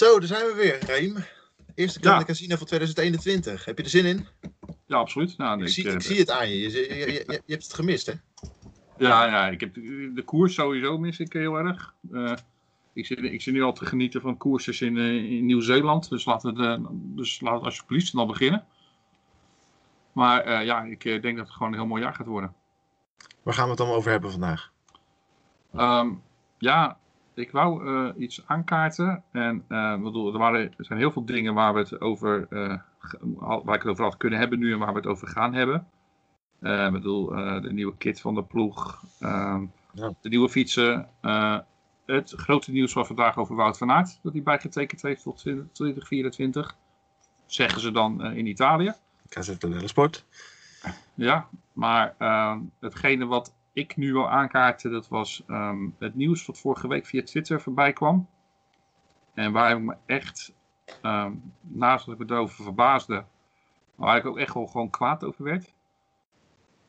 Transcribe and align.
Zo, 0.00 0.18
daar 0.18 0.28
zijn 0.28 0.46
we 0.46 0.54
weer, 0.54 0.84
Reem. 0.84 1.24
Eerste 1.74 2.00
Grande 2.00 2.24
Casino 2.24 2.56
van 2.56 2.66
2021. 2.66 3.64
Heb 3.64 3.78
je 3.78 3.84
er 3.84 3.90
zin 3.90 4.04
in? 4.04 4.26
Ja, 4.86 4.96
absoluut. 4.96 5.38
Nou, 5.38 5.62
ik, 5.62 5.68
zie, 5.68 5.88
ik 5.88 6.02
zie 6.02 6.18
het 6.18 6.30
aan 6.30 6.48
je. 6.48 6.56
Je, 6.56 6.70
je, 6.70 6.96
je. 6.96 7.24
je, 7.26 7.52
hebt 7.52 7.62
het 7.62 7.74
gemist, 7.74 8.06
hè? 8.06 8.12
Ja, 8.98 9.26
ja 9.26 9.48
ik 9.48 9.60
heb 9.60 9.74
de, 9.74 10.22
koers 10.24 10.54
sowieso 10.54 10.98
mis 10.98 11.18
ik 11.18 11.32
heel 11.32 11.56
erg. 11.56 11.94
Uh, 12.12 12.32
ik, 12.92 13.06
zit, 13.06 13.18
ik 13.18 13.42
zit 13.42 13.54
nu 13.54 13.62
al 13.62 13.72
te 13.72 13.86
genieten 13.86 14.20
van 14.20 14.36
koersjes 14.36 14.80
in, 14.80 14.96
uh, 14.96 15.14
in 15.14 15.46
Nieuw-Zeeland. 15.46 16.08
Dus 16.08 16.24
laten 16.24 16.54
we 16.54 16.62
de, 16.62 16.86
dus 16.90 17.40
laten 17.40 17.58
we 17.58 17.64
alsjeblieft 17.64 18.12
dan 18.12 18.26
beginnen. 18.26 18.66
Maar 20.12 20.48
uh, 20.48 20.64
ja, 20.64 20.82
ik 20.82 21.02
denk 21.02 21.36
dat 21.36 21.46
het 21.46 21.50
gewoon 21.50 21.72
een 21.72 21.78
heel 21.78 21.88
mooi 21.88 22.02
jaar 22.02 22.14
gaat 22.14 22.26
worden. 22.26 22.54
Waar 23.42 23.54
gaan 23.54 23.64
we 23.64 23.70
het 23.70 23.78
dan 23.78 23.88
over 23.90 24.10
hebben 24.10 24.30
vandaag? 24.30 24.72
Um, 25.74 26.22
ja, 26.58 26.99
ik 27.40 27.50
wou 27.50 27.84
uh, 27.84 28.10
iets 28.16 28.42
aankaarten. 28.46 29.22
En 29.32 29.64
uh, 29.68 30.02
bedoel, 30.02 30.32
er, 30.32 30.38
waren, 30.38 30.60
er 30.60 30.84
zijn 30.84 30.98
heel 30.98 31.12
veel 31.12 31.24
dingen 31.24 31.54
waar 31.54 31.74
we 31.74 31.78
het 31.78 32.00
over, 32.00 32.46
uh, 32.50 32.74
waar 33.38 33.74
ik 33.74 33.82
het 33.82 33.86
over 33.86 34.04
had 34.04 34.16
kunnen 34.16 34.38
hebben 34.38 34.58
nu 34.58 34.72
en 34.72 34.78
waar 34.78 34.92
we 34.92 34.98
het 34.98 35.06
over 35.06 35.28
gaan 35.28 35.54
hebben. 35.54 35.86
ik 36.60 36.92
bedoel, 36.92 37.26
de 37.60 37.72
nieuwe 37.72 37.96
kit 37.96 38.20
van 38.20 38.34
de 38.34 38.42
ploeg, 38.42 39.04
ehm, 39.20 39.64
ja. 39.92 40.12
de 40.20 40.28
nieuwe 40.28 40.48
fietsen. 40.48 41.08
het 42.06 42.32
grote 42.36 42.70
nieuws 42.70 42.92
van 42.92 43.06
vandaag 43.06 43.36
over 43.36 43.56
Wout 43.56 43.78
van 43.78 43.90
Aert, 43.90 44.18
dat 44.22 44.32
hij 44.32 44.42
bijgetekend 44.42 45.02
heeft 45.02 45.22
tot 45.22 45.38
2024. 45.72 46.76
Zeggen 47.46 47.80
ze 47.80 47.90
dan 47.90 48.24
in 48.24 48.46
Italië. 48.46 48.94
KZN 49.28 49.86
Sport. 49.86 50.24
Ja, 51.14 51.48
maar 51.72 52.14
hetgene 52.80 53.26
wat 53.26 53.54
ik 53.72 53.96
nu 53.96 54.12
wil 54.12 54.30
aankaarten, 54.30 54.90
dat 54.90 55.08
was 55.08 55.42
ehm, 55.46 55.88
het 55.98 56.14
nieuws 56.14 56.46
wat 56.46 56.58
vorige 56.58 56.88
week 56.88 57.06
via 57.06 57.22
Twitter 57.22 57.60
voorbij 57.60 57.92
kwam. 57.92 58.28
En 59.34 59.52
waar 59.52 59.76
ik 59.76 59.82
me 59.82 59.96
echt, 60.06 60.54
um, 61.02 61.52
naast 61.60 62.06
dat 62.06 62.20
ik 62.20 62.26
me 62.26 62.34
erover 62.34 62.64
verbaasde, 62.64 63.24
waar 63.94 64.16
ik 64.16 64.26
ook 64.26 64.38
echt 64.38 64.54
wel 64.54 64.66
gewoon 64.66 64.90
kwaad 64.90 65.24
over 65.24 65.44
werd. 65.44 65.72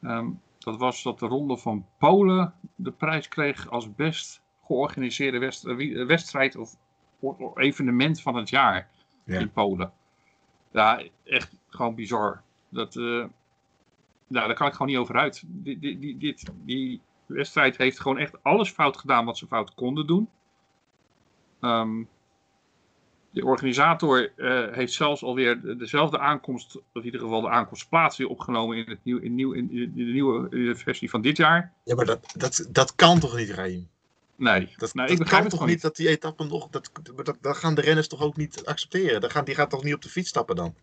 Ehm, 0.01 0.29
dat 0.57 0.77
was 0.77 1.03
dat 1.03 1.19
de 1.19 1.27
ronde 1.27 1.57
van 1.57 1.85
Polen 1.97 2.53
de 2.75 2.91
prijs 2.91 3.27
kreeg 3.27 3.69
als 3.69 3.95
best 3.95 4.41
georganiseerde 4.65 5.45
eh, 5.45 6.05
wedstrijd 6.05 6.55
of 6.55 6.75
evenement 7.55 8.21
van 8.21 8.35
het 8.35 8.49
jaar 8.49 8.89
in 9.25 9.51
Polen. 9.51 9.93
Ja, 10.71 11.03
echt 11.23 11.55
gewoon 11.67 11.95
bizar. 11.95 12.41
Dat, 12.69 12.95
uh, 12.95 13.25
nou, 14.31 14.47
daar 14.47 14.55
kan 14.55 14.67
ik 14.67 14.73
gewoon 14.73 14.87
niet 14.87 14.97
over 14.97 15.15
uit. 15.15 15.43
Die, 15.47 15.79
die, 15.79 16.17
dit, 16.17 16.43
die 16.65 17.01
wedstrijd 17.25 17.77
heeft 17.77 17.99
gewoon 17.99 18.17
echt 18.17 18.43
alles 18.43 18.69
fout 18.69 18.97
gedaan 18.97 19.25
wat 19.25 19.37
ze 19.37 19.47
fout 19.47 19.73
konden 19.73 20.07
doen. 20.07 20.29
Um, 21.61 22.09
de 23.31 23.45
organisator 23.45 24.31
uh, 24.37 24.63
heeft 24.71 24.93
zelfs 24.93 25.23
alweer 25.23 25.77
dezelfde 25.77 26.19
aankomst, 26.19 26.75
of 26.75 26.83
in 26.93 27.03
ieder 27.03 27.19
geval 27.19 27.41
de 27.41 27.49
aankomstplaats 27.49 28.17
weer 28.17 28.27
opgenomen 28.27 28.77
in, 28.77 28.89
het 28.89 28.99
nieuw, 29.03 29.19
in, 29.19 29.35
nieuw, 29.35 29.51
in, 29.51 29.67
de 29.95 30.03
nieuwe 30.03 30.75
versie 30.75 31.09
van 31.09 31.21
dit 31.21 31.37
jaar. 31.37 31.73
Ja, 31.83 31.95
maar 31.95 32.05
dat, 32.05 32.33
dat, 32.35 32.67
dat 32.69 32.95
kan 32.95 33.19
toch 33.19 33.35
niet, 33.35 33.49
Raim? 33.49 33.87
Nee, 34.35 34.73
dat, 34.75 34.93
nee, 34.93 35.07
dat 35.07 35.19
ik 35.19 35.25
kan 35.25 35.47
toch 35.47 35.65
niet 35.65 35.81
dat 35.81 35.95
die 35.95 36.09
etappen 36.09 36.47
nog, 36.47 36.69
dat, 36.69 36.91
dat, 37.15 37.37
dat 37.41 37.57
gaan 37.57 37.75
de 37.75 37.81
renners 37.81 38.07
toch 38.07 38.21
ook 38.21 38.37
niet 38.37 38.65
accepteren? 38.65 39.21
Dan 39.21 39.29
gaan, 39.29 39.45
die 39.45 39.55
gaat 39.55 39.69
toch 39.69 39.83
niet 39.83 39.93
op 39.93 40.01
de 40.01 40.09
fiets 40.09 40.29
stappen 40.29 40.55
dan? 40.55 40.75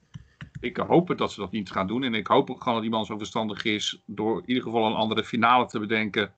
Ik 0.60 0.76
hoop 0.76 1.16
dat 1.16 1.32
ze 1.32 1.40
dat 1.40 1.50
niet 1.50 1.70
gaan 1.70 1.86
doen. 1.86 2.02
En 2.02 2.14
ik 2.14 2.26
hoop 2.26 2.50
ook 2.50 2.58
gewoon 2.58 2.74
dat 2.74 2.82
die 2.82 2.92
man 2.92 3.04
zo 3.04 3.18
verstandig 3.18 3.64
is 3.64 4.02
door 4.04 4.38
in 4.38 4.48
ieder 4.48 4.62
geval 4.62 4.86
een 4.86 4.94
andere 4.94 5.24
finale 5.24 5.66
te 5.66 5.78
bedenken. 5.78 6.32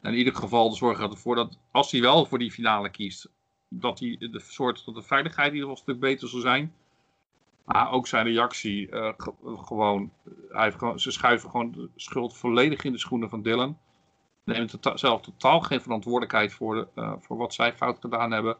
En 0.00 0.12
in 0.12 0.18
ieder 0.18 0.34
geval 0.34 0.72
zorgen 0.72 1.10
ervoor 1.10 1.34
dat 1.34 1.58
als 1.70 1.90
hij 1.90 2.00
wel 2.00 2.26
voor 2.26 2.38
die 2.38 2.52
finale 2.52 2.90
kiest, 2.90 3.28
dat 3.68 3.98
hij 3.98 4.16
de 4.20 4.40
soort 4.40 4.84
dat 4.84 4.94
de 4.94 5.02
veiligheid 5.02 5.48
in 5.48 5.54
ieder 5.54 5.70
een 5.70 5.76
stuk 5.76 6.00
beter 6.00 6.28
zal 6.28 6.40
zijn. 6.40 6.74
Maar 7.64 7.90
ook 7.90 8.06
zijn 8.06 8.26
reactie, 8.26 8.88
uh, 8.90 9.12
gewoon, 9.42 10.12
hij 10.48 10.64
heeft 10.64 10.78
gewoon, 10.78 11.00
ze 11.00 11.10
schuiven 11.10 11.50
gewoon 11.50 11.72
de 11.72 11.88
schuld 11.96 12.36
volledig 12.36 12.84
in 12.84 12.92
de 12.92 12.98
schoenen 12.98 13.28
van 13.28 13.42
Dylan. 13.42 13.78
Nemen 14.44 14.66
tota 14.66 14.96
zelf 14.96 15.20
totaal 15.20 15.60
geen 15.60 15.80
verantwoordelijkheid 15.80 16.52
voor, 16.52 16.74
de, 16.74 16.86
uh, 16.94 17.12
voor 17.20 17.36
wat 17.36 17.54
zij 17.54 17.72
fout 17.72 17.98
gedaan 18.00 18.30
hebben. 18.30 18.56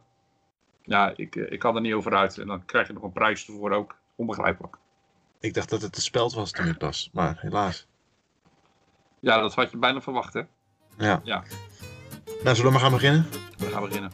Ja, 0.82 1.12
ik, 1.16 1.34
ik 1.36 1.58
kan 1.58 1.74
er 1.74 1.80
niet 1.80 1.92
over 1.92 2.14
uit. 2.14 2.38
En 2.38 2.46
dan 2.46 2.64
krijg 2.64 2.86
je 2.86 2.92
nog 2.92 3.02
een 3.02 3.12
prijs 3.12 3.46
ervoor 3.46 3.70
ook 3.70 3.99
onbegrijpelijk. 4.20 4.76
Ik 5.40 5.54
dacht 5.54 5.68
dat 5.68 5.82
het 5.82 5.96
een 5.96 6.02
speld 6.02 6.34
was 6.34 6.50
toen 6.50 6.66
het 6.66 6.78
pas, 6.78 7.10
maar 7.12 7.38
helaas. 7.40 7.86
Ja, 9.20 9.40
dat 9.40 9.54
had 9.54 9.70
je 9.70 9.76
bijna 9.76 10.00
verwacht, 10.00 10.34
hè? 10.34 10.42
Ja. 10.96 11.20
ja. 11.24 11.44
Nou, 12.42 12.56
zullen 12.56 12.64
we 12.64 12.70
maar 12.70 12.80
gaan 12.80 12.92
beginnen? 12.92 13.26
We 13.56 13.66
gaan 13.66 13.82
beginnen. 13.82 14.12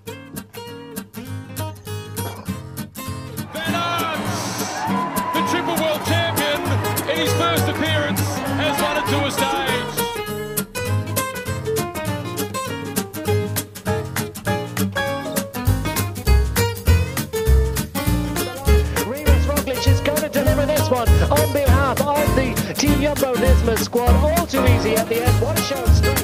Team 22.78 23.00
Jumbo 23.00 23.34
Nisman 23.34 23.78
squad. 23.78 24.10
All 24.22 24.46
too 24.46 24.62
easy 24.66 24.96
at 24.96 25.08
the 25.08 25.22
end. 25.22 25.42
What 25.42 25.58
a 25.58 25.62
show 25.62 26.15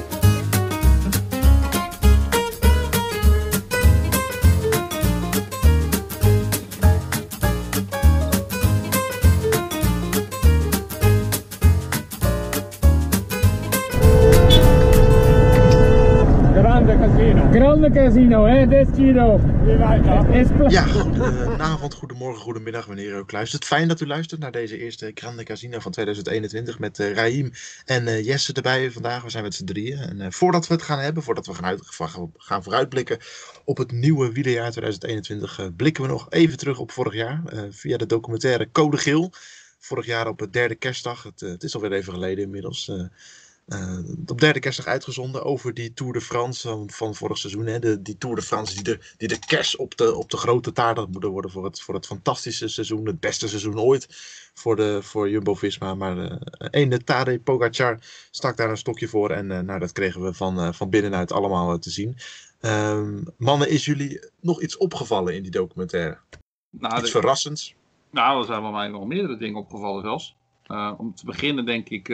Grande 17.82 18.00
Casino, 18.00 18.44
hè, 18.44 18.66
Destino. 18.66 19.40
Ja, 20.68 20.82
goedenavond, 20.82 21.94
goedemorgen, 21.94 22.42
goedemiddag 22.42 22.86
wanneer 22.86 23.08
u 23.08 23.14
ook 23.14 23.32
luistert. 23.32 23.64
Fijn 23.64 23.88
dat 23.88 24.00
u 24.00 24.06
luistert 24.06 24.40
naar 24.40 24.50
deze 24.50 24.78
eerste 24.78 25.10
Grande 25.14 25.42
Casino 25.42 25.78
van 25.78 25.92
2021 25.92 26.78
met 26.78 26.98
uh, 26.98 27.12
Raim 27.12 27.52
en 27.84 28.06
uh, 28.06 28.24
Jesse 28.24 28.52
erbij 28.52 28.90
vandaag. 28.90 29.22
We 29.22 29.30
zijn 29.30 29.42
met 29.42 29.54
z'n 29.54 29.64
drieën. 29.64 29.98
En 29.98 30.20
uh, 30.20 30.26
voordat 30.30 30.66
we 30.66 30.74
het 30.74 30.82
gaan 30.82 30.98
hebben, 30.98 31.22
voordat 31.22 31.46
we 31.46 31.54
gaan, 31.54 31.64
uit, 31.64 31.80
gaan 32.36 32.62
vooruitblikken 32.62 33.18
op 33.64 33.76
het 33.76 33.92
nieuwe 33.92 34.32
wielerjaar 34.32 34.70
2021, 34.70 35.76
blikken 35.76 36.02
we 36.02 36.08
nog 36.08 36.26
even 36.30 36.58
terug 36.58 36.78
op 36.78 36.90
vorig 36.90 37.14
jaar 37.14 37.42
via 37.70 37.96
de 37.96 38.06
documentaire 38.06 38.68
Code 38.72 38.96
Geel. 38.96 39.32
Vorig 39.78 40.06
jaar 40.06 40.28
op 40.28 40.40
het 40.40 40.52
derde 40.52 40.74
kerstdag, 40.74 41.22
het, 41.22 41.40
het 41.40 41.62
is 41.62 41.74
alweer 41.74 41.92
even 41.92 42.12
geleden 42.12 42.44
inmiddels 42.44 42.88
uh, 42.88 43.02
op 44.26 44.40
derde 44.40 44.58
kerstdag 44.58 44.86
uitgezonden 44.86 45.44
over 45.44 45.74
die 45.74 45.92
Tour 45.92 46.12
de 46.12 46.20
France 46.20 46.68
van, 46.68 46.90
van 46.90 47.14
vorig 47.14 47.38
seizoen. 47.38 47.66
Hè? 47.66 47.78
De, 47.78 48.02
die 48.02 48.18
Tour 48.18 48.36
de 48.36 48.42
France 48.42 48.74
die 48.74 48.82
de, 48.82 48.98
die 49.16 49.28
de 49.28 49.38
kerst 49.38 49.76
op 49.76 49.96
de, 49.96 50.14
op 50.14 50.30
de 50.30 50.36
grote 50.36 50.72
taart 50.72 50.96
had 50.96 51.10
moeten 51.10 51.30
worden 51.30 51.50
voor 51.50 51.64
het, 51.64 51.80
voor 51.80 51.94
het 51.94 52.06
fantastische 52.06 52.68
seizoen. 52.68 53.06
Het 53.06 53.20
beste 53.20 53.48
seizoen 53.48 53.80
ooit 53.80 54.06
voor, 54.54 54.76
de, 54.76 55.02
voor 55.02 55.30
Jumbo-Visma. 55.30 55.94
Maar 55.94 56.16
uh, 56.16 56.36
ene 56.70 57.04
Tadej 57.04 57.38
Pogacar 57.38 57.98
stak 58.30 58.56
daar 58.56 58.70
een 58.70 58.76
stokje 58.76 59.08
voor. 59.08 59.30
En 59.30 59.50
uh, 59.50 59.58
nou, 59.58 59.78
dat 59.78 59.92
kregen 59.92 60.22
we 60.22 60.34
van, 60.34 60.74
van 60.74 60.90
binnenuit 60.90 61.32
allemaal 61.32 61.78
te 61.78 61.90
zien. 61.90 62.16
Ehm, 62.60 63.22
mannen, 63.36 63.68
is 63.68 63.84
jullie 63.84 64.30
nog 64.40 64.62
iets 64.62 64.76
opgevallen 64.76 65.34
in 65.34 65.42
die 65.42 65.50
documentaire? 65.50 66.18
Nou, 66.70 66.94
iets 66.94 67.04
de, 67.04 67.10
verrassends? 67.10 67.74
Nou, 68.10 68.40
er 68.40 68.46
zijn 68.46 68.62
wel 68.62 68.70
mij 68.70 68.88
nog 68.88 69.06
meerdere 69.06 69.36
dingen 69.36 69.60
opgevallen 69.60 70.02
zelfs. 70.02 70.36
om 70.96 71.14
te 71.14 71.24
beginnen 71.24 71.66
denk 71.66 71.88
ik 71.88 72.08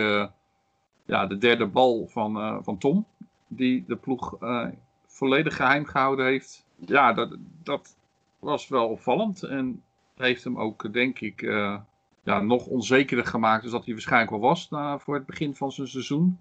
ja, 1.08 1.26
de 1.26 1.38
derde 1.38 1.66
bal 1.66 2.06
van, 2.06 2.36
uh, 2.36 2.56
van 2.60 2.78
Tom. 2.78 3.06
Die 3.46 3.84
de 3.86 3.96
ploeg 3.96 4.42
uh, 4.42 4.66
volledig 5.06 5.56
geheim 5.56 5.84
gehouden 5.84 6.26
heeft. 6.26 6.66
Ja, 6.76 7.12
dat, 7.12 7.36
dat 7.62 7.96
was 8.38 8.68
wel 8.68 8.88
opvallend. 8.88 9.42
En 9.42 9.82
heeft 10.16 10.44
hem 10.44 10.58
ook, 10.58 10.92
denk 10.92 11.20
ik, 11.20 11.42
uh, 11.42 11.76
ja, 12.22 12.40
nog 12.40 12.66
onzekerder 12.66 13.26
gemaakt. 13.26 13.62
Dus 13.62 13.72
dat 13.72 13.84
hij 13.84 13.94
waarschijnlijk 13.94 14.30
wel 14.30 14.40
was 14.40 14.70
na, 14.70 14.98
voor 14.98 15.14
het 15.14 15.26
begin 15.26 15.54
van 15.54 15.72
zijn 15.72 15.88
seizoen. 15.88 16.38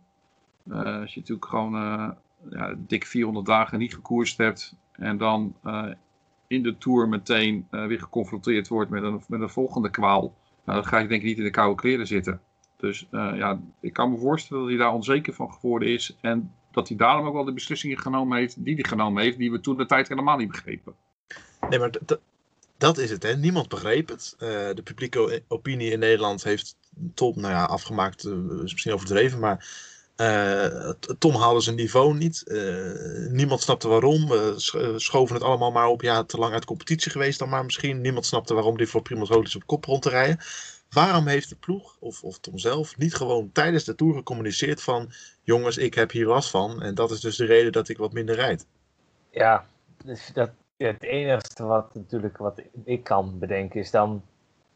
als 0.70 1.14
je 1.14 1.20
natuurlijk 1.20 1.46
gewoon 1.48 1.74
ja, 2.50 2.76
dik 2.78 3.06
400 3.06 3.46
dagen 3.46 3.80
niet 3.80 3.94
gekoerst 3.94 4.38
hebt. 4.38 4.76
En 4.92 5.18
dan 5.18 5.56
in 6.48 6.64
de 6.64 6.78
Tour 6.78 7.08
meteen 7.08 7.68
weer 7.70 8.00
geconfronteerd 8.00 8.68
wordt 8.68 8.90
met 8.90 9.04
een, 9.04 9.22
met 9.28 9.42
een 9.42 9.50
volgende 9.50 9.90
kwaal. 9.90 10.34
Nou, 10.66 10.80
dan 10.80 10.88
ga 10.88 10.98
je 10.98 11.08
denk 11.08 11.22
ik 11.22 11.28
niet 11.28 11.38
in 11.38 11.44
de 11.44 11.50
koude 11.50 11.76
kleren 11.76 12.08
zitten. 12.08 12.42
Dus 12.78 13.08
uh, 13.12 13.32
ja, 13.36 13.60
ik 13.82 13.94
kan 13.94 14.12
me 14.12 14.18
voorstellen 14.18 14.62
dat 14.62 14.72
hij 14.72 14.80
daar 14.80 14.94
onzeker 14.94 15.34
van 15.34 15.54
geworden 15.54 15.90
is. 15.90 16.18
En 16.22 16.54
dat 16.72 16.88
hij 16.88 16.98
daarom 16.98 17.28
ook 17.28 17.34
wel 17.34 17.44
de 17.44 17.54
beslissingen 17.54 18.00
genomen 18.00 18.38
heeft 18.38 18.64
die 18.64 18.76
hij 18.76 18.84
genomen 18.84 19.24
heeft, 19.24 19.38
die 19.38 19.52
we 19.52 19.60
toen 19.60 19.78
de 19.78 19.86
tijd 19.86 20.08
helemaal 20.08 20.38
niet 20.38 20.52
begrepen. 20.52 20.96
Nee, 21.70 21.80
maar 21.80 21.92
dat 22.78 22.98
is 22.98 23.10
het, 23.10 23.24
hè? 23.24 23.36
Niemand 23.36 23.68
begreep 23.68 24.10
het. 24.10 24.36
Uh, 24.40 24.50
de 24.50 24.82
publieke 24.84 25.44
opinie 25.48 25.92
in 25.92 26.00
Nederland 26.00 26.44
heeft 26.44 26.78
top, 27.14 27.36
nou 27.36 27.54
ja, 27.54 27.64
afgemaakt, 27.64 28.26
uh, 28.26 28.64
is 28.64 28.72
misschien 28.72 28.94
overdreven, 28.94 29.40
maar 29.40 29.86
Uh, 30.22 30.90
Tom 31.20 31.36
haalde 31.36 31.60
zijn 31.60 31.76
niveau 31.76 32.16
niet. 32.16 32.44
Niemand 33.32 33.62
snapte 33.62 33.88
waarom. 33.88 34.28
We 34.28 34.94
schoven 34.96 35.36
het 35.36 35.44
allemaal 35.44 35.72
maar 35.72 35.88
op. 35.88 36.02
Ja, 36.02 36.24
te 36.24 36.38
lang 36.38 36.54
uit 36.54 36.66
competitie 36.66 37.12
geweest 37.12 37.40
dan 37.40 37.50
maar 37.50 37.66
misschien. 37.66 38.02
Niemand 38.02 38.26
snapte 38.26 38.54
waarom 38.54 38.78
die 38.78 38.88
voor 38.88 39.02
Primoz 39.02 39.30
Roglic 39.30 39.56
op 39.56 39.66
kop 39.66 39.86
rond 39.86 40.02
te 40.02 40.10
rijden. 40.10 40.40
Waarom 40.90 41.28
heeft 41.28 41.50
de 41.50 41.56
ploeg, 41.56 41.98
of, 42.00 42.24
of 42.24 42.40
Tom 42.40 42.58
zelf, 42.58 42.98
niet 42.98 43.16
gewoon 43.16 43.52
tijdens 43.52 43.84
de 43.84 43.96
Tour 43.96 44.14
gecommuniceerd 44.14 44.84
van... 44.84 45.12
jongens, 45.42 45.78
ik 45.78 45.94
heb 45.94 46.12
hier 46.12 46.28
last 46.28 46.50
van 46.50 46.82
en 46.82 46.96
dat 46.96 47.12
is 47.12 47.20
dus 47.20 47.36
de 47.36 47.46
reden 47.46 47.72
dat 47.72 47.90
ik 47.90 47.98
wat 47.98 48.14
minder 48.14 48.36
rijd? 48.36 48.68
Ja, 49.30 49.66
dus 50.04 50.32
dat, 50.34 50.50
ja, 50.78 50.88
het 50.88 51.04
enige 51.04 51.64
wat, 51.64 51.94
natuurlijk, 51.94 52.38
wat 52.38 52.62
ik 52.84 53.04
kan 53.04 53.40
bedenken 53.40 53.80
is 53.80 53.92
dan 53.92 54.24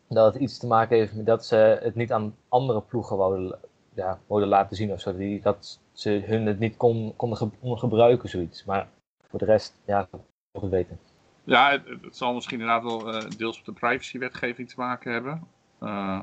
dat 0.08 0.34
het 0.34 0.42
iets 0.42 0.58
te 0.58 0.68
maken 0.68 0.98
heeft 0.98 1.16
met 1.16 1.25
dat 1.25 1.46
ze 1.46 1.80
het 1.81 1.96
niet 1.96 2.12
aan 2.12 2.36
andere 2.50 2.81
ploegen 2.81 3.18
wouden, 3.18 3.60
ja, 3.94 4.19
wouden 4.28 4.50
laten 4.50 4.75
zien 4.75 4.92
of 4.92 5.00
zo. 5.00 5.18
Die, 5.18 5.42
dat 5.42 5.80
ze 5.94 6.24
hun 6.25 6.46
het 6.46 6.60
niet 6.60 6.78
kon, 6.78 7.13
konden, 7.16 7.54
gebruiken, 7.62 8.30
zoiets. 8.30 8.66
Maar 8.66 8.88
voor 9.30 9.40
de 9.40 9.46
rest, 9.46 9.75
ja, 9.86 10.08
nog 10.52 10.62
het 10.62 10.72
weten. 10.72 11.00
Ja, 11.44 11.72
het, 11.72 11.88
het, 12.02 12.18
zal 12.18 12.34
misschien 12.34 12.60
inderdaad 12.60 12.84
wel 12.84 13.16
uh, 13.16 13.30
deels 13.38 13.56
met 13.56 13.66
de 13.66 13.72
privacywetgeving 13.72 14.69
te 14.69 14.75
maken 14.78 15.12
hebben. 15.12 15.48
Uh, 15.83 16.19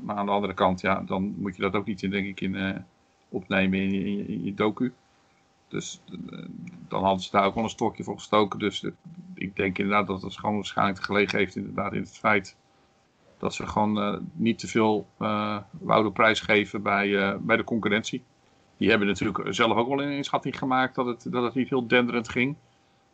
maar 0.00 0.16
aan 0.16 0.26
de 0.26 0.32
andere 0.32 0.54
kant, 0.54 0.80
ja, 0.80 1.02
dan 1.06 1.34
moet 1.38 1.56
je 1.56 1.62
dat 1.62 1.74
ook 1.74 1.86
niet 1.86 2.02
in, 2.02 2.10
denk 2.10 2.26
ik, 2.26 2.40
in, 2.40 2.54
uh, 2.54 2.76
opnemen 3.28 3.78
in, 3.78 4.28
in, 4.28 4.44
je 4.44 4.54
docu. 4.54 4.92
Dus 5.68 6.00
dan 6.88 7.02
hadden 7.02 7.22
ze 7.22 7.30
daar 7.30 7.44
ook 7.44 7.54
wel 7.54 7.64
een 7.64 7.70
stokje 7.70 8.04
voor 8.04 8.14
gestoken. 8.14 8.58
Dus 8.58 8.86
ik 9.34 9.56
denk 9.56 9.78
inderdaad 9.78 10.06
dat 10.06 10.22
het 10.22 10.38
gewoon 10.38 10.54
waarschijnlijk 10.54 11.02
gelegen 11.02 11.38
heeft 11.38 11.56
inderdaad 11.56 11.92
in 11.92 12.00
het 12.00 12.18
feit 12.18 12.56
dat 13.38 13.54
ze 13.54 13.66
gewoon 13.66 14.26
niet 14.32 14.58
te 14.58 14.66
veel 14.66 15.06
uh, 15.18 15.58
wouden 15.70 16.12
prijsgeven 16.12 16.82
bij, 16.82 17.38
bij 17.40 17.56
de 17.56 17.64
concurrentie. 17.64 18.22
Die 18.76 18.88
hebben 18.88 19.08
natuurlijk 19.08 19.46
zelf 19.48 19.76
ook 19.76 19.88
wel 19.88 20.02
een 20.02 20.12
inschatting 20.12 20.58
gemaakt 20.58 20.94
dat 20.94 21.06
het, 21.06 21.26
dat 21.32 21.42
het 21.42 21.54
niet 21.54 21.68
heel 21.68 21.86
denderend 21.86 22.28
ging. 22.28 22.56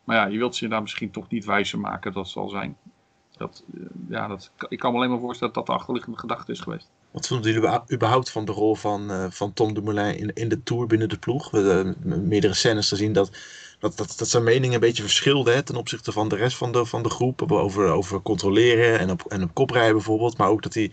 Maar 0.03 0.15
ja, 0.15 0.25
je 0.25 0.37
wilt 0.37 0.55
ze 0.55 0.67
daar 0.67 0.81
misschien 0.81 1.11
toch 1.11 1.29
niet 1.29 1.45
wijzer 1.45 1.79
maken, 1.79 2.13
dat 2.13 2.27
zal 2.27 2.49
zijn. 2.49 2.77
Dat, 3.41 3.63
ja, 4.09 4.27
dat, 4.27 4.51
ik 4.69 4.79
kan 4.79 4.91
me 4.91 4.97
alleen 4.97 5.09
maar 5.09 5.19
voorstellen 5.19 5.53
dat 5.53 5.65
dat 5.65 5.75
de 5.75 5.81
achterliggende 5.81 6.19
gedachte 6.19 6.51
is 6.51 6.59
geweest. 6.59 6.89
Wat 7.11 7.27
vonden 7.27 7.51
jullie 7.51 7.79
überhaupt 7.91 8.31
van 8.31 8.45
de 8.45 8.51
rol 8.51 8.75
van, 8.75 9.31
van 9.31 9.53
Tom 9.53 9.73
Dumoulin 9.73 10.17
in, 10.17 10.33
in 10.33 10.49
de 10.49 10.63
Tour 10.63 10.87
binnen 10.87 11.09
de 11.09 11.17
ploeg? 11.17 11.51
We 11.51 11.59
hebben 11.59 12.27
meerdere 12.27 12.53
scènes 12.53 12.87
gezien 12.87 13.13
dat 13.13 13.31
dat, 13.81 13.97
dat, 13.97 14.13
dat 14.17 14.27
zijn 14.27 14.43
meningen 14.43 14.73
een 14.73 14.79
beetje 14.79 15.01
verschilden 15.01 15.53
hè, 15.53 15.63
ten 15.63 15.75
opzichte 15.75 16.11
van 16.11 16.27
de 16.27 16.35
rest 16.35 16.57
van 16.57 16.71
de, 16.71 16.85
van 16.85 17.03
de 17.03 17.09
groep. 17.09 17.51
Over, 17.51 17.91
over 17.91 18.21
controleren 18.21 18.99
en 18.99 19.11
op, 19.11 19.21
en 19.27 19.43
op 19.43 19.53
kop 19.53 19.69
rijden 19.69 19.93
bijvoorbeeld. 19.93 20.37
Maar 20.37 20.49
ook 20.49 20.63
dat 20.63 20.73
hij 20.73 20.91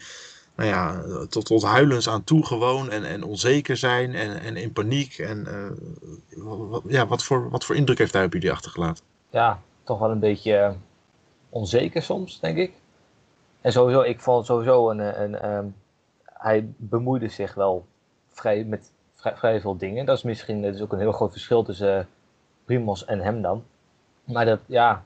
nou 0.56 0.68
ja, 0.68 1.02
tot, 1.26 1.44
tot 1.44 1.62
huilens 1.62 2.08
aan 2.08 2.24
toe 2.24 2.46
gewoon 2.46 2.90
en, 2.90 3.04
en 3.04 3.22
onzeker 3.22 3.76
zijn 3.76 4.14
en, 4.14 4.40
en 4.40 4.56
in 4.56 4.72
paniek. 4.72 5.18
En 5.18 5.46
uh, 5.48 6.46
wat, 6.70 6.82
ja, 6.86 7.06
wat, 7.06 7.24
voor, 7.24 7.50
wat 7.50 7.64
voor 7.64 7.76
indruk 7.76 7.98
heeft 7.98 8.12
hij 8.12 8.24
op 8.24 8.32
jullie 8.32 8.52
achtergelaten? 8.52 9.04
Ja, 9.30 9.60
toch 9.84 9.98
wel 9.98 10.10
een 10.10 10.18
beetje 10.18 10.76
onzeker 11.48 12.02
soms, 12.02 12.40
denk 12.40 12.56
ik. 12.56 12.72
En 13.60 13.72
sowieso, 13.72 14.00
ik 14.00 14.20
vond 14.20 14.46
sowieso 14.46 14.90
een, 14.90 14.98
een, 14.98 15.44
een 15.44 15.56
um, 15.56 15.74
hij 16.24 16.68
bemoeide 16.76 17.28
zich 17.28 17.54
wel 17.54 17.86
vrij, 18.28 18.64
met 18.64 18.92
vrij, 19.14 19.36
vrij, 19.36 19.60
veel 19.60 19.76
dingen. 19.76 20.06
Dat 20.06 20.16
is 20.16 20.22
misschien 20.22 20.62
dat 20.62 20.74
is 20.74 20.80
ook 20.80 20.92
een 20.92 20.98
heel 20.98 21.12
groot 21.12 21.32
verschil 21.32 21.62
tussen 21.62 22.08
Primos 22.64 23.04
en 23.04 23.20
hem 23.20 23.42
dan. 23.42 23.64
Maar 24.24 24.44
dat, 24.44 24.60
ja, 24.66 25.04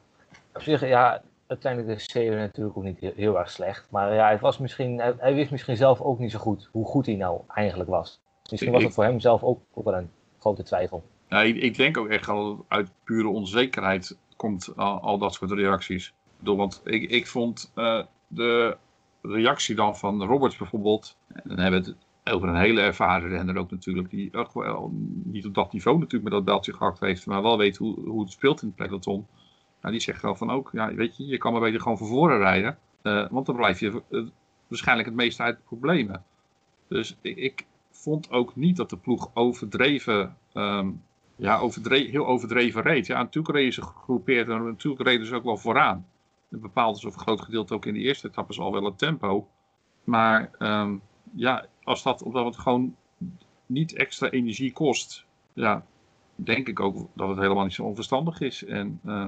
op 0.54 0.62
zich, 0.62 0.88
ja, 0.88 1.22
uiteindelijk 1.46 1.98
is 1.98 2.10
Zeeuw 2.10 2.34
natuurlijk 2.34 2.76
ook 2.76 2.84
niet 2.84 2.98
heel, 2.98 3.12
heel, 3.16 3.38
erg 3.38 3.50
slecht. 3.50 3.86
Maar 3.90 4.14
ja, 4.14 4.30
het 4.30 4.40
was 4.40 4.58
misschien, 4.58 4.98
hij, 4.98 5.14
hij, 5.18 5.34
wist 5.34 5.50
misschien 5.50 5.76
zelf 5.76 6.00
ook 6.00 6.18
niet 6.18 6.30
zo 6.30 6.38
goed 6.38 6.68
hoe 6.72 6.86
goed 6.86 7.06
hij 7.06 7.14
nou 7.14 7.40
eigenlijk 7.48 7.90
was. 7.90 8.20
Misschien 8.50 8.72
was 8.72 8.82
het 8.82 8.94
voor 8.94 9.04
hem 9.04 9.20
zelf 9.20 9.42
ook, 9.42 9.60
ook 9.74 9.84
wel 9.84 9.94
een 9.94 10.10
grote 10.38 10.62
twijfel. 10.62 11.02
Ik, 11.28 11.56
ik 11.56 11.76
denk 11.76 11.96
ook 11.96 12.08
echt 12.08 12.28
al 12.28 12.64
uit 12.68 12.90
pure 13.04 13.28
onzekerheid 13.28 14.16
komt 14.36 14.72
al, 14.76 15.00
al 15.00 15.18
dat 15.18 15.34
soort 15.34 15.50
reacties. 15.50 16.12
Door, 16.42 16.56
want 16.56 16.80
ik, 16.84 17.10
ik 17.10 17.26
vond 17.26 17.72
uh, 17.74 18.02
de 18.28 18.76
reactie 19.22 19.74
dan 19.74 19.96
van 19.96 20.22
Roberts 20.22 20.56
bijvoorbeeld, 20.56 21.16
dan 21.44 21.58
hebben 21.58 21.82
we 21.82 21.88
het 21.88 21.96
over 22.34 22.48
een 22.48 22.56
hele 22.56 22.80
ervaren 22.80 23.28
renner 23.28 23.56
ook 23.56 23.70
natuurlijk. 23.70 24.10
Die 24.10 24.34
ook 24.34 24.52
wel 24.52 24.90
niet 25.24 25.46
op 25.46 25.54
dat 25.54 25.72
niveau 25.72 25.98
natuurlijk 25.98 26.24
met 26.24 26.32
dat 26.32 26.44
beltje 26.44 26.72
gehakt 26.72 27.00
heeft. 27.00 27.26
Maar 27.26 27.42
wel 27.42 27.58
weet 27.58 27.76
hoe, 27.76 28.00
hoe 28.00 28.20
het 28.20 28.30
speelt 28.30 28.62
in 28.62 28.72
het 28.76 28.76
peloton. 28.76 29.26
Nou, 29.80 29.94
die 29.94 30.02
zegt 30.02 30.22
wel 30.22 30.36
van 30.36 30.50
ook, 30.50 30.70
ja, 30.72 30.94
weet 30.94 31.16
je, 31.16 31.26
je 31.26 31.38
kan 31.38 31.52
maar 31.52 31.60
beter 31.60 31.80
gewoon 31.80 31.98
van 31.98 32.06
voren 32.06 32.38
rijden. 32.38 32.78
Uh, 33.02 33.28
want 33.30 33.46
dan 33.46 33.56
blijf 33.56 33.80
je 33.80 34.02
uh, 34.08 34.26
waarschijnlijk 34.66 35.08
het 35.08 35.16
meeste 35.16 35.42
uit 35.42 35.56
de 35.56 35.62
problemen. 35.62 36.24
Dus 36.88 37.16
ik, 37.20 37.36
ik, 37.36 37.66
vond 37.90 38.30
ook 38.30 38.56
niet 38.56 38.76
dat 38.76 38.90
de 38.90 38.96
ploeg 38.96 39.30
overdreven, 39.34 40.36
um, 40.54 41.02
ja, 41.36 41.58
overdreven, 41.58 42.10
heel 42.10 42.26
overdreven 42.26 42.82
reed. 42.82 43.06
Ja, 43.06 43.18
natuurlijk 43.18 43.54
reden 43.54 43.72
ze 43.72 43.82
gegroepeerd 43.82 44.48
en 44.48 44.64
natuurlijk 44.64 45.02
reden 45.02 45.26
ze 45.26 45.34
ook 45.34 45.44
wel 45.44 45.56
vooraan. 45.56 46.06
Een 46.52 46.60
bepaald 46.60 46.96
is 46.96 47.04
of 47.04 47.14
een 47.14 47.20
groot 47.20 47.40
gedeelte 47.40 47.74
ook 47.74 47.86
in 47.86 47.94
de 47.94 48.00
eerste 48.00 48.28
etappes 48.28 48.58
al 48.58 48.72
wel 48.72 48.84
het 48.84 48.98
tempo. 48.98 49.48
Maar 50.04 50.50
um, 50.58 51.02
ja, 51.34 51.66
als 51.82 52.02
dat, 52.02 52.22
omdat 52.22 52.44
het 52.44 52.58
gewoon 52.58 52.96
niet 53.66 53.94
extra 53.94 54.30
energie 54.30 54.72
kost, 54.72 55.26
ja, 55.52 55.86
denk 56.34 56.68
ik 56.68 56.80
ook 56.80 57.08
dat 57.14 57.28
het 57.28 57.38
helemaal 57.38 57.64
niet 57.64 57.72
zo 57.72 57.84
onverstandig 57.84 58.40
is. 58.40 58.64
En 58.64 59.00
uh, 59.04 59.26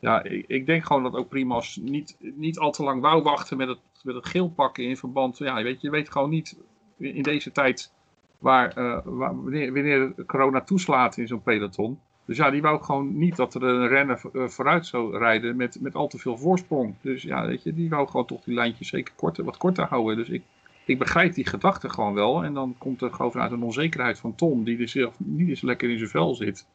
ja, 0.00 0.22
ik, 0.22 0.44
ik, 0.46 0.66
denk 0.66 0.84
gewoon 0.84 1.02
dat 1.02 1.14
ook 1.14 1.28
Primas 1.28 1.76
niet, 1.76 2.16
niet 2.18 2.58
al 2.58 2.70
te 2.70 2.82
lang 2.82 3.00
wou 3.00 3.22
wachten 3.22 3.56
met 3.56 3.68
het, 3.68 3.78
met 4.02 4.14
het 4.14 4.26
geel 4.26 4.48
pakken 4.48 4.84
in 4.84 4.96
verband. 4.96 5.38
Ja, 5.38 5.58
je 5.58 5.64
weet, 5.64 5.80
je 5.80 5.90
weet 5.90 6.10
gewoon 6.10 6.30
niet 6.30 6.58
in 6.98 7.22
deze 7.22 7.52
tijd 7.52 7.92
waar, 8.38 8.78
uh, 8.78 8.98
waar 9.04 9.42
wanneer, 9.42 9.72
wanneer 9.72 10.24
corona 10.26 10.60
toeslaat 10.60 11.16
in 11.16 11.26
zo'n 11.26 11.42
peloton. 11.42 12.00
Dus 12.26 12.36
ja, 12.36 12.50
die 12.50 12.62
wou 12.62 12.82
gewoon 12.82 13.18
niet 13.18 13.36
dat 13.36 13.54
er 13.54 13.62
een 13.62 13.88
renner 13.88 14.20
eh, 14.32 14.48
vooruit 14.48 14.86
zou 14.86 15.18
rijden 15.18 15.56
met, 15.56 15.80
met 15.80 15.94
al 15.94 16.08
te 16.08 16.18
veel 16.18 16.38
voorsprong. 16.38 16.94
Dus 17.00 17.22
ja, 17.22 17.46
weet 17.46 17.62
je, 17.62 17.74
die 17.74 17.88
wou 17.88 18.08
gewoon 18.08 18.26
toch 18.26 18.44
die 18.44 18.54
lijntjes 18.54 18.88
zeker 18.88 19.14
korter, 19.16 19.44
wat 19.44 19.56
korter 19.56 19.84
houden. 19.84 20.16
Dus 20.16 20.28
ik, 20.28 20.42
ik 20.84 20.98
begrijp 20.98 21.34
die 21.34 21.46
gedachte 21.46 21.88
gewoon 21.88 22.14
wel. 22.14 22.44
En 22.44 22.54
dan 22.54 22.74
komt 22.78 23.02
er 23.02 23.12
gewoon 23.12 23.32
vanuit 23.32 23.52
een 23.52 23.62
onzekerheid 23.62 24.18
van 24.18 24.34
Tom, 24.34 24.64
die 24.64 24.78
er 24.78 24.88
zelf 24.88 25.14
niet 25.18 25.48
eens 25.48 25.60
lekker 25.60 25.90
in 25.90 25.98
zijn 25.98 26.10
vel 26.10 26.34
zit. 26.34 26.66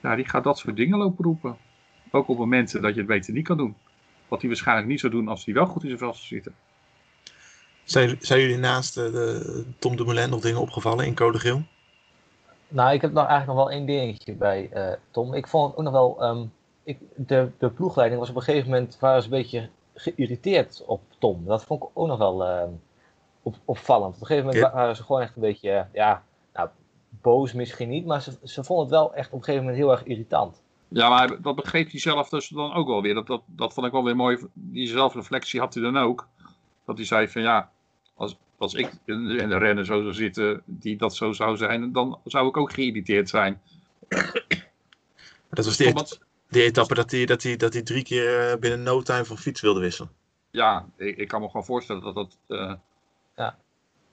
Ja, 0.00 0.16
die 0.16 0.28
gaat 0.28 0.44
dat 0.44 0.58
soort 0.58 0.76
dingen 0.76 0.98
lopen 0.98 1.24
roepen. 1.24 1.56
Ook 2.10 2.28
op 2.28 2.38
momenten 2.38 2.82
dat 2.82 2.92
je 2.92 2.98
het 2.98 3.08
beter 3.08 3.32
niet 3.32 3.46
kan 3.46 3.56
doen. 3.56 3.74
Wat 4.28 4.40
hij 4.40 4.48
waarschijnlijk 4.48 4.88
niet 4.88 5.00
zou 5.00 5.12
doen 5.12 5.28
als 5.28 5.44
hij 5.44 5.54
wel 5.54 5.66
goed 5.66 5.82
in 5.82 5.88
zijn 5.88 6.00
vel 6.00 6.14
zou 6.14 6.26
zitten. 6.26 6.54
Zijn, 7.84 8.16
zijn 8.20 8.40
jullie 8.40 8.56
naast 8.56 8.98
uh, 8.98 9.04
de 9.04 9.64
Tom 9.78 9.96
Dumoulin 9.96 10.30
nog 10.30 10.40
dingen 10.40 10.60
opgevallen 10.60 11.06
in 11.06 11.14
Code 11.14 11.38
Geel? 11.38 11.62
Nou, 12.70 12.94
ik 12.94 13.00
heb 13.00 13.12
nog 13.12 13.26
eigenlijk 13.26 13.58
nog 13.58 13.66
wel 13.66 13.76
één 13.76 13.86
dingetje 13.86 14.34
bij 14.34 14.70
uh, 14.74 14.92
Tom. 15.10 15.34
Ik 15.34 15.46
vond 15.46 15.76
ook 15.76 15.82
nog 15.82 15.92
wel, 15.92 16.24
um, 16.24 16.52
ik, 16.82 16.98
de, 17.16 17.50
de 17.58 17.70
ploegleiding 17.70 18.20
was 18.20 18.30
op 18.30 18.36
een 18.36 18.42
gegeven 18.42 18.70
moment, 18.70 18.98
waren 18.98 19.22
ze 19.22 19.28
een 19.28 19.34
beetje 19.34 19.68
geïrriteerd 19.94 20.82
op 20.86 21.00
Tom. 21.18 21.44
Dat 21.44 21.64
vond 21.64 21.82
ik 21.82 21.88
ook 21.92 22.06
nog 22.06 22.18
wel... 22.18 22.46
Uh, 22.46 22.62
op, 23.42 23.56
opvallend. 23.64 24.14
Op 24.14 24.20
een 24.20 24.26
gegeven 24.26 24.50
moment 24.50 24.72
waren 24.72 24.96
ze 24.96 25.02
gewoon 25.02 25.20
echt 25.20 25.36
een 25.36 25.42
beetje, 25.42 25.86
ja, 25.92 26.22
nou, 26.52 26.68
boos 27.08 27.52
misschien 27.52 27.88
niet, 27.88 28.06
maar 28.06 28.22
ze, 28.22 28.38
ze 28.44 28.64
vonden 28.64 28.84
het 28.84 28.94
wel 28.94 29.14
echt 29.14 29.26
op 29.26 29.38
een 29.38 29.44
gegeven 29.44 29.64
moment 29.64 29.82
heel 29.82 29.90
erg 29.90 30.04
irritant. 30.04 30.62
Ja, 30.88 31.08
maar 31.08 31.42
dat 31.42 31.56
begreep 31.56 31.90
hij 31.90 32.00
zelf 32.00 32.28
dus 32.28 32.48
dan 32.48 32.72
ook 32.72 32.86
wel 32.86 33.02
weer. 33.02 33.14
Dat, 33.14 33.26
dat, 33.26 33.42
dat 33.46 33.72
vond 33.72 33.86
ik 33.86 33.92
wel 33.92 34.04
weer 34.04 34.16
mooi. 34.16 34.46
Die 34.52 34.88
zelfreflectie 34.88 35.60
had 35.60 35.74
hij 35.74 35.82
dan 35.82 35.96
ook. 35.96 36.28
Dat 36.84 36.96
hij 36.96 37.06
zei 37.06 37.28
van 37.28 37.42
ja, 37.42 37.70
als, 38.14 38.36
als 38.60 38.74
ik 38.74 38.92
in 39.04 39.26
de 39.26 39.58
rennen 39.58 39.84
zo 39.84 40.00
zou 40.00 40.14
zitten 40.14 40.62
die 40.64 40.96
dat 40.96 41.14
zo 41.14 41.32
zou 41.32 41.56
zijn, 41.56 41.92
dan 41.92 42.18
zou 42.24 42.48
ik 42.48 42.56
ook 42.56 42.72
geïrriteerd 42.72 43.28
zijn. 43.28 43.60
Dat 45.50 45.64
was 45.64 45.76
die, 45.76 45.94
die 46.48 46.62
etappe 46.62 46.94
dat 46.94 47.10
hij, 47.10 47.26
dat, 47.26 47.42
hij, 47.42 47.56
dat 47.56 47.72
hij 47.72 47.82
drie 47.82 48.02
keer 48.02 48.58
binnen 48.58 48.82
no 48.82 49.02
time 49.02 49.24
van 49.24 49.38
fiets 49.38 49.60
wilde 49.60 49.80
wisselen. 49.80 50.10
Ja, 50.50 50.88
ik, 50.96 51.16
ik 51.16 51.28
kan 51.28 51.40
me 51.40 51.46
gewoon 51.46 51.64
voorstellen 51.64 52.02
dat 52.02 52.14
dat... 52.14 52.38
Uh, 52.48 52.74
ja. 53.36 53.58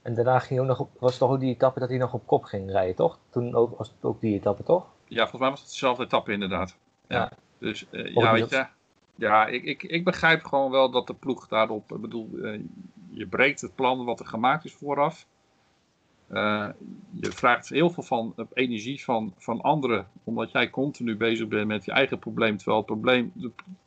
En 0.01 0.13
daarna 0.13 0.39
ging 0.39 0.49
hij 0.49 0.59
ook 0.59 0.67
nog 0.67 0.79
op, 0.79 0.91
was 0.99 1.17
toch 1.17 1.31
ook 1.31 1.39
die 1.39 1.53
etappe 1.53 1.79
dat 1.79 1.89
hij 1.89 1.97
nog 1.97 2.13
op 2.13 2.27
kop 2.27 2.43
ging 2.43 2.71
rijden, 2.71 2.95
toch? 2.95 3.19
Toen 3.29 3.55
ook, 3.55 3.77
was 3.77 3.87
het 3.87 3.97
ook 4.01 4.21
die 4.21 4.35
etappe, 4.35 4.63
toch? 4.63 4.85
Ja, 5.07 5.21
volgens 5.21 5.41
mij 5.41 5.49
was 5.49 5.59
het 5.59 5.69
dezelfde 5.69 6.03
etappe 6.03 6.31
inderdaad. 6.31 6.77
Ja. 7.07 7.17
ja. 7.17 7.31
Dus 7.59 7.85
uh, 7.91 8.13
ja, 8.13 8.33
weet 8.33 8.49
je, 8.49 8.67
ja, 9.15 9.47
ik, 9.47 9.63
ik, 9.63 9.83
ik 9.83 10.03
begrijp 10.03 10.43
gewoon 10.43 10.71
wel 10.71 10.91
dat 10.91 11.07
de 11.07 11.13
ploeg 11.13 11.47
daarop, 11.47 11.91
ik 11.91 12.01
bedoel, 12.01 12.29
uh, 12.33 12.59
je 13.17 13.27
breekt 13.27 13.61
het 13.61 13.75
plan 13.75 14.05
wat 14.05 14.19
er 14.19 14.25
gemaakt 14.25 14.65
is 14.65 14.73
vooraf. 14.73 15.27
Uh, 16.31 16.69
je 17.11 17.31
vraagt 17.31 17.69
heel 17.69 17.89
veel 17.89 18.03
van 18.03 18.33
op 18.35 18.51
energie 18.53 19.03
van, 19.03 19.33
van 19.37 19.61
anderen, 19.61 20.07
omdat 20.23 20.51
jij 20.51 20.69
continu 20.69 21.17
bezig 21.17 21.47
bent 21.47 21.67
met 21.67 21.85
je 21.85 21.91
eigen 21.91 22.19
probleem, 22.19 22.57
terwijl 22.57 22.77
het 22.77 22.85
probleem, 22.85 23.33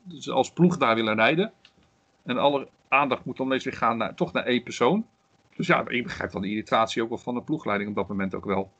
dus 0.03 0.29
als 0.29 0.51
ploeg 0.51 0.77
daar 0.77 0.95
willen 0.95 1.15
rijden. 1.15 1.53
En 2.23 2.37
alle 2.37 2.67
aandacht 2.87 3.25
moet 3.25 3.37
dan 3.37 3.45
ineens 3.45 3.63
weer 3.63 3.73
gaan 3.73 3.97
naar, 3.97 4.15
toch 4.15 4.33
naar 4.33 4.45
één 4.45 4.63
persoon. 4.63 5.05
Dus 5.55 5.67
ja, 5.67 5.87
ik 5.87 6.03
begrijp 6.03 6.31
dan 6.31 6.41
de 6.41 6.49
irritatie 6.49 7.03
ook 7.03 7.09
wel 7.09 7.17
van 7.17 7.33
de 7.33 7.41
ploegleiding 7.41 7.89
op 7.89 7.95
dat 7.95 8.07
moment 8.07 8.35
ook 8.35 8.45
wel. 8.45 8.71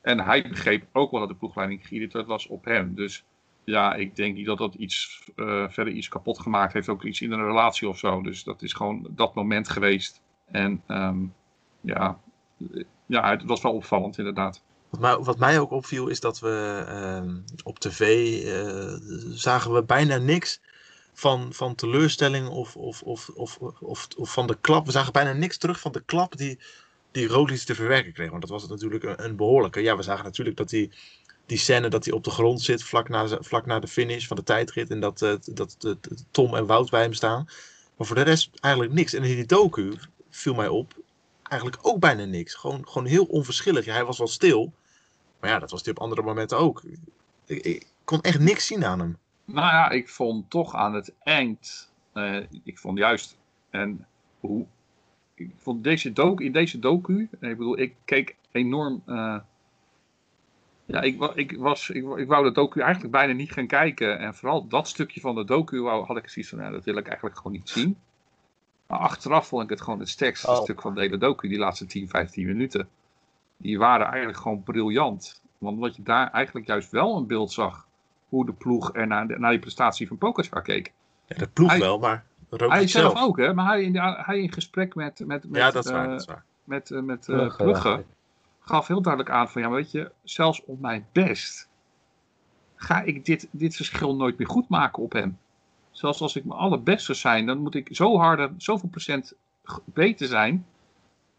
En 0.00 0.20
hij 0.20 0.42
begreep 0.42 0.86
ook 0.92 1.10
wel 1.10 1.20
dat 1.20 1.28
de 1.28 1.34
ploegleiding 1.34 1.86
geïrriteerd 1.86 2.26
was 2.26 2.46
op 2.46 2.64
hem. 2.64 2.94
Dus 2.94 3.24
ja, 3.64 3.94
ik 3.94 4.16
denk 4.16 4.34
niet 4.34 4.46
dat 4.46 4.58
dat 4.58 4.74
iets, 4.74 5.22
uh, 5.36 5.68
verder 5.68 5.92
iets 5.92 6.08
kapot 6.08 6.38
gemaakt 6.38 6.72
heeft. 6.72 6.88
Ook 6.88 7.04
iets 7.04 7.20
in 7.20 7.32
een 7.32 7.46
relatie 7.46 7.88
of 7.88 7.98
zo. 7.98 8.22
Dus 8.22 8.44
dat 8.44 8.62
is 8.62 8.72
gewoon 8.72 9.06
dat 9.10 9.34
moment 9.34 9.68
geweest. 9.68 10.20
En 10.46 10.82
um, 10.88 11.34
ja, 11.80 12.18
ja, 13.06 13.30
het 13.30 13.44
was 13.44 13.62
wel 13.62 13.72
opvallend 13.72 14.18
inderdaad. 14.18 14.62
Wat 14.90 15.00
mij, 15.00 15.16
wat 15.16 15.38
mij 15.38 15.60
ook 15.60 15.70
opviel 15.70 16.08
is 16.08 16.20
dat 16.20 16.40
we 16.40 16.84
ehm, 16.88 17.36
op 17.62 17.78
tv 17.78 18.00
eh, 18.44 18.94
zagen 19.30 19.72
we 19.72 19.82
bijna 19.82 20.16
niks 20.16 20.60
van, 21.12 21.52
van 21.52 21.74
teleurstelling 21.74 22.48
of, 22.48 22.76
of, 22.76 23.02
of, 23.02 23.28
of, 23.28 23.58
of, 24.16 24.32
van 24.32 24.46
de 24.46 24.56
klap. 24.60 24.86
We 24.86 24.92
zagen 24.92 25.12
bijna 25.12 25.32
niks 25.32 25.56
terug 25.58 25.80
van 25.80 25.92
de 25.92 26.02
klap 26.04 26.36
die, 26.36 26.58
die 27.10 27.28
te 27.64 27.74
verwerken 27.74 28.12
kreeg. 28.12 28.30
Want 28.30 28.40
dat 28.40 28.50
was 28.50 28.68
natuurlijk 28.68 29.04
een, 29.04 29.24
een 29.24 29.36
behoorlijke. 29.36 29.80
Ja, 29.80 29.96
we 29.96 30.02
zagen 30.02 30.24
natuurlijk 30.24 30.56
dat 30.56 30.70
hij 30.70 30.90
die 31.50 31.58
scène 31.58 31.88
dat 31.88 32.04
hij 32.04 32.14
op 32.14 32.24
de 32.24 32.30
grond 32.30 32.62
zit 32.62 32.82
vlak 32.82 33.08
na, 33.08 33.26
vlak 33.40 33.66
na 33.66 33.78
de 33.78 33.88
finish 33.88 34.26
van 34.26 34.36
de 34.36 34.42
tijdrit. 34.42 34.90
En 34.90 35.00
dat, 35.00 35.22
eh, 35.22 35.34
dat, 35.54 35.76
Tom 36.30 36.54
en 36.54 36.66
Wout 36.66 36.90
bij 36.90 37.02
hem 37.02 37.12
staan. 37.12 37.44
Maar 37.96 38.06
voor 38.06 38.16
de 38.16 38.22
rest 38.22 38.50
eigenlijk 38.60 38.94
niks. 38.94 39.12
En 39.12 39.22
in 39.22 39.34
die 39.34 39.46
docu 39.46 39.94
viel 40.30 40.54
mij 40.54 40.68
op 40.68 40.94
eigenlijk 41.42 41.86
ook 41.86 41.98
bijna 41.98 42.24
niks. 42.24 42.54
Gewoon, 42.54 42.88
gewoon 42.88 43.06
heel 43.06 43.24
onverschillig. 43.24 43.84
Ja, 43.84 43.92
hij 43.92 44.04
was 44.04 44.18
wel 44.18 44.26
stil. 44.26 44.72
Maar 45.40 45.50
ja, 45.50 45.58
dat 45.58 45.70
was 45.70 45.82
hij 45.82 45.90
op 45.92 45.98
andere 45.98 46.22
momenten 46.22 46.58
ook. 46.58 46.82
Ik, 47.46 47.86
kon 48.04 48.20
echt 48.20 48.38
niks 48.38 48.66
zien 48.66 48.84
aan 48.84 48.98
hem. 48.98 49.18
Nou 49.44 49.66
ja, 49.66 49.90
ik 49.90 50.08
vond 50.08 50.50
toch 50.50 50.74
aan 50.74 50.94
het 50.94 51.12
eind, 51.22 51.90
eh, 52.12 52.40
ik 52.64 52.78
vond 52.78 52.98
juist, 52.98 53.36
en 53.70 54.06
hoe, 54.40 54.66
ik 55.34 55.50
vond 55.56 55.84
deze 55.84 56.12
docu, 56.12 56.44
in 56.44 56.52
deze 56.52 56.78
docu, 56.78 57.28
ik 57.30 57.56
bedoel, 57.56 57.78
ik 57.78 57.94
keek 58.04 58.36
enorm, 58.50 59.02
eh, 59.06 59.36
ja, 60.90 61.00
ik, 61.00 61.22
ik, 61.34 61.56
was, 61.58 61.90
ik, 61.90 62.04
ik 62.16 62.28
wou 62.28 62.44
de 62.44 62.52
docu 62.52 62.80
eigenlijk 62.80 63.12
bijna 63.12 63.32
niet 63.32 63.52
gaan 63.52 63.66
kijken. 63.66 64.18
En 64.18 64.34
vooral 64.34 64.66
dat 64.68 64.88
stukje 64.88 65.20
van 65.20 65.34
de 65.34 65.44
docu 65.44 65.80
wou, 65.82 66.04
had 66.06 66.16
ik 66.16 66.28
zoiets 66.28 66.50
van, 66.50 66.60
ja, 66.60 66.70
dat 66.70 66.84
wil 66.84 66.96
ik 66.96 67.06
eigenlijk 67.06 67.36
gewoon 67.36 67.52
niet 67.52 67.68
zien. 67.68 67.98
Maar 68.86 68.98
achteraf 68.98 69.46
vond 69.46 69.62
ik 69.62 69.70
het 69.70 69.80
gewoon 69.80 69.98
het 69.98 70.08
sterkste 70.08 70.50
Oh. 70.50 70.56
stuk 70.62 70.80
van 70.80 70.94
de 70.94 71.00
hele 71.00 71.18
docu, 71.18 71.48
die 71.48 71.58
laatste 71.58 71.86
10, 71.86 72.08
15 72.08 72.46
minuten. 72.46 72.88
Die 73.56 73.78
waren 73.78 74.06
eigenlijk 74.06 74.38
gewoon 74.38 74.62
briljant. 74.62 75.42
Want 75.58 75.78
wat 75.78 75.96
je 75.96 76.02
daar 76.02 76.30
eigenlijk 76.30 76.66
juist 76.66 76.90
wel 76.90 77.16
een 77.16 77.26
beeld 77.26 77.52
zag, 77.52 77.86
hoe 78.28 78.46
de 78.46 78.52
ploeg 78.52 78.94
er 78.94 79.06
naar, 79.06 79.26
de- 79.26 79.38
naar 79.38 79.50
die 79.50 79.60
prestatie 79.60 80.08
van 80.08 80.18
Pogacar 80.18 80.62
keek. 80.62 80.92
Ja, 81.26 81.36
dat 81.36 81.52
ploeg 81.52 81.70
Hij- 81.70 81.78
wel, 81.78 81.98
maar 81.98 82.24
Roglic 82.50 82.70
Hij 82.70 82.86
zelf 82.86 83.22
ook, 83.22 83.36
hè? 83.36 83.54
Maar 83.54 83.66
hij 83.66 83.82
in, 83.82 83.92
de- 83.92 84.22
hij 84.26 84.40
in 84.40 84.52
gesprek 84.52 84.94
met, 84.94 85.18
met, 85.18 85.48
met, 85.48 85.60
Ja, 85.60 85.70
dat 85.70 85.84
is 85.84 85.90
waar. 85.90 86.04
eh, 86.04 86.10
dat 86.10 86.20
is 86.20 86.26
waar. 86.26 86.44
met, 86.64 86.90
eh, 86.90 87.00
met 87.00 87.28
eh, 87.28 87.36
Plugge 87.36 87.64
eigenlijk. 87.64 88.06
Gaf 88.70 88.86
heel 88.86 89.02
duidelijk 89.02 89.34
aan 89.34 89.48
van, 89.48 89.62
ja, 89.62 89.70
weet 89.70 89.90
je, 89.90 90.12
zelfs 90.22 90.64
op 90.64 90.80
mijn 90.80 91.06
best 91.12 91.68
ga 92.74 93.02
ik 93.02 93.24
dit, 93.24 93.48
dit 93.50 93.76
verschil 93.76 94.16
nooit 94.16 94.38
meer 94.38 94.48
goed 94.48 94.68
maken 94.68 95.02
op 95.02 95.12
hem. 95.12 95.38
Zelfs 95.90 96.20
als 96.20 96.36
ik 96.36 96.44
mijn 96.44 96.58
allerbeste 96.58 97.14
zijn, 97.14 97.46
dan 97.46 97.58
moet 97.58 97.74
ik 97.74 97.88
zo 97.92 98.18
harder, 98.18 98.52
zoveel 98.56 98.88
procent 98.88 99.34
beter 99.84 100.26
zijn. 100.26 100.66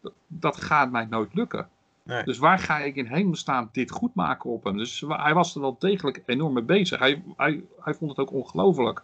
Dat, 0.00 0.12
dat 0.26 0.56
gaat 0.56 0.90
mij 0.90 1.04
nooit 1.04 1.34
lukken. 1.34 1.68
Nee. 2.02 2.24
Dus 2.24 2.38
waar 2.38 2.58
ga 2.58 2.78
ik 2.78 2.96
in 2.96 3.06
hemelsnaam 3.06 3.68
dit 3.72 3.90
goed 3.90 4.14
maken 4.14 4.50
op 4.50 4.64
hem? 4.64 4.76
Dus 4.76 5.04
hij 5.08 5.34
was 5.34 5.54
er 5.54 5.60
wel 5.60 5.76
degelijk 5.78 6.22
enorm 6.26 6.52
mee 6.52 6.62
bezig. 6.62 6.98
Hij, 6.98 7.22
hij, 7.36 7.62
hij 7.80 7.94
vond 7.94 8.10
het 8.10 8.20
ook 8.20 8.32
ongelooflijk. 8.32 9.02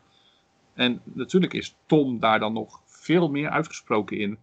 En 0.74 1.00
natuurlijk 1.04 1.52
is 1.54 1.76
Tom 1.86 2.20
daar 2.20 2.38
dan 2.38 2.52
nog 2.52 2.80
veel 2.84 3.30
meer 3.30 3.50
uitgesproken 3.50 4.18
in. 4.18 4.38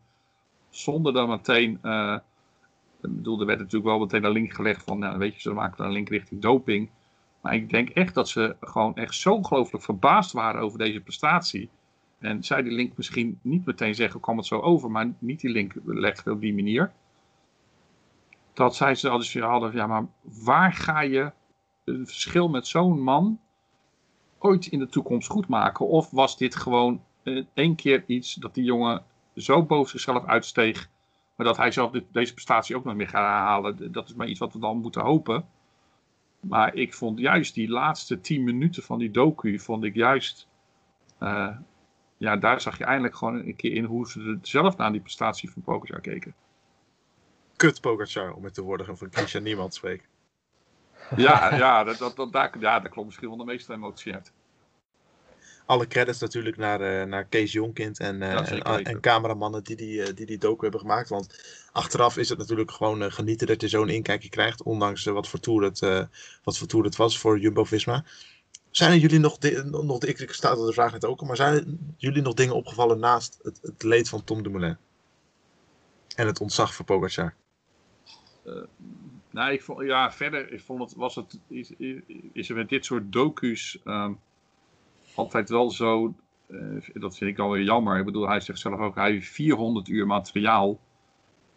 Zonder 0.70 1.14
dan 1.14 1.30
meteen. 1.30 1.80
eh, 1.82 2.18
bedoel, 3.10 3.40
er 3.40 3.46
werd 3.46 3.60
natuurlijk 3.60 3.86
wel 3.86 4.00
meteen 4.00 4.24
een 4.24 4.32
link 4.32 4.54
gelegd 4.54 4.84
van. 4.84 5.00
Nou, 5.00 5.18
weet 5.18 5.34
je, 5.34 5.42
ze 5.42 5.54
maken 5.54 5.86
een 5.86 5.92
link 5.92 6.10
richting 6.10 6.42
doping. 6.42 6.90
Maar 7.42 7.56
ik 7.56 7.70
denk 7.70 7.90
echt 7.90 8.14
dat 8.14 8.30
ze 8.30 8.56
gewoon 8.60 8.96
echt 8.96 9.16
zo 9.16 9.34
ongelooflijk 9.34 9.84
verbaasd 9.84 10.32
waren 10.32 10.62
over 10.62 10.78
deze 10.78 11.00
prestatie. 11.00 11.70
En 12.20 12.44
zij 12.44 12.62
die 12.62 12.72
link 12.72 12.98
misschien 12.98 13.40
niet 13.42 13.66
meteen 13.66 13.96
zeggen, 13.96 14.20
kwam 14.20 14.38
het 14.38 14.46
zo 14.46 14.60
over, 14.60 14.92
maar 14.92 15.14
niet 15.20 15.40
die 15.42 15.50
link 15.50 15.74
leggen 15.86 16.32
op 16.32 16.42
die 16.42 16.54
manier. 16.54 16.92
Dat 18.54 18.76
zij 18.76 18.96
ze 18.96 19.10
dus 19.10 19.40
hadden, 19.40 19.72
ja, 19.74 19.88
maar 19.88 20.06
waar 20.22 20.74
ga 20.74 21.02
je 21.02 21.32
het 21.86 22.08
verschil 22.08 22.50
met 22.50 22.68
zo'n 22.68 23.02
man 23.02 23.40
ooit 24.38 24.66
in 24.66 24.80
de 24.80 24.88
toekomst 24.88 25.30
goed 25.30 25.48
maken? 25.48 25.88
Of 25.88 26.12
was 26.12 26.38
dit 26.38 26.56
gewoon 26.56 27.02
eh, 27.24 27.44
één 27.54 27.76
keer 27.76 28.04
iets 28.08 28.34
dat 28.34 28.54
die 28.54 28.64
jongen 28.64 29.04
zo 29.36 29.64
boven 29.64 29.90
zichzelf 29.90 30.26
uitsteeg, 30.26 30.90
maar 31.36 31.46
dat 31.46 31.58
hij 31.58 31.72
zelf 31.72 31.92
dit- 31.92 32.06
deze 32.12 32.34
prestatie 32.34 32.76
ook 32.76 32.84
nog 32.84 32.96
meer 32.96 33.10
gaat 33.10 33.26
herhalen? 33.28 33.92
Dat 33.92 34.10
is 34.10 34.16
maar 34.16 34.28
iets 34.28 34.40
wat 34.40 34.54
we 34.54 34.60
dan 34.60 34.78
moeten 34.78 35.02
hopen. 35.02 35.48
Maar 36.40 36.76
ik 36.76 36.94
vond 36.94 37.20
juist 37.20 37.54
die 37.54 37.70
laatste 37.70 38.22
tien 38.22 38.44
minuten 38.44 38.84
van 38.84 39.00
die 39.00 39.12
docu, 39.12 39.60
vond 39.60 39.84
ik 39.84 39.96
juist, 39.96 40.48
eh, 41.18 41.58
ja, 42.18 42.38
daar 42.38 42.62
zag 42.62 42.78
je 42.78 42.84
eindelijk 42.84 43.16
gewoon 43.16 43.36
een 43.36 43.56
keer 43.56 43.74
in 43.74 43.84
hoe 43.84 44.10
ze 44.10 44.22
er 44.22 44.38
zelf 44.42 44.78
naar 44.78 44.92
die 44.92 45.02
prestatie 45.02 45.52
van 45.52 45.62
Pogacar 45.62 46.02
keken. 46.02 46.36
Kut 47.56 47.82
Pogacar, 47.82 48.34
om 48.34 48.42
met 48.42 48.56
de 48.56 48.62
woorden 48.62 48.98
van 48.98 49.08
Christian 49.12 49.44
Niemand 49.44 49.72
te 49.72 49.78
spreken. 49.78 50.06
Ja, 51.16 51.56
ja, 51.56 51.84
dat, 51.84 51.98
dat, 51.98 52.16
dat, 52.16 52.32
daar, 52.32 52.60
ja, 52.60 52.80
daar 52.80 52.90
klopt 52.90 53.06
misschien 53.08 53.28
wel 53.28 53.38
de 53.38 53.46
meeste 53.46 53.74
emotie 53.74 54.14
uit. 54.14 54.34
Alle 55.66 55.88
credits 55.88 56.20
natuurlijk 56.20 56.58
naar, 56.58 56.82
eh, 56.82 57.08
naar 57.08 57.26
Kees 57.26 57.52
Jonkind 57.52 58.00
en, 58.00 58.22
eh, 58.22 58.58
Ja, 58.58 58.80
en, 58.80 59.00
cameramannen 59.00 59.64
die 59.64 59.76
die, 59.76 60.04
eh, 60.04 60.16
die 60.16 60.26
die 60.26 60.38
docu 60.38 60.62
hebben 60.62 60.80
gemaakt. 60.80 61.10
Want 61.10 61.44
achteraf 61.72 62.18
is 62.18 62.30
het 62.30 62.38
natuurlijk 62.38 62.72
gewoon 62.72 63.12
genieten 63.12 63.48
dat 63.48 63.62
je 63.62 63.68
zo'n 63.68 63.90
inkijkje 63.90 64.30
krijgt. 64.30 64.64
Ondanks 64.64 65.04
wat, 65.04 65.28
voor 65.28 65.40
tour 65.40 65.64
het, 65.64 65.80
wat 66.44 66.58
voor 66.58 66.68
tour 66.68 66.86
het 66.86 66.96
was 66.96 67.20
voor 67.20 67.40
Jumbo-Visma. 67.40 68.06
Zijn 68.72 68.92
er 68.92 68.98
jullie 68.98 69.20
nog, 69.20 69.40
nog 69.64 70.04
ik, 70.04 70.20
ik 70.20 70.32
sta 70.32 70.56
de 70.56 70.74
vraag 70.74 70.92
net 70.92 71.06
ook, 71.06 71.22
maar 71.22 71.36
zijn 71.36 71.54
er 71.54 71.66
jullie 71.98 72.22
nog 72.22 72.34
dingen 72.34 72.56
opgevallen 72.56 73.00
naast 73.00 73.40
het, 73.42 73.60
het 73.62 73.84
leed 73.84 74.10
van 74.10 74.24
Tom 74.24 74.44
Dumoulin? 74.44 74.78
En 76.16 76.28
het 76.28 76.40
ontzag 76.40 76.74
voor 76.74 76.86
Pogacar? 76.86 77.34
Nou, 79.30 79.52
ik 79.52 79.64
vond, 79.64 79.86
ja, 79.86 80.12
verder 80.12 80.52
ik 80.52 80.62
vond 80.62 80.82
het, 80.82 80.96
was 80.96 81.16
het, 81.16 81.40
is, 81.48 81.72
is, 81.78 81.96
is 82.34 82.50
er 82.50 82.56
met 82.56 82.70
dit 82.70 82.86
soort 82.86 83.12
docu's 83.12 83.80
ehm, 83.84 84.14
altijd 85.16 85.50
wel 85.50 85.72
zo, 85.72 86.14
eh, 86.48 86.58
dat 86.94 87.18
vind 87.18 87.30
ik 87.30 87.36
dan 87.38 87.50
weer 87.50 87.64
jammer. 87.64 87.98
Ik 88.00 88.06
bedoel, 88.06 88.28
hij 88.28 88.40
zegt 88.40 88.60
zelf 88.60 88.80
ook, 88.80 88.96
hij 88.96 89.12
heeft 89.12 89.30
400 89.30 89.88
uur 89.88 90.08
materiaal. 90.08 90.80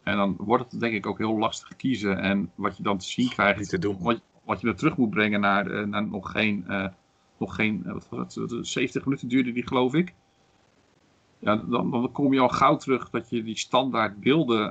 En 0.03 0.17
dan 0.17 0.35
wordt 0.38 0.71
het 0.73 0.81
denk 0.81 0.95
ik 0.95 1.07
ook 1.07 1.19
heel 1.19 1.38
lastig 1.38 1.77
kiezen. 1.77 2.19
En 2.19 2.50
wat 2.55 2.77
je 2.77 2.83
dan 2.83 2.99
te 2.99 3.07
zien 3.07 3.29
krijgt, 3.29 3.59
Niet 3.59 3.69
te 3.69 3.79
doen. 3.79 3.97
wat, 4.00 4.21
wat 4.45 4.61
je 4.61 4.69
er 4.69 4.77
terug 4.77 4.97
moet 4.97 5.11
brengen 5.11 5.41
naar, 5.41 5.71
eh, 5.71 5.85
naar 5.87 6.07
nog 6.07 6.31
geen, 6.31 6.65
eh, 6.69 6.87
nog 7.38 7.55
geen 7.55 7.83
wat 7.87 8.07
was 8.11 8.35
het, 8.35 8.53
eh, 8.53 8.59
70 8.62 9.05
minuten 9.05 9.29
duurde 9.29 9.53
die 9.53 9.67
geloof 9.67 9.95
ik. 9.95 10.15
Ja, 11.38 11.57
dan, 11.57 11.91
dan 11.91 12.12
kom 12.12 12.33
je 12.33 12.41
al 12.41 12.49
gauw 12.49 12.77
terug 12.77 13.11
dat 13.11 13.31
je 13.31 13.43
die 13.43 13.59
standaard 13.59 14.21
beelden 14.21 14.71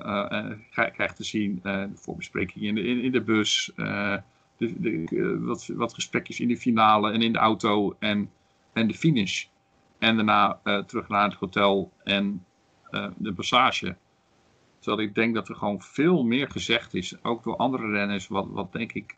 krij- 0.72 0.92
krijgt 0.92 1.16
te 1.16 1.24
zien. 1.24 1.60
eh 1.64 1.84
voor 1.96 2.16
besprekingen 2.16 2.68
in 2.68 2.76
de, 2.76 2.82
in, 2.82 3.02
in 3.02 3.12
de 3.12 3.22
bus, 3.22 3.72
de, 3.76 4.74
de, 4.80 5.38
wat, 5.40 5.68
wat 5.76 5.94
gesprekjes 5.94 6.40
in 6.40 6.48
de 6.48 6.58
finale 6.58 7.12
en 7.12 7.22
in 7.22 7.32
de 7.34 7.38
auto 7.40 7.96
en, 8.00 8.30
en 8.78 8.88
de 8.88 8.94
finish. 8.94 9.46
En 10.00 10.16
daarna 10.16 10.60
eh, 10.64 10.84
terug 10.84 11.08
naar 11.08 11.30
het 11.30 11.40
hotel 11.40 11.92
en 12.04 12.46
eh, 12.90 13.08
de 13.18 13.34
passage. 13.34 13.96
Terwijl 14.80 15.08
ik 15.08 15.16
denk 15.16 15.36
dat 15.36 15.50
er 15.50 15.56
gewoon 15.56 15.82
veel 15.82 16.24
meer 16.24 16.52
gezegd 16.52 16.94
is, 16.94 17.24
ook 17.24 17.44
door 17.44 17.56
andere 17.56 17.92
renners, 17.92 18.28
wat, 18.28 18.48
wat 18.50 18.72
denk 18.72 18.94
ik 18.94 19.16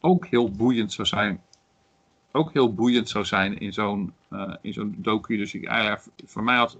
ook 0.00 0.26
heel 0.26 0.50
boeiend 0.50 0.92
zou 0.92 1.08
zijn. 1.08 1.42
Ook 2.32 2.52
heel 2.52 2.74
boeiend 2.74 3.08
zou 3.08 3.24
zijn 3.24 3.58
in 3.58 3.72
zo'n 3.72 4.12
eh, 4.28 4.54
in 4.60 4.72
zo'n 4.72 4.94
docu. 4.98 5.36
Dus 5.36 5.54
ik, 5.54 5.66
ah 5.66 5.82
ja, 5.82 6.00
voor 6.24 6.42
mij 6.42 6.56
had, 6.56 6.78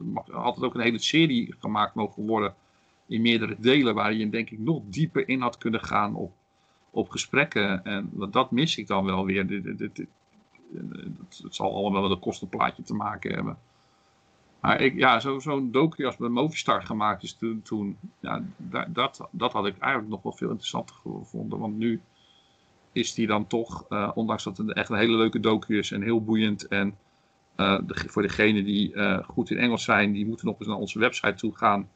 het 0.55 0.65
ook 0.65 0.75
een 0.75 0.81
hele 0.81 0.99
serie 0.99 1.55
gemaakt 1.59 1.95
mogen 1.95 2.27
worden. 2.27 2.55
In 3.07 3.23
meerdere 3.23 3.57
delen, 3.59 3.95
waar 3.95 4.13
je 4.13 4.31
denk 4.31 4.51
ik 4.51 4.59
nog 4.59 4.83
dieper 4.85 5.29
in 5.29 5.41
had 5.41 5.59
kunnen 5.59 5.81
gaan 5.85 6.15
op, 6.15 6.33
op 6.91 7.09
gesprekken. 7.11 7.85
En 7.85 8.11
dat 8.31 8.51
mis 8.51 8.77
ik 8.77 8.87
dan 8.87 9.05
wel 9.05 9.25
weer. 9.25 9.47
Dit, 9.47 9.79
dit- 9.79 10.07
het, 10.73 11.41
het 11.43 11.55
zal 11.55 11.75
allemaal 11.75 12.03
wel 12.03 12.11
een 12.11 12.19
kostenplaatje 12.19 12.83
te 12.83 12.95
maken 12.95 13.35
hebben. 13.35 13.59
Maar 14.61 14.81
ik, 14.81 14.95
ja, 14.95 15.21
zo- 15.21 15.39
zo'n 15.39 15.71
docu 15.71 16.05
als 16.07 16.17
bij 16.17 16.29
Movistar 16.29 16.83
gemaakt 16.83 17.23
is 17.23 17.33
toen, 17.35 17.63
toen 17.63 17.97
ja, 18.21 18.43
da- 18.57 18.87
dat, 18.89 19.29
dat 19.31 19.53
had 19.53 19.67
ik 19.67 19.79
eigenlijk 19.79 20.13
nog 20.13 20.23
wel 20.23 20.33
veel 20.33 20.49
interessanter 20.49 20.97
gevonden. 20.97 21.59
Want 21.59 21.77
nu 21.77 22.01
is 22.93 23.15
die 23.15 23.27
dan 23.27 23.47
toch, 23.47 23.85
eh, 23.89 24.11
ondanks 24.15 24.45
dat 24.45 24.57
het 24.57 24.73
echt 24.73 24.89
een 24.89 24.99
hele 24.99 25.17
leuke 25.17 25.41
docu 25.41 25.79
is 25.79 25.91
en 25.91 26.03
heel 26.03 26.25
boeiend. 26.25 26.69
En 26.69 26.97
eh, 27.57 27.79
voor 27.87 28.23
degenen 28.23 28.65
die 28.65 28.95
eh, 28.95 29.25
goed 29.29 29.51
in 29.51 29.59
Engels 29.59 29.85
zijn, 29.85 30.13
die 30.13 30.27
moeten 30.27 30.47
nog 30.47 30.59
eens 30.59 30.69
naar 30.69 30.77
onze 30.77 30.99
website 30.99 31.35
toe 31.35 31.57
gaan. 31.57 31.89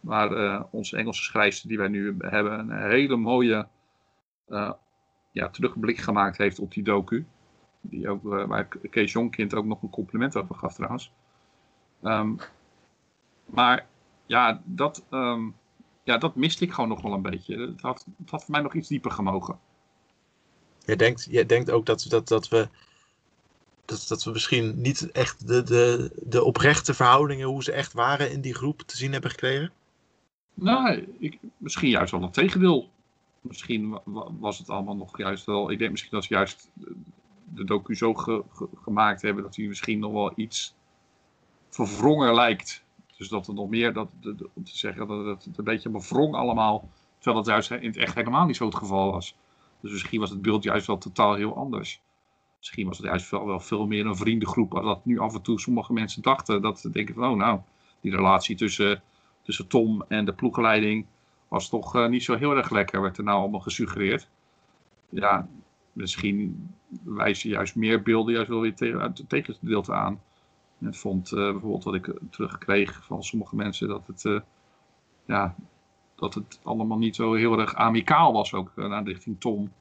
Waar 0.00 0.32
eh, 0.32 0.62
onze 0.70 0.96
Engelse 0.96 1.22
schrijfster 1.22 1.68
die 1.68 1.78
wij 1.78 1.88
nu 1.88 2.16
hebben 2.18 2.58
een 2.58 2.90
hele 2.90 3.16
mooie 3.16 3.66
eh, 4.48 4.70
ja, 5.32 5.48
terugblik 5.48 5.98
gemaakt 5.98 6.36
heeft 6.36 6.58
op 6.58 6.72
die 6.72 6.82
docu. 6.82 7.26
Die 7.82 8.08
ook, 8.08 8.32
eh, 8.32 8.44
waar 8.46 8.68
Kees 8.90 9.12
Jonkind 9.12 9.54
ook 9.54 9.64
nog 9.64 9.82
een 9.82 9.90
compliment 9.90 10.36
over 10.36 10.54
gaf 10.54 10.74
trouwens. 10.74 11.12
Ehm, 12.02 12.34
maar 13.44 13.86
ja 14.26 14.62
dat, 14.64 15.04
ehm, 15.10 15.48
ja, 16.02 16.18
dat 16.18 16.34
miste 16.34 16.64
ik 16.64 16.72
gewoon 16.72 16.88
nog 16.88 17.02
wel 17.02 17.12
een 17.12 17.22
beetje. 17.22 17.58
Het 17.60 17.80
had, 17.80 18.06
het 18.18 18.30
had 18.30 18.42
voor 18.44 18.50
mij 18.50 18.60
nog 18.60 18.74
iets 18.74 18.88
dieper 18.88 19.10
gemogen. 19.10 19.58
Jij 20.84 20.96
denkt, 20.96 21.26
jij 21.30 21.46
denkt 21.46 21.70
ook 21.70 21.86
dat, 21.86 22.06
dat, 22.08 22.28
dat, 22.28 22.48
we, 22.48 22.68
dat, 23.84 24.04
dat 24.08 24.24
we 24.24 24.30
misschien 24.30 24.80
niet 24.80 25.10
echt 25.10 25.46
de, 25.46 25.62
de, 25.62 26.10
de 26.22 26.44
oprechte 26.44 26.94
verhoudingen, 26.94 27.46
hoe 27.46 27.62
ze 27.62 27.72
echt 27.72 27.92
waren 27.92 28.30
in 28.32 28.40
die 28.40 28.54
groep, 28.54 28.80
te 28.82 28.96
zien 28.96 29.12
hebben 29.12 29.30
gekregen? 29.30 29.72
Nou, 30.54 31.14
ik, 31.18 31.38
misschien 31.56 31.88
juist 31.88 32.12
wel 32.12 32.22
een 32.22 32.30
tegendeel. 32.30 32.90
misschien 33.40 33.90
wa- 33.90 34.02
wa- 34.04 34.28
was 34.38 34.58
het 34.58 34.68
allemaal 34.70 34.96
nog 34.96 35.18
juist 35.18 35.44
wel. 35.44 35.70
Ik 35.70 35.78
denk 35.78 35.90
misschien 35.90 36.12
dat 36.12 36.24
ze 36.24 36.34
juist 36.34 36.70
de- 37.44 37.64
docu 37.64 37.94
zo 37.94 38.14
ge- 38.14 38.42
ge- 38.52 38.68
gemaakt 38.82 39.22
hebben 39.22 39.42
dat 39.42 39.56
hij 39.56 39.66
misschien 39.66 39.98
nog 39.98 40.12
wel 40.12 40.32
iets 40.36 40.74
verwrongen 41.68 42.34
lijkt. 42.34 42.84
Dus 43.16 43.28
dat 43.28 43.46
er 43.46 43.54
nog 43.54 43.68
meer, 43.68 43.92
dat, 43.92 44.08
om 44.54 44.64
te 44.64 44.76
zeggen 44.78 45.06
dat 45.06 45.44
het 45.44 45.58
een 45.58 45.64
beetje 45.64 45.88
bevrongen 45.88 46.38
allemaal. 46.38 46.88
Terwijl 47.18 47.36
het 47.36 47.46
juist 47.46 47.70
in 47.70 47.86
het 47.86 47.96
echt 47.96 48.14
helemaal 48.14 48.46
niet 48.46 48.56
zo 48.56 48.64
het 48.64 48.74
geval 48.74 49.12
was. 49.12 49.36
Dus 49.80 49.92
misschien 49.92 50.20
was 50.20 50.30
het 50.30 50.42
beeld 50.42 50.62
juist 50.62 50.86
wel 50.86 50.98
totaal 50.98 51.34
heel 51.34 51.56
anders. 51.56 52.00
Misschien 52.58 52.86
was 52.86 52.98
het 52.98 53.06
juist 53.06 53.30
wel, 53.30 53.46
wel 53.46 53.60
veel 53.60 53.86
meer 53.86 54.06
een 54.06 54.16
vriendengroep. 54.16 54.74
Als 54.74 54.84
dat 54.84 55.04
nu 55.04 55.18
af 55.18 55.34
en 55.34 55.42
toe 55.42 55.60
sommige 55.60 55.92
mensen 55.92 56.22
dachten. 56.22 56.62
Dat 56.62 56.80
ze 56.80 56.90
denken 56.90 57.14
van, 57.14 57.30
oh 57.30 57.36
nou, 57.36 57.60
die 58.00 58.16
relatie 58.16 58.56
tussen, 58.56 59.02
tussen 59.42 59.66
Tom 59.68 60.04
en 60.08 60.24
de 60.24 60.32
ploegleiding 60.32 61.06
was 61.48 61.68
toch 61.68 61.96
eh, 61.96 62.08
niet 62.08 62.22
zo 62.22 62.36
heel 62.36 62.56
erg 62.56 62.70
lekker. 62.70 63.00
Werd 63.00 63.18
er 63.18 63.24
nou 63.24 63.40
allemaal 63.40 63.60
gesuggereerd. 63.60 64.28
Ja, 65.08 65.48
misschien 65.92 66.70
wijzen 67.04 67.50
juist 67.50 67.74
meer 67.74 68.02
beelden 68.02 68.34
juist 68.34 68.48
wel 68.48 68.60
weer 68.60 68.74
tegen, 68.74 69.00
uit 69.00 69.18
het 69.18 69.28
tegengedeelte 69.28 69.92
aan. 69.92 70.20
En 70.80 70.94
vond 70.94 71.32
eh, 71.32 71.50
bijvoorbeeld 71.50 71.84
wat 71.84 71.94
ik 71.94 72.08
eh, 72.08 72.14
terugkreeg 72.30 73.04
van 73.04 73.22
sommige 73.22 73.56
mensen 73.56 73.88
dat 73.88 74.06
het, 74.06 74.24
eh, 74.24 74.40
ja, 75.24 75.54
dat 76.14 76.34
het 76.34 76.60
allemaal 76.62 76.98
niet 76.98 77.16
zo 77.16 77.34
heel 77.34 77.58
erg 77.58 77.74
amicaal 77.74 78.32
was 78.32 78.54
ook 78.54 78.72
naar 78.76 79.04
richting 79.04 79.40
Tom. 79.40 79.72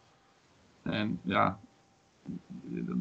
En 0.82 1.20
ja, 1.24 1.60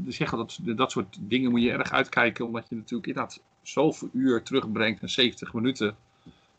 zeggen 0.07 0.39
dat, 0.39 0.59
dat 0.63 0.91
soort 0.91 1.19
dingen 1.21 1.51
moet 1.51 1.63
je 1.63 1.73
erg 1.73 1.93
uitkijken, 1.93 2.47
omdat 2.47 2.69
je 2.69 2.75
natuurlijk 2.75 3.07
inderdaad 3.07 3.43
zoveel 3.63 4.09
uur 4.13 4.43
terugbrengt 4.43 5.03
in 5.03 5.09
70 5.09 5.53
minuten. 5.53 5.97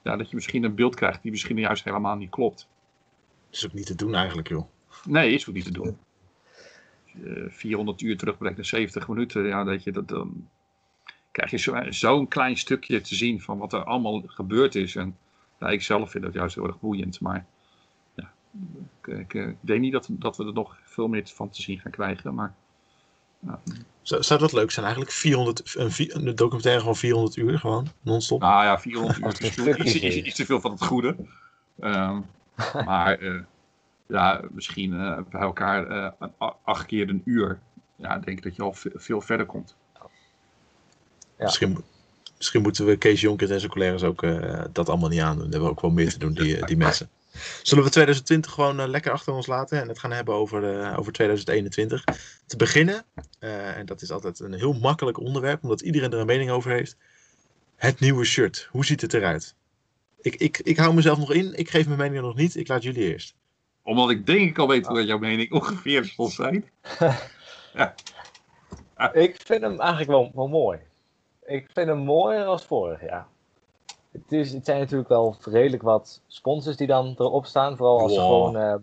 Ja, 0.01 0.15
dat 0.15 0.29
je 0.29 0.35
misschien 0.35 0.63
een 0.63 0.75
beeld 0.75 0.95
krijgt 0.95 1.21
die 1.21 1.31
misschien 1.31 1.57
juist 1.57 1.83
helemaal 1.83 2.15
niet 2.15 2.29
klopt. 2.29 2.67
is 3.49 3.65
ook 3.65 3.73
niet 3.73 3.85
te 3.85 3.95
doen 3.95 4.15
eigenlijk, 4.15 4.47
joh. 4.47 4.67
Nee, 5.05 5.33
is 5.33 5.49
ook 5.49 5.55
niet 5.55 5.65
te 5.65 5.71
doen. 5.71 5.97
Als 7.13 7.23
je, 7.23 7.33
eh, 7.35 7.51
400 7.51 8.01
uur 8.01 8.17
terugbrengt 8.17 8.57
in 8.57 8.65
70 8.65 9.07
minuten, 9.07 9.43
ja, 9.47 9.63
dat 9.63 9.83
je 9.83 9.91
dat 9.91 10.07
dan 10.07 10.47
krijg 11.31 11.51
je 11.51 11.57
zo- 11.57 11.91
zo'n 11.91 12.27
klein 12.27 12.57
stukje 12.57 13.01
te 13.01 13.15
zien 13.15 13.41
van 13.41 13.57
wat 13.57 13.73
er 13.73 13.83
allemaal 13.83 14.23
gebeurd 14.25 14.75
is. 14.75 14.95
En 14.95 15.17
ja, 15.59 15.67
ik 15.67 15.81
zelf 15.81 16.11
vind 16.11 16.23
dat 16.23 16.33
juist 16.33 16.55
heel 16.55 16.67
erg 16.67 16.79
boeiend, 16.79 17.19
maar 17.19 17.45
ja, 18.15 18.31
ik, 19.01 19.07
ik, 19.07 19.33
eh, 19.33 19.47
ik 19.47 19.57
denk 19.61 19.81
niet 19.81 19.91
dat, 19.91 20.07
dat 20.11 20.37
we 20.37 20.45
er 20.45 20.53
nog 20.53 20.77
veel 20.83 21.07
meer 21.07 21.27
van 21.33 21.49
te 21.49 21.61
zien 21.61 21.79
gaan 21.79 21.91
krijgen. 21.91 22.33
Maar 22.33 22.55
ja, 23.39 23.59
Zou, 24.01 24.23
zou 24.23 24.39
dat 24.39 24.53
leuk 24.53 24.71
zijn 24.71 24.85
eigenlijk? 24.85 25.15
400, 25.15 25.75
een, 25.77 26.35
documentaire 26.35 26.83
van 26.83 26.95
400 26.95 27.35
uur, 27.35 27.59
gewoon, 27.59 27.87
non-stop. 28.01 28.41
nou 28.41 28.63
ja, 28.63 28.79
400 28.79 29.57
uur 29.57 29.85
is 29.85 29.95
iets 30.25 30.35
te 30.35 30.45
veel 30.45 30.61
van 30.61 30.71
het 30.71 30.83
goede. 30.85 31.15
Ehm, 31.79 32.21
maar 32.85 33.17
eh, 33.19 33.39
ja, 34.11 34.41
misschien 34.51 34.93
eh, 34.93 35.19
bij 35.29 35.41
elkaar 35.41 35.87
eh, 35.87 36.29
acht 36.63 36.85
keer 36.85 37.09
een 37.09 37.21
uur. 37.25 37.59
Ja, 37.95 38.17
denk 38.17 38.37
ik 38.37 38.43
dat 38.43 38.55
je 38.55 38.61
al 38.61 38.73
ve- 38.73 38.91
veel 38.95 39.21
verder 39.21 39.45
komt. 39.45 39.75
Ja. 41.37 41.45
Misschien, 41.45 41.83
misschien 42.37 42.61
moeten 42.61 42.85
we 42.85 42.97
Kees 42.97 43.21
Jonkers 43.21 43.49
en 43.51 43.59
zijn 43.59 43.71
collega's 43.71 44.03
ook 44.03 44.23
eh, 44.23 44.63
dat 44.71 44.89
allemaal 44.89 45.09
niet 45.09 45.21
aandoen. 45.21 45.43
Die 45.43 45.51
hebben 45.53 45.69
ook 45.69 45.81
wel 45.81 45.91
meer 45.91 46.09
te 46.09 46.19
doen, 46.19 46.33
die, 46.33 46.65
die 46.65 46.77
mensen. 46.77 47.09
Zullen 47.63 47.83
we 47.83 47.89
2020 47.89 48.51
gewoon 48.51 48.89
lekker 48.89 49.11
achter 49.11 49.33
ons 49.33 49.47
laten 49.47 49.81
en 49.81 49.87
het 49.87 49.99
gaan 49.99 50.11
hebben 50.11 50.33
over, 50.33 50.79
eh, 50.81 50.99
over 50.99 51.11
2021? 51.13 52.03
Te 52.45 52.57
beginnen, 52.57 53.05
eh, 53.39 53.77
en 53.77 53.85
dat 53.85 54.01
is 54.01 54.11
altijd 54.11 54.39
een 54.39 54.53
heel 54.53 54.73
makkelijk 54.73 55.19
onderwerp, 55.19 55.63
omdat 55.63 55.81
iedereen 55.81 56.11
er 56.11 56.19
een 56.19 56.25
mening 56.25 56.49
over 56.49 56.71
heeft. 56.71 56.97
Het 57.75 57.99
nieuwe 57.99 58.25
shirt, 58.25 58.67
hoe 58.71 58.85
ziet 58.85 59.01
het 59.01 59.13
eruit? 59.13 59.55
Ik, 60.21 60.35
ik, 60.35 60.59
ik 60.59 60.77
hou 60.77 60.93
mezelf 60.93 61.17
nog 61.17 61.33
in, 61.33 61.53
ik 61.57 61.69
geef 61.69 61.85
mijn 61.85 61.97
mening 61.97 62.21
nog 62.21 62.35
niet, 62.35 62.55
ik 62.55 62.67
laat 62.67 62.83
jullie 62.83 63.11
eerst. 63.11 63.35
Omdat 63.83 64.09
ik 64.09 64.25
denk 64.25 64.49
ik 64.49 64.57
al 64.57 64.67
weet 64.67 64.87
hoe 64.87 65.05
jouw 65.05 65.17
mening 65.17 65.51
ongeveer 65.61 66.03
zal 66.03 66.27
zijn. 66.27 66.69
Ik 69.13 69.41
vind 69.45 69.61
hem 69.61 69.79
eigenlijk 69.79 70.09
wel, 70.09 70.31
wel 70.33 70.47
mooi. 70.47 70.79
Ik 71.45 71.69
vind 71.73 71.87
hem 71.87 71.97
mooier 71.97 72.45
als 72.45 72.65
vorig 72.65 73.01
jaar. 73.01 73.27
Het, 74.11 74.31
is, 74.31 74.51
het 74.53 74.65
zijn 74.65 74.79
natuurlijk 74.79 75.09
wel 75.09 75.35
redelijk 75.43 75.83
wat 75.83 76.21
sponsors 76.27 76.77
die 76.77 76.87
dan 76.87 77.15
erop 77.17 77.45
staan. 77.45 77.77
Vooral 77.77 77.99
als 77.99 78.13
ze 78.13 78.19
gewoon. 78.19 78.57
eh, 78.57 78.75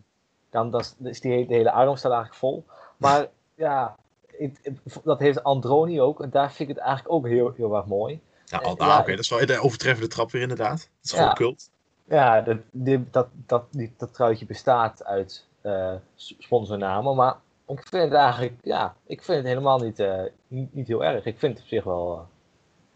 dan 0.51 0.71
dat 0.71 0.97
is- 1.05 1.21
die, 1.21 1.33
hele- 1.33 1.47
de 1.47 1.55
hele 1.55 1.73
arm 1.73 1.97
staat 1.97 2.13
eigenlijk 2.13 2.41
vol. 2.41 2.65
Maar 2.97 3.27
ja, 3.55 3.97
het- 4.27 4.59
het- 4.63 5.01
dat 5.05 5.19
heeft 5.19 5.43
Androni 5.43 6.01
ook. 6.01 6.23
En 6.23 6.31
daar 6.31 6.53
vind 6.53 6.69
ik 6.69 6.75
het 6.77 6.85
eigenlijk 6.85 7.15
ook 7.15 7.27
heel, 7.27 7.53
heel 7.57 7.77
erg 7.77 7.87
mooi. 7.87 8.21
Nou, 8.51 8.65
al- 8.65 8.75
ja, 8.79 8.93
ah, 8.95 8.99
oké, 9.01 9.11
dat 9.11 9.21
is 9.21 9.29
wel 9.29 9.47
de 9.47 9.59
overtreffende 9.61 10.09
trap 10.09 10.31
weer 10.31 10.43
inderdaad. 10.43 10.79
Dat 10.79 10.89
is 11.03 11.11
Ja. 11.11 11.17
gewoon 11.19 11.35
cult. 11.35 11.71
Ja, 12.09 12.41
dat, 12.41 12.59
die, 12.71 13.11
dat, 13.11 13.29
dat, 13.47 13.65
dat 13.97 14.15
truitje 14.15 14.47
bestaat 14.47 15.05
uit 15.05 15.49
eh, 15.61 15.95
sponsornamen. 16.15 17.17
Maar 17.17 17.37
ik 17.67 17.87
vind 17.89 18.03
het 18.03 18.13
eigenlijk, 18.13 18.55
ja, 18.63 18.97
ik 19.07 19.23
vind 19.23 19.39
het 19.39 19.47
helemaal 19.47 19.79
niet, 19.79 19.99
eh, 19.99 20.23
niet, 20.47 20.75
niet 20.75 20.89
heel 20.89 21.05
erg. 21.05 21.25
Ik 21.25 21.39
vind 21.39 21.53
het 21.53 21.63
op 21.63 21.69
zich 21.69 21.85
wel, 21.85 22.27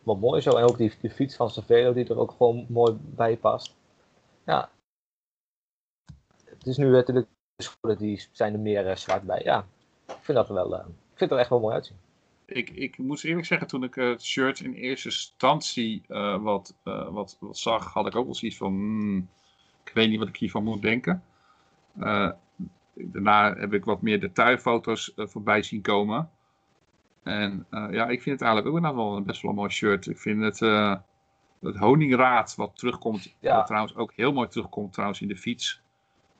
wel 0.02 0.16
mooi 0.16 0.40
zo. 0.40 0.56
En 0.56 0.64
ook 0.64 0.76
die, 0.76 0.92
die 1.00 1.10
fiets 1.10 1.36
van 1.36 1.50
Cervelo 1.50 1.92
die 1.92 2.08
er 2.08 2.18
ook 2.18 2.30
gewoon 2.30 2.66
mooi 2.68 2.98
bij 3.00 3.36
past. 3.36 3.74
Ja. 4.44 4.70
Het 6.44 6.66
is 6.66 6.76
nu 6.76 6.90
natuurlijk 6.90 7.26
de 7.54 7.62
schoenen 7.62 7.98
die 7.98 8.28
zijn 8.32 8.52
er 8.52 8.60
meer 8.60 8.96
zwart 8.96 9.22
bij. 9.22 9.42
Ja, 9.44 9.66
ik 10.06 10.18
vind 10.20 10.38
dat 10.38 10.48
wel, 10.48 10.74
ik 10.74 10.84
vind 11.14 11.30
het 11.30 11.30
er 11.30 11.38
echt 11.38 11.48
wel 11.48 11.60
mooi 11.60 11.74
uitzien. 11.74 11.96
Ik, 12.52 12.70
ik 12.70 12.98
moet 12.98 13.24
eerlijk 13.24 13.46
zeggen, 13.46 13.66
toen 13.66 13.82
ik 13.82 13.96
eh, 13.96 14.08
het 14.08 14.24
shirt 14.24 14.60
in 14.60 14.72
eerste 14.72 15.08
instantie 15.08 16.02
eh, 16.08 16.42
wat, 16.42 16.74
eh, 16.84 17.08
wat, 17.08 17.36
wat 17.40 17.58
zag, 17.58 17.92
had 17.92 18.06
ik 18.06 18.16
ook 18.16 18.24
wel 18.24 18.34
zoiets 18.34 18.56
van, 18.58 18.72
hmm, 18.72 19.28
ik 19.84 19.90
weet 19.94 20.08
niet 20.08 20.18
wat 20.18 20.28
ik 20.28 20.36
hiervan 20.36 20.64
moet 20.64 20.82
denken. 20.82 21.24
Daarna 22.94 23.54
heb 23.54 23.72
ik 23.72 23.84
wat 23.84 24.02
meer 24.02 24.20
detailfoto's 24.20 25.12
voorbij 25.16 25.62
zien 25.62 25.80
komen. 25.80 26.30
En 27.22 27.66
ja, 27.70 28.08
ik 28.08 28.22
vind 28.22 28.40
het 28.40 28.48
eigenlijk 28.48 28.66
ook 28.66 28.76
inderdaad 28.76 28.94
wel 28.94 29.16
een 29.16 29.24
best 29.24 29.42
wel 29.42 29.50
een 29.50 29.56
mooi 29.56 29.70
shirt. 29.70 30.06
Ik 30.06 30.18
vind 30.18 30.42
het, 30.42 30.58
het 31.60 31.76
honingraad 31.76 32.54
wat 32.54 32.76
terugkomt, 32.76 33.34
Ja. 33.40 33.56
wat 33.56 33.66
trouwens 33.66 33.96
ook 33.96 34.12
heel 34.16 34.32
mooi 34.32 34.48
terugkomt 34.48 34.92
trouwens 34.92 35.20
in 35.20 35.28
de 35.28 35.36
fiets. 35.36 35.82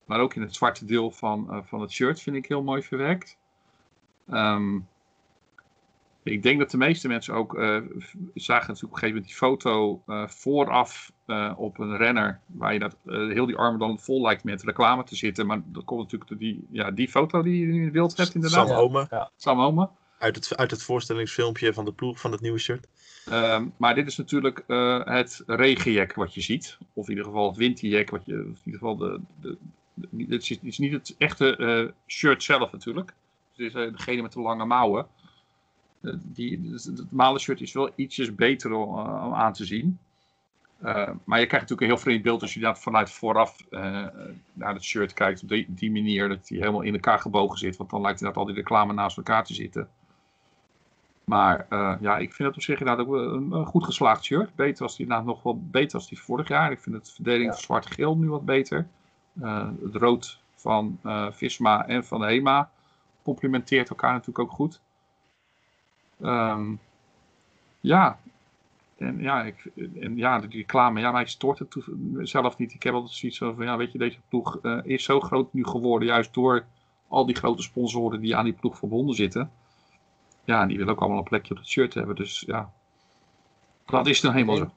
Maar 0.05 0.21
ook 0.21 0.35
in 0.35 0.43
het 0.43 0.55
zwarte 0.55 0.85
deel 0.85 1.11
van, 1.11 1.63
van 1.67 1.81
het 1.81 1.91
shirt 1.93 2.23
vind 2.23 2.37
ik 2.37 2.47
heel 2.47 2.63
mooi 2.63 2.83
verwerkt. 2.83 3.39
Ehm, 4.29 4.79
ik 6.23 6.43
denk 6.43 6.59
dat 6.59 6.71
de 6.71 6.77
meeste 6.77 7.09
mensen 7.09 7.35
ook 7.35 7.55
eh, 7.55 7.63
zagen 8.35 8.69
natuurlijk 8.69 8.83
op 8.83 8.93
een 8.93 8.99
gegeven 8.99 9.09
moment 9.09 9.25
die 9.27 9.35
foto 9.35 10.03
eh, 10.07 10.29
vooraf 10.29 11.13
eh, 11.27 11.53
op 11.57 11.79
een 11.79 11.97
renner. 11.97 12.41
Waar 12.47 12.73
je 12.73 12.79
dat, 12.79 12.97
heel 13.05 13.47
die 13.47 13.57
armen 13.57 13.79
dan 13.79 13.99
vol 13.99 14.23
lijkt 14.23 14.45
met 14.45 14.63
reclame 14.63 15.05
te 15.05 15.17
zitten. 15.17 15.47
Maar 15.47 15.63
dat 15.65 15.85
komt 15.85 16.01
natuurlijk 16.03 16.31
door 16.31 16.39
die, 16.39 16.67
ja, 16.71 16.91
die 16.91 17.09
foto 17.09 17.43
die 17.43 17.67
je 17.67 17.73
nu 17.73 17.85
in 17.85 17.93
beeld 17.93 18.17
hebt 18.17 18.35
inderdaad. 18.35 18.69
Sam 18.69 18.77
Ja. 18.77 18.83
Ome, 18.83 19.29
Sam 19.37 19.89
uit 20.23 20.37
het, 20.37 20.57
uit 20.57 20.71
het 20.71 20.83
voorstellingsfilmpje 20.83 21.73
van 21.73 21.85
de 21.85 21.93
ploeg 21.93 22.21
van 22.21 22.33
het 22.33 22.41
nieuwe 22.41 22.59
shirt. 22.59 22.87
Ehm, 23.31 23.67
maar 23.77 23.95
dit 23.95 24.07
is 24.07 24.17
natuurlijk 24.17 24.65
eh, 24.67 25.05
het 25.05 25.43
regenjek 25.47 26.15
wat 26.15 26.35
je 26.35 26.41
ziet. 26.41 26.79
Of 26.93 27.05
in 27.05 27.11
ieder 27.11 27.25
geval 27.25 27.49
het 27.49 27.57
winterjek. 27.57 28.11
Wat 28.11 28.27
je, 28.27 28.35
of 28.35 28.41
in 28.41 28.63
ieder 28.65 28.81
geval 28.81 28.97
de, 28.97 29.21
de, 29.41 29.57
de- 29.95 30.27
het, 30.29 30.43
is, 30.43 30.49
het 30.49 30.63
is 30.63 30.79
niet 30.79 30.93
het 30.93 31.15
echte 31.19 31.57
eh, 31.57 31.93
shirt 32.07 32.43
zelf 32.43 32.73
natuurlijk. 32.73 33.15
Het 33.57 33.67
is 33.67 33.75
eh, 33.75 33.93
degene 33.93 34.23
met 34.23 34.33
de 34.33 34.41
lange 34.41 34.65
mouwen. 34.65 35.07
Die, 36.23 36.71
dus 36.71 36.85
het 36.85 36.97
normale 37.11 37.39
shirt 37.39 37.61
is 37.61 37.73
wel 37.73 37.91
ietsjes 37.95 38.35
beter 38.35 38.73
om, 38.73 38.99
eh, 38.99 39.33
aan 39.41 39.53
te 39.53 39.65
zien. 39.65 39.99
Eh, 40.79 41.11
maar 41.25 41.41
je 41.41 41.47
krijgt 41.47 41.53
natuurlijk 41.53 41.81
een 41.81 41.87
heel 41.87 41.97
vreemd 41.97 42.23
beeld 42.23 42.43
als 42.43 42.55
je 42.55 42.61
dat 42.61 42.79
vanuit 42.81 43.11
vooraf 43.11 43.67
eh, 43.71 44.07
naar 44.53 44.75
het 44.75 44.83
shirt 44.85 45.13
kijkt. 45.13 45.43
Op 45.43 45.49
die, 45.49 45.67
die 45.69 45.93
manier 45.93 46.29
dat 46.29 46.49
hij 46.49 46.59
helemaal 46.59 46.83
in 46.83 46.95
elkaar 46.95 47.19
gebogen 47.19 47.59
zit. 47.59 47.77
Want 47.77 47.91
dan 47.91 48.01
lijkt 48.01 48.21
inderdaad 48.21 48.43
al 48.43 48.49
die 48.49 48.59
reclame 48.63 48.93
naast 48.93 49.17
elkaar 49.17 49.45
te 49.45 49.55
zitten. 49.55 49.89
Maar 51.25 51.67
ja, 52.01 52.19
ik 52.19 52.33
vind 52.33 52.49
het 52.49 52.57
op 52.57 52.63
zich 52.63 52.81
inderdaad 52.81 53.07
ook 53.07 53.15
een, 53.15 53.53
een 53.53 53.67
goed 53.67 53.85
geslaagd 53.85 54.25
shirt. 54.25 54.55
Beter 54.55 54.83
als 54.83 54.97
die 54.97 55.07
inderdaad 55.07 55.27
nog 55.27 55.43
wel 55.43 55.63
beter 55.71 55.95
als 55.99 56.09
die 56.09 56.21
vorig 56.21 56.49
jaar. 56.49 56.71
Ik 56.73 56.81
vind 56.81 56.97
het 56.97 57.13
verdeling 57.13 57.51
Ja. 57.51 57.57
zwart-geel 57.57 58.17
nu 58.17 58.29
wat 58.29 58.45
beter. 58.45 58.89
Het 59.41 59.95
rood 59.95 60.41
van 60.55 60.99
Visma 61.31 61.87
en 61.87 62.05
van 62.05 62.23
HEMA 62.23 62.71
complementeert 63.23 63.91
elkaar 63.91 64.13
natuurlijk 64.13 64.39
ook 64.39 64.51
goed. 64.51 64.81
Ehm, 66.23 66.75
ja. 67.81 68.19
En 68.99 69.19
ja, 69.19 69.43
ik, 69.43 69.71
en 70.01 70.17
ja, 70.17 70.39
die 70.39 70.49
reclame, 70.51 71.01
ja, 71.01 71.11
mij 71.11 71.27
stoort 71.27 71.59
het 71.59 71.71
toe- 71.71 72.21
zelf 72.23 72.59
niet. 72.59 72.75
Ik 72.75 72.83
heb 72.83 72.95
altijd 72.95 73.13
zoiets 73.13 73.39
van, 73.39 73.57
ja, 73.59 73.77
weet 73.77 73.93
je, 73.93 73.99
deze 73.99 74.19
ploeg 74.29 74.59
eh, 74.63 74.79
is 74.83 75.05
zo 75.05 75.21
groot 75.21 75.53
nu 75.53 75.65
geworden, 75.67 76.09
juist 76.09 76.35
door 76.35 76.65
al 77.09 77.27
die 77.27 77.37
grote 77.37 77.63
sponsoren 77.63 78.21
die 78.21 78.37
aan 78.37 78.45
die 78.45 78.53
ploeg 78.53 78.79
verbonden 78.79 79.15
zitten. 79.15 79.51
Ja, 80.45 80.63
en 80.63 80.69
die 80.69 80.77
willen 80.79 80.93
ook 80.93 81.01
allemaal 81.01 81.19
een 81.19 81.25
plekje 81.25 81.51
op 81.51 81.59
het 81.61 81.69
shirt 81.69 81.95
hebben. 81.95 82.17
Dus 82.17 82.45
ja, 82.47 82.71
dat 83.87 84.07
is 84.07 84.21
dan 84.21 84.33
helemaal 84.33 84.57
zo. 84.57 84.71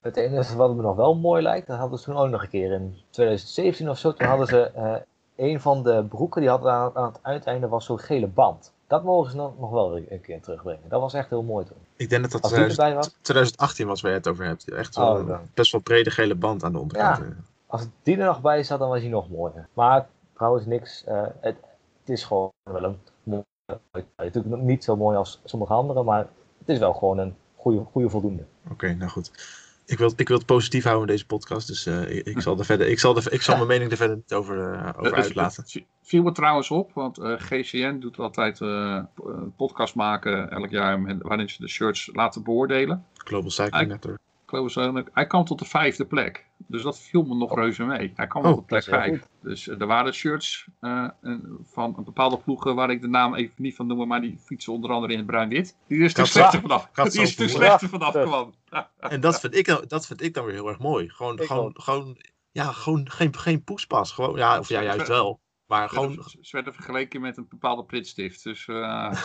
Het 0.00 0.16
enige 0.16 0.56
wat 0.56 0.74
me 0.74 0.82
nog 0.82 0.96
wel 0.96 1.14
mooi 1.14 1.42
lijkt, 1.42 1.66
dat 1.66 1.78
hadden 1.78 1.98
ze 1.98 2.04
toen 2.04 2.16
ook 2.16 2.28
nog 2.30 2.42
een 2.42 2.48
keer 2.48 2.72
in 2.72 2.96
2017 3.10 3.88
of 3.90 3.98
zo. 3.98 4.12
Toen 4.12 4.26
hadden 4.28 4.46
ze 4.46 4.70
eh, 4.70 4.94
een 5.36 5.60
van 5.60 5.82
de 5.82 6.04
broeken, 6.08 6.40
die 6.40 6.50
hadden 6.50 6.72
aan, 6.72 6.96
aan 6.96 7.06
het 7.06 7.18
uiteinde 7.22 7.68
was 7.68 7.84
zo'n 7.84 7.98
gele 7.98 8.26
band. 8.26 8.72
Dat 8.88 9.04
mogen 9.04 9.30
ze 9.30 9.36
nog, 9.36 9.58
nog 9.58 9.70
wel 9.70 9.96
een 9.96 10.20
keer 10.20 10.40
terugbrengen. 10.40 10.88
Dat 10.88 11.00
was 11.00 11.14
echt 11.14 11.28
heel 11.30 11.42
mooi 11.42 11.64
toen. 11.66 11.76
Ik 11.96 12.08
denk 12.08 12.22
dat 12.22 12.30
dat 12.32 12.42
Als 12.42 12.50
die 12.52 12.58
2000 12.60 12.86
erbij 12.88 12.96
was, 12.96 13.18
2018 13.22 13.86
was 13.86 14.00
waar 14.00 14.10
je 14.10 14.16
het 14.16 14.28
over 14.28 14.44
hebt. 14.44 14.70
Echt 14.70 14.96
wel 14.96 15.16
Oh, 15.18 15.38
best 15.54 15.72
wel 15.72 15.80
brede 15.80 16.10
gele 16.10 16.34
band 16.34 16.64
aan 16.64 16.72
de 16.72 16.78
onderkant. 16.78 17.16
Ja. 17.16 17.24
eh. 17.24 17.30
als 17.66 17.86
die 18.02 18.16
er 18.18 18.24
nog 18.26 18.40
bij 18.40 18.62
zat, 18.62 18.78
dan 18.78 18.88
was 18.88 19.00
hij 19.00 19.08
nog 19.08 19.28
mooier. 19.30 19.68
Maar 19.72 20.08
trouwens 20.34 20.66
niks. 20.66 21.04
eh, 21.04 21.22
het, 21.40 21.56
het 22.00 22.08
is 22.08 22.24
gewoon 22.24 22.50
wel 22.70 22.84
een 22.84 22.98
mooi. 23.22 23.42
Natuurlijk 24.16 24.54
nog 24.54 24.60
niet 24.64 24.84
zo 24.84 24.96
mooi 24.96 25.16
als 25.16 25.40
sommige 25.44 25.72
andere, 25.72 26.02
maar 26.02 26.26
het 26.58 26.68
is 26.68 26.78
wel 26.78 26.92
gewoon 26.94 27.18
een 27.18 27.36
goede, 27.56 27.84
goede 27.92 28.08
voldoende. 28.10 28.44
Oké, 28.70 28.94
nou 28.94 29.10
goed. 29.10 29.30
Ik 29.88 29.98
wil, 29.98 30.12
ik 30.16 30.28
wil 30.28 30.36
het 30.36 30.46
positief 30.46 30.84
houden 30.84 31.06
in 31.06 31.12
deze 31.12 31.26
podcast, 31.26 31.66
dus 31.66 31.86
eh, 31.86 32.16
ik, 32.16 32.26
ik 32.26 32.40
zal 32.40 32.58
er 32.58 32.64
verder, 32.64 32.88
ik 32.88 32.98
zal, 32.98 33.16
er, 33.16 33.32
ik 33.32 33.42
zal 33.42 33.56
mijn 33.56 33.68
mening 33.68 33.90
er 33.90 33.96
verder 33.96 34.16
niet 34.16 34.32
over, 34.32 34.72
eh, 34.72 34.90
over 34.96 35.14
uitlaten. 35.14 35.62
het 35.62 35.84
viel 36.02 36.22
me 36.22 36.32
trouwens 36.32 36.70
op, 36.70 36.92
want 36.92 37.18
GCN 37.22 37.98
doet 37.98 38.18
altijd 38.18 38.60
een 38.60 39.52
podcast 39.56 39.94
maken 39.94 40.50
elk 40.50 40.70
jaar 40.70 41.18
waarin 41.18 41.50
ze 41.50 41.60
de 41.60 41.68
shirts 41.68 42.10
laten 42.12 42.42
beoordelen. 42.42 43.04
Global 43.14 43.50
Cycling 43.50 43.88
Network. 43.88 44.20
Ik 44.48 44.54
geloof 44.54 44.70
zo, 44.70 45.02
hij 45.12 45.26
kwam 45.26 45.44
tot 45.44 45.58
de 45.58 45.64
vijfde 45.64 46.06
plek. 46.06 46.46
Dus 46.56 46.82
dat 46.82 47.00
viel 47.00 47.22
me 47.22 47.34
nog 47.34 47.54
reuze 47.54 47.84
mee. 47.84 48.12
Hij 48.16 48.26
kwam 48.26 48.44
Oh, 48.44 48.56
op 48.56 48.66
plek 48.66 48.80
is 48.80 48.86
heel 48.86 48.94
vijf. 48.98 49.28
Dus 49.42 49.68
eh, 49.68 49.80
er 49.80 49.86
waren 49.86 50.14
shirts 50.14 50.66
eh, 50.80 51.08
van 51.62 51.94
een 51.96 52.04
bepaalde 52.04 52.38
ploegen 52.38 52.74
waar 52.74 52.90
ik 52.90 53.00
de 53.00 53.08
naam 53.08 53.34
even 53.34 53.54
niet 53.56 53.76
van 53.76 53.86
noem, 53.86 54.08
maar 54.08 54.20
die 54.20 54.38
fietsen 54.44 54.72
onder 54.72 54.90
andere 54.90 55.12
in 55.12 55.18
het 55.18 55.26
bruin-wit. 55.26 55.76
Die 55.88 55.98
is 55.98 56.10
er 56.10 56.16
Kat- 56.16 56.26
slechter 56.26 56.60
vanaf. 56.60 56.88
Die 56.90 57.20
is 57.22 57.34
Kat- 57.34 57.50
slechter 57.50 57.88
vanaf 57.88 58.14
Ja. 58.14 58.22
kwam. 58.22 58.54
En 58.98 59.20
dat 59.20 59.40
vind, 59.40 59.54
ik, 59.56 59.66
dan- 59.66 59.84
dat 59.88 60.06
vind 60.06 60.22
ik 60.22 60.34
dan 60.34 60.44
weer 60.44 60.54
heel 60.54 60.68
erg 60.68 60.78
mooi. 60.78 61.08
Gewoon, 61.10 61.38
Ik 61.38 61.46
gewoon, 61.46 61.74
gewoon, 61.80 62.16
ja, 62.50 62.72
gewoon 62.72 63.10
geen, 63.10 63.36
geen 63.36 63.64
poespas. 63.64 64.12
Gewoon, 64.12 64.36
ja, 64.36 64.58
of 64.58 64.68
ja, 64.68 64.82
juist 64.82 65.08
wel. 65.08 65.40
Maar 65.66 65.88
Gewoon... 65.88 66.24
Ze 66.40 66.48
werden 66.56 66.74
vergeleken 66.74 67.20
met 67.20 67.36
een 67.36 67.46
bepaalde 67.48 67.84
pritstift. 67.84 68.42
Dus 68.44 68.66
eh, 68.68 68.74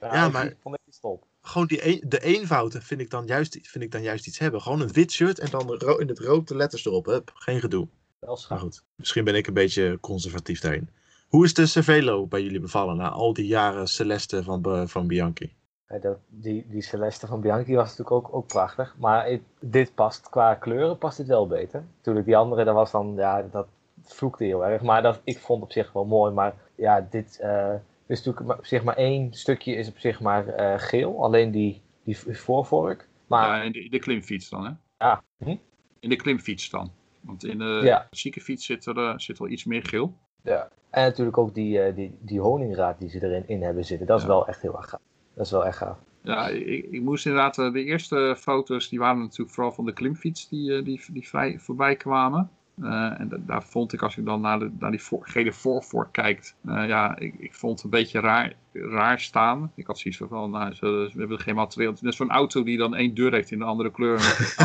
Ja, 0.00 0.28
maar- 0.28 0.54
vond 0.62 0.74
ik 0.74 0.80
iets 0.86 1.00
top. 1.00 1.24
Gewoon 1.46 1.66
die 1.66 1.86
een, 1.86 2.02
de 2.08 2.22
eenvoud 2.22 2.76
vind 2.80 3.00
ik, 3.00 3.10
dan 3.10 3.26
juist, 3.26 3.58
vind 3.62 3.84
ik 3.84 3.90
dan 3.92 4.02
juist 4.02 4.26
iets 4.26 4.38
hebben. 4.38 4.62
Gewoon 4.62 4.80
een 4.80 4.92
wit 4.92 5.12
shirt 5.12 5.38
en 5.38 5.50
dan 5.50 5.74
ro- 5.74 5.96
in 5.96 6.08
het 6.08 6.18
rood 6.18 6.48
de 6.48 6.56
letters 6.56 6.86
erop. 6.86 7.06
Hup, 7.06 7.30
geen 7.34 7.60
gedoe. 7.60 7.88
Wel 8.18 8.38
Maar 8.48 8.58
goed, 8.58 8.82
misschien 8.94 9.24
ben 9.24 9.34
ik 9.34 9.46
een 9.46 9.54
beetje 9.54 9.98
conservatief 10.00 10.60
daarin. 10.60 10.88
Hoe 11.28 11.44
is 11.44 11.54
de 11.54 11.66
Cervelo 11.66 12.26
bij 12.26 12.42
jullie 12.42 12.60
bevallen 12.60 12.96
na 12.96 13.08
al 13.08 13.32
die 13.32 13.46
jaren 13.46 13.88
Celeste 13.88 14.42
van, 14.42 14.88
van 14.88 15.06
Bianchi? 15.06 15.54
Ja, 15.88 15.98
dat, 15.98 16.18
die, 16.28 16.66
die 16.68 16.82
Celeste 16.82 17.26
van 17.26 17.40
Bianchi 17.40 17.74
was 17.74 17.88
natuurlijk 17.96 18.10
ook, 18.26 18.34
ook 18.34 18.46
prachtig. 18.46 18.94
Maar 18.98 19.30
ik- 19.30 19.42
dit 19.60 19.94
past, 19.94 20.28
qua 20.30 20.54
kleuren 20.54 20.98
past 20.98 21.16
dit 21.16 21.26
wel 21.26 21.46
beter. 21.46 21.84
Natuurlijk, 21.96 22.26
die 22.26 22.36
andere, 22.36 22.64
dat 22.64 22.74
was 22.74 22.90
dan, 22.90 23.12
ja, 23.16 23.42
dat 23.50 23.66
vloekte 24.04 24.44
heel 24.44 24.64
erg. 24.66 24.82
Maar 24.82 25.02
dat, 25.02 25.20
ik 25.24 25.38
vond 25.38 25.62
op 25.62 25.72
zich 25.72 25.92
wel 25.92 26.04
mooi. 26.04 26.32
Maar 26.32 26.54
ja, 26.74 27.06
dit 27.10 27.38
eh, 27.40 27.74
is 28.06 28.22
natuurlijk 28.22 28.58
op 28.58 28.66
zich 28.66 28.84
maar 28.84 28.96
één 28.96 29.32
stukje 29.34 29.74
is 29.74 29.88
op 29.88 29.98
zich 29.98 30.20
maar 30.20 30.46
eh, 30.48 30.74
geel. 30.78 31.22
Alleen 31.24 31.50
die, 31.50 31.82
die 32.04 32.16
voorvork. 32.36 33.08
Maar 33.26 33.56
ja, 33.58 33.62
in 33.62 33.72
de, 33.72 33.88
de 33.88 33.98
klimfiets 33.98 34.48
dan, 34.48 34.64
hè? 34.64 34.70
ja, 35.06 35.22
hm? 35.38 35.56
In 36.00 36.08
de 36.08 36.16
klimfiets 36.16 36.70
dan. 36.70 36.90
Want 37.20 37.44
in 37.44 37.58
de 37.58 37.80
Ja. 37.84 38.06
ziekenfiets 38.10 38.64
zit 38.66 38.86
er 38.86 38.96
eh, 38.98 39.12
zit 39.16 39.38
wel 39.38 39.48
iets 39.48 39.64
meer 39.64 39.86
geel. 39.86 40.14
ja. 40.42 40.68
En 40.90 41.02
natuurlijk 41.04 41.38
ook 41.38 41.54
die, 41.54 41.80
eh, 41.82 41.94
die, 41.94 42.16
die 42.20 42.40
honingraad 42.40 42.98
die 42.98 43.08
ze 43.08 43.22
erin 43.24 43.48
in 43.48 43.62
hebben 43.62 43.84
zitten. 43.84 44.06
Dat 44.06 44.16
is 44.16 44.22
Ja. 44.22 44.28
wel 44.28 44.46
echt 44.48 44.62
heel 44.62 44.76
erg 44.76 44.88
gaaf. 44.88 45.00
Dat 45.34 45.44
is 45.44 45.50
wel 45.52 45.66
echt 45.66 45.76
gaaf. 45.76 45.98
Ja, 46.22 46.48
ik, 46.48 46.84
ik 46.90 47.02
moest 47.02 47.26
inderdaad, 47.26 47.54
de 47.54 47.84
eerste 47.84 48.34
foto's 48.38 48.88
die 48.88 48.98
waren 48.98 49.18
natuurlijk 49.20 49.50
vooral 49.50 49.72
van 49.72 49.84
de 49.84 49.92
klimfiets 49.92 50.48
die, 50.48 50.82
die, 50.82 51.00
die 51.12 51.28
vrij, 51.28 51.58
voorbij 51.58 51.96
kwamen. 51.96 52.50
Eh, 52.82 53.20
en 53.20 53.28
da- 53.28 53.36
daar 53.40 53.62
vond 53.62 53.92
ik, 53.92 54.02
als 54.02 54.16
ik 54.16 54.24
dan 54.24 54.40
naar, 54.40 54.58
de, 54.58 54.70
naar 54.78 54.90
die 54.90 55.00
gele 55.20 55.52
kijkt, 56.10 56.56
eh, 56.66 56.86
ja, 56.88 57.16
ik, 57.18 57.34
ik 57.38 57.54
vond 57.54 57.74
het 57.74 57.84
een 57.84 57.90
beetje 57.90 58.20
raar, 58.20 58.54
raar 58.80 59.20
staan. 59.20 59.72
Ik 59.74 59.86
had 59.86 59.98
zoiets 59.98 60.20
van, 60.28 60.50
nou, 60.50 60.74
ze, 60.74 60.86
we 61.12 61.18
hebben 61.18 61.40
geen 61.40 61.54
materiaal. 61.54 61.88
Het 61.88 61.98
is 61.98 62.04
net 62.04 62.14
zo'n 62.14 62.30
auto 62.30 62.62
die 62.62 62.78
dan 62.78 62.94
één 62.94 63.14
deur 63.14 63.32
heeft 63.32 63.50
in 63.50 63.58
de 63.58 63.64
andere 63.64 63.90
kleur 63.90 64.20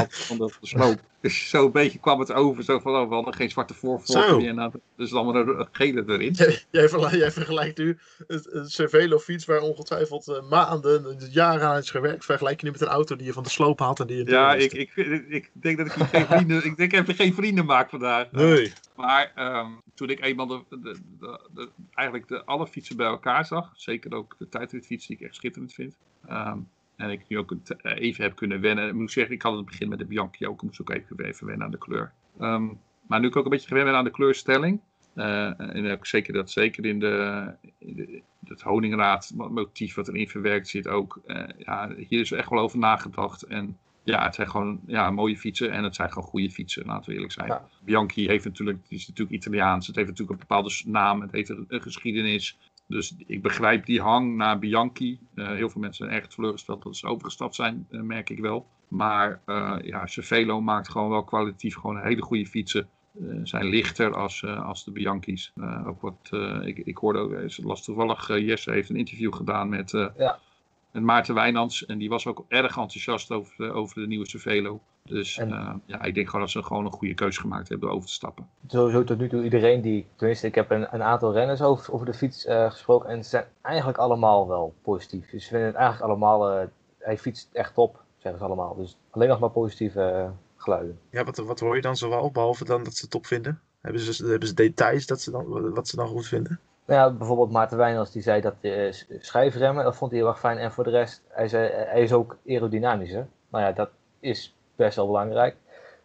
van 0.09 0.37
de, 0.37 0.53
sloop. 0.61 0.99
Dus 1.21 1.49
zo'n 1.49 1.71
beetje 1.71 1.99
kwam 1.99 2.19
het 2.19 2.31
over, 2.31 2.63
zo 2.63 2.79
van, 2.79 2.95
oh, 2.95 3.09
we 3.09 3.13
hadden 3.13 3.33
geen 3.33 3.49
zwarte 3.49 3.73
voorvork 3.73 4.27
Zo. 4.27 4.39
meer. 4.39 4.55
Dan, 4.55 4.71
dus 4.95 5.09
dan 5.09 5.25
maar 5.25 5.35
een 5.35 5.67
gele 5.71 6.03
erin. 6.07 6.33
Jij, 6.33 6.63
jij, 6.71 6.89
vergelijkt, 6.89 7.17
jij 7.17 7.31
vergelijkt 7.31 7.77
nu 7.77 7.97
een, 8.27 8.47
een 8.49 8.69
Cervelo 8.69 9.19
fiets 9.19 9.45
waar 9.45 9.59
ongetwijfeld 9.59 10.27
eh, 10.27 10.49
maanden, 10.49 11.17
jaren 11.31 11.67
aan 11.67 11.77
is 11.77 11.89
gewerkt. 11.89 12.25
Vergelijk 12.25 12.59
je 12.59 12.65
nu 12.65 12.71
met 12.71 12.81
een 12.81 12.87
auto 12.87 13.15
die 13.15 13.25
je 13.25 13.33
van 13.33 13.43
de 13.43 13.49
sloop 13.49 13.79
haalt 13.79 13.99
en 13.99 14.07
die 14.07 14.17
je 14.17 14.25
Ja, 14.25 14.55
ik, 14.55 14.73
ik, 14.73 14.95
ik, 15.27 15.49
denk 15.53 15.77
dat 15.77 15.87
ik 15.87 15.91
geen 15.91 16.25
vrienden, 16.25 16.65
ik 16.65 16.77
denk 16.77 16.93
ik 17.07 17.15
geen 17.15 17.33
vrienden 17.33 17.65
maak 17.65 17.89
vandaag. 17.89 18.31
Nee. 18.31 18.73
Maar 18.95 19.31
ehm, 19.35 19.71
toen 19.95 20.09
ik 20.09 20.21
eenmaal 20.21 20.47
de, 20.47 20.63
de, 20.69 20.97
de, 21.19 21.39
de- 21.53 21.69
eigenlijk 21.93 22.27
de, 22.27 22.45
alle 22.45 22.67
fietsen 22.67 22.95
bij 22.97 23.07
elkaar 23.07 23.45
zag, 23.45 23.71
zeker 23.73 24.00
ook 24.09 24.35
de 24.37 24.49
tijdritfiets 24.49 25.07
die 25.07 25.15
ik 25.17 25.21
echt 25.25 25.35
schitterend 25.35 25.73
vind. 25.73 25.97
ehm, 26.27 26.57
en 26.95 27.09
ik 27.09 27.21
nu 27.27 27.37
ook 27.37 27.51
eh, 27.51 28.01
even 28.01 28.23
heb 28.23 28.35
kunnen 28.35 28.61
wennen. 28.61 28.87
Ik 28.87 28.93
moet 28.93 29.11
zeggen, 29.11 29.33
ik 29.35 29.41
had 29.41 29.55
het 29.55 29.65
begin 29.65 29.89
met 29.89 29.99
de 29.99 30.05
Bianchi 30.05 30.47
ook. 30.47 30.55
Ik 30.55 30.61
moest 30.61 30.81
ook 30.81 30.89
even, 30.89 31.19
even 31.19 31.45
wennen 31.47 31.65
aan 31.65 31.71
de 31.71 31.77
kleur. 31.77 32.11
Ehm, 32.39 32.67
maar 33.07 33.19
nu 33.19 33.27
ik 33.27 33.35
ook 33.35 33.43
een 33.43 33.49
beetje 33.49 33.67
gewend 33.67 33.85
ben 33.85 33.95
aan 33.95 34.03
de 34.03 34.11
kleurstelling. 34.11 34.79
eh, 35.13 35.75
en 35.75 35.91
ook 35.91 36.05
zeker 36.05 36.33
dat 36.33 36.51
zeker 36.51 36.85
in 36.85 36.99
de, 36.99 37.45
in 37.77 37.95
de 37.95 38.21
het 38.45 38.61
honingraad 38.61 39.31
motief 39.35 39.95
wat 39.95 40.07
erin 40.07 40.29
verwerkt 40.29 40.67
zit 40.67 40.87
ook. 40.87 41.19
eh, 41.25 41.43
ja, 41.57 41.89
hier 41.95 42.19
is 42.19 42.31
echt 42.31 42.49
wel 42.49 42.59
over 42.59 42.77
nagedacht. 42.79 43.43
En 43.43 43.77
ja, 44.03 44.23
het 44.23 44.35
zijn 44.35 44.49
gewoon 44.49 44.79
ja, 44.85 45.11
mooie 45.11 45.37
fietsen 45.37 45.71
en 45.71 45.83
het 45.83 45.95
zijn 45.95 46.09
gewoon 46.11 46.27
goede 46.27 46.49
fietsen, 46.49 46.85
laten 46.85 47.09
we 47.09 47.13
eerlijk 47.13 47.31
zijn. 47.33 47.47
Ja. 47.47 47.67
Bianchi 47.83 48.27
heeft 48.27 48.45
natuurlijk, 48.45 48.77
het 48.81 48.91
is 48.91 49.07
natuurlijk 49.07 49.37
Italiaans, 49.37 49.87
het 49.87 49.95
heeft 49.95 50.07
natuurlijk 50.09 50.39
een 50.39 50.47
bepaalde 50.47 50.81
naam, 50.85 51.21
het 51.21 51.31
heeft 51.31 51.49
een, 51.49 51.65
een 51.67 51.81
geschiedenis. 51.81 52.57
Dus 52.91 53.15
ik 53.25 53.41
begrijp 53.41 53.85
die 53.85 54.01
hang 54.01 54.35
naar 54.35 54.59
Bianchi. 54.59 55.19
Eh, 55.35 55.47
heel 55.47 55.69
veel 55.69 55.81
mensen 55.81 56.05
zijn 56.05 56.17
erg 56.17 56.27
teleurgesteld 56.27 56.83
dat 56.83 56.97
ze 56.97 57.07
overgestapt 57.07 57.55
zijn, 57.55 57.87
eh, 57.89 58.01
merk 58.01 58.29
ik 58.29 58.39
wel. 58.39 58.67
Maar 58.87 59.41
eh 59.45 59.77
ja, 59.83 60.07
Cervelo 60.07 60.61
maakt 60.61 60.89
gewoon 60.89 61.09
wel 61.09 61.23
kwalitatief 61.23 61.75
gewoon 61.75 62.01
hele 62.01 62.21
goede 62.21 62.45
fietsen. 62.45 62.89
Zijn 63.43 63.65
lichter 63.65 64.15
als, 64.15 64.45
als 64.45 64.83
de 64.83 64.91
Bianchi's. 64.91 65.53
Ook 65.85 66.01
wat, 66.01 66.29
ik, 66.65 66.77
ik 66.77 66.97
hoorde 66.97 67.19
ook, 67.19 67.57
las 67.57 67.83
toevallig, 67.83 68.27
Jesse 68.27 68.71
heeft 68.71 68.89
een 68.89 68.95
interview 68.95 69.33
gedaan 69.33 69.69
met, 69.69 69.91
Ja. 70.17 70.39
met 70.91 71.03
Maarten 71.03 71.35
Wijnands. 71.35 71.85
En 71.85 71.97
die 71.97 72.09
was 72.09 72.27
ook 72.27 72.45
erg 72.47 72.77
enthousiast 72.77 73.31
over, 73.31 73.73
over 73.73 74.01
de 74.01 74.07
nieuwe 74.07 74.27
Cervelo. 74.29 74.81
Dus 75.11 75.37
En- 75.37 75.51
eh, 75.51 75.73
ja, 75.85 76.01
ik 76.01 76.13
denk 76.13 76.25
gewoon 76.25 76.41
dat 76.41 76.49
ze 76.49 76.63
gewoon 76.63 76.85
een 76.85 76.91
goede 76.91 77.13
keuze 77.13 77.39
gemaakt 77.39 77.69
hebben 77.69 77.87
door 77.87 77.95
over 77.97 78.07
te 78.07 78.13
stappen. 78.13 78.47
sowieso 78.67 79.03
tot 79.03 79.17
nu 79.17 79.29
toe 79.29 79.43
iedereen 79.43 79.81
die, 79.81 80.07
tenminste 80.15 80.47
ik 80.47 80.55
heb 80.55 80.71
een, 80.71 80.87
een 80.93 81.03
aantal 81.03 81.33
renners 81.33 81.61
over, 81.61 81.93
over 81.93 82.05
de 82.05 82.13
fiets 82.13 82.45
eh, 82.45 82.71
gesproken 82.71 83.09
en 83.09 83.23
ze 83.23 83.29
zijn 83.29 83.45
eigenlijk 83.61 83.97
allemaal 83.97 84.47
wel 84.47 84.73
positief. 84.81 85.29
Dus 85.29 85.43
ze 85.43 85.49
vinden 85.49 85.67
het 85.67 85.75
eigenlijk 85.77 86.05
allemaal, 86.09 86.49
eh, 86.49 86.67
hij 86.99 87.17
fietst 87.17 87.49
echt 87.53 87.73
top, 87.73 88.03
zeggen 88.17 88.39
ze 88.39 88.45
allemaal. 88.45 88.75
Dus 88.75 88.97
alleen 89.09 89.29
nog 89.29 89.39
maar 89.39 89.49
positieve 89.49 90.31
geluiden. 90.57 90.99
Ja, 91.09 91.23
wat, 91.23 91.37
wat 91.37 91.59
hoor 91.59 91.75
je 91.75 91.81
dan 91.81 91.97
zoal, 91.97 92.31
behalve 92.31 92.65
dan 92.65 92.83
dat 92.83 92.93
ze 92.93 93.01
het 93.01 93.11
top 93.11 93.25
vinden? 93.25 93.61
Hebben 93.81 94.01
ze, 94.01 94.25
hebben 94.25 94.47
ze 94.47 94.53
details 94.53 95.05
dat 95.05 95.21
ze 95.21 95.31
dan, 95.31 95.73
wat 95.73 95.87
ze 95.87 95.95
dan 95.95 96.07
goed 96.07 96.27
vinden? 96.27 96.59
Nou 96.85 96.99
ja, 97.01 97.17
bijvoorbeeld 97.17 97.51
Maarten 97.51 97.77
Wijnands 97.77 98.11
die 98.11 98.21
zei 98.21 98.41
dat 98.41 98.55
uh, 98.61 98.93
schijfremmen, 99.19 99.83
dat 99.83 99.95
vond 99.95 100.11
hij 100.11 100.19
heel 100.19 100.29
erg 100.29 100.39
fijn. 100.39 100.57
En 100.57 100.71
voor 100.71 100.83
de 100.83 100.89
rest, 100.89 101.23
hij, 101.27 101.47
zei, 101.47 101.69
hij 101.71 102.01
is 102.01 102.13
ook 102.13 102.37
aerodynamischer. 102.47 103.27
Nou 103.49 103.63
ja, 103.65 103.71
dat 103.71 103.89
is 104.19 104.55
best 104.83 104.95
wel 104.95 105.05
belangrijk 105.05 105.55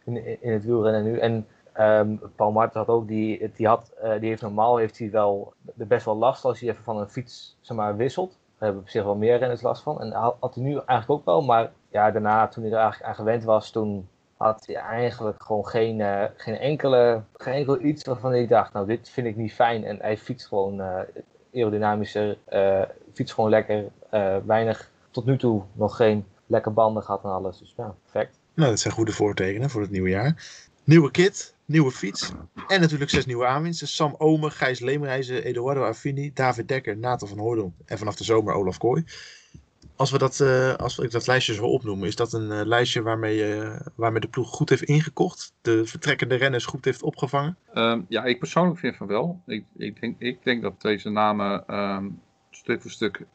in, 0.07 0.41
in 0.41 0.51
het 0.51 0.65
wielrennen 0.65 1.03
nu. 1.03 1.19
En 1.19 1.47
ehm, 1.73 2.15
Paul 2.35 2.51
Marten 2.51 2.79
had 2.79 2.89
ook, 2.89 3.07
die, 3.07 3.51
die, 3.55 3.67
had, 3.67 3.93
eh, 4.01 4.19
die 4.19 4.29
heeft 4.29 4.41
normaal 4.41 4.77
heeft 4.77 4.97
hij 4.97 5.11
wel 5.11 5.53
best 5.73 6.05
wel 6.05 6.17
last 6.17 6.45
als 6.45 6.59
hij 6.59 6.69
even 6.69 6.83
van 6.83 6.97
een 6.97 7.09
fiets 7.09 7.57
zeg 7.61 7.77
maar, 7.77 7.95
wisselt. 7.95 8.29
Daar 8.29 8.67
hebben 8.67 8.81
op 8.81 8.89
zich 8.89 9.03
wel 9.03 9.15
meer 9.15 9.37
renners 9.37 9.61
last 9.61 9.83
van. 9.83 10.01
En 10.01 10.11
had, 10.11 10.55
hij 10.55 10.63
nu 10.63 10.71
eigenlijk 10.71 11.09
ook 11.09 11.25
wel. 11.25 11.41
Maar 11.41 11.71
ja, 11.89 12.11
daarna, 12.11 12.47
toen 12.47 12.63
hij 12.63 12.71
er 12.71 12.79
eigenlijk 12.79 13.09
aan 13.09 13.15
gewend 13.15 13.43
was, 13.43 13.71
toen 13.71 14.07
had 14.37 14.65
hij 14.65 14.75
eigenlijk 14.75 15.43
gewoon 15.43 15.67
geen, 15.67 15.99
uh, 15.99 16.23
geen, 16.35 16.57
enkele, 16.57 17.21
geen 17.33 17.53
enkel 17.53 17.81
iets 17.81 18.03
waarvan 18.03 18.33
ik 18.33 18.49
dacht, 18.49 18.73
nou 18.73 18.85
dit 18.85 19.09
vind 19.09 19.27
ik 19.27 19.35
niet 19.35 19.53
fijn. 19.53 19.83
En 19.83 19.97
hij 20.01 20.17
fietst 20.17 20.47
gewoon 20.47 20.79
uh, 20.79 20.99
aerodynamischer, 21.53 22.37
fietst 23.13 23.33
gewoon 23.33 23.49
lekker, 23.49 23.85
weinig, 24.45 24.91
tot 25.11 25.25
nu 25.25 25.37
toe 25.37 25.61
nog 25.73 25.95
geen 25.95 26.25
lekke 26.45 26.69
banden 26.69 27.03
gehad 27.03 27.23
en 27.23 27.29
alles. 27.29 27.59
Dus 27.59 27.73
ja, 27.77 27.95
perfect. 28.03 28.39
Nou, 28.57 28.69
dat 28.69 28.79
zijn 28.79 28.93
goede 28.93 29.11
voortekenen 29.11 29.69
voor 29.69 29.81
het 29.81 29.91
nieuwe 29.91 30.09
jaar. 30.09 30.45
Nieuwe 30.83 31.11
kit, 31.11 31.55
nieuwe 31.65 31.91
fiets 31.91 32.31
en 32.67 32.81
natuurlijk 32.81 33.09
zes 33.09 33.25
nieuwe 33.25 33.45
aanwinsten. 33.45 33.87
Sam 33.87 34.15
Omer, 34.17 34.51
Gijs 34.51 34.79
Leemreizen, 34.79 35.43
Eduardo 35.43 35.83
Affini, 35.83 36.31
David 36.33 36.67
Dekker, 36.67 36.97
Nathan 36.97 37.27
van 37.27 37.37
Hoordel 37.37 37.73
en 37.85 37.97
vanaf 37.97 38.15
de 38.15 38.23
zomer 38.23 38.53
Olaf 38.53 38.77
Kooi. 38.77 39.03
Als, 39.95 40.11
we 40.11 40.17
dat, 40.17 40.39
uh, 40.39 40.73
als 40.73 40.99
ik 40.99 41.11
dat 41.11 41.27
lijstje 41.27 41.53
zo 41.53 41.65
opnoemen, 41.65 42.07
is 42.07 42.15
dat 42.15 42.33
een 42.33 42.51
uh, 42.51 42.61
lijstje 42.65 43.01
waarmee, 43.01 43.57
uh, 43.57 43.79
waarmee 43.95 44.21
de 44.21 44.27
ploeg 44.27 44.49
goed 44.49 44.69
heeft 44.69 44.83
ingekocht? 44.83 45.53
De 45.61 45.85
vertrekkende 45.85 46.35
renners 46.35 46.65
goed 46.65 46.85
heeft 46.85 47.03
opgevangen? 47.03 47.57
Um, 47.73 48.05
ja, 48.09 48.23
ik 48.23 48.39
persoonlijk 48.39 48.79
vind 48.79 48.95
van 48.95 49.07
wel. 49.07 49.41
Ik, 49.45 49.65
ik, 49.75 50.01
denk, 50.01 50.15
ik 50.19 50.43
denk 50.43 50.61
dat 50.61 50.81
deze 50.81 51.09
namen 51.09 51.75
um, 51.75 52.21
stuk 52.51 52.81
voor 52.81 52.91
stuk 52.91 53.25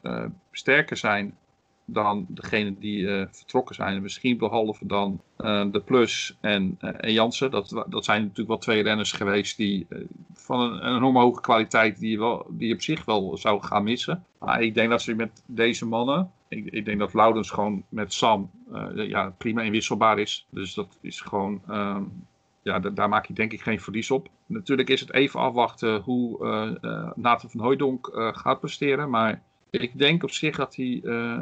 sterker 0.51 0.97
zijn 0.97 1.37
dan 1.85 2.27
degene 2.29 2.79
die 2.79 2.99
uh, 2.99 3.25
vertrokken 3.31 3.75
zijn. 3.75 4.03
Misschien 4.03 4.39
behalve 4.39 4.87
dan 4.87 5.21
uh, 5.39 5.65
de 5.73 5.81
Plus 5.81 6.37
en, 6.41 6.77
en 6.79 7.13
Jansen. 7.13 7.51
Dat, 7.51 7.85
dat 7.89 8.05
zijn 8.05 8.21
natuurlijk 8.21 8.49
wel 8.49 8.59
twee 8.59 8.83
renners 8.83 9.13
geweest 9.13 9.57
die 9.57 9.87
van 10.35 10.61
een, 10.61 10.87
een 10.87 10.97
enorme 10.97 11.21
hoge 11.21 11.41
kwaliteit 11.41 11.99
die 11.99 12.19
wel, 12.19 12.47
die 12.51 12.75
op 12.75 12.83
zich 12.83 13.05
wel 13.05 13.37
zou 13.37 13.63
gaan 13.63 13.85
missen. 13.85 14.25
Maar 14.39 14.63
ik 14.63 14.75
denk 14.75 14.91
dat 14.91 15.03
ze 15.03 15.15
met 15.15 15.43
deze 15.47 15.87
mannen 15.87 16.31
ik, 16.53 16.67
ik, 16.71 16.85
denk 16.85 16.99
dat 16.99 17.13
Loudens 17.13 17.51
gewoon 17.51 17.85
met 17.89 18.13
Sam 18.13 18.51
uh, 18.73 19.09
ja, 19.09 19.35
prima 19.39 19.63
inwisselbaar 19.63 20.19
is. 20.19 20.47
Dus 20.51 20.75
dat 20.75 20.99
is 21.01 21.21
gewoon. 21.21 21.63
Um, 21.71 22.27
ja, 22.63 22.79
da- 22.79 22.91
daar 22.91 23.09
maak 23.09 23.27
je 23.27 23.33
denk 23.33 23.53
ik 23.53 23.63
geen 23.63 23.81
verlies 23.81 24.11
op. 24.11 24.29
Natuurlijk 24.47 24.89
is 24.89 25.01
het 25.01 25.13
even 25.13 25.41
afwachten 25.41 26.01
hoe 26.01 26.45
eh 26.45 26.91
eh, 26.91 27.11
Nathan 27.15 27.51
van 27.51 27.61
Hooijdonk 27.61 28.07
eh, 28.07 28.29
gaat 28.33 28.61
presteren. 28.61 29.11
Maar 29.11 29.43
ik 29.71 29.99
denk 29.99 30.23
op 30.23 30.31
zich 30.31 30.57
dat 30.57 30.77
hij, 30.77 31.01
eh, 31.05 31.39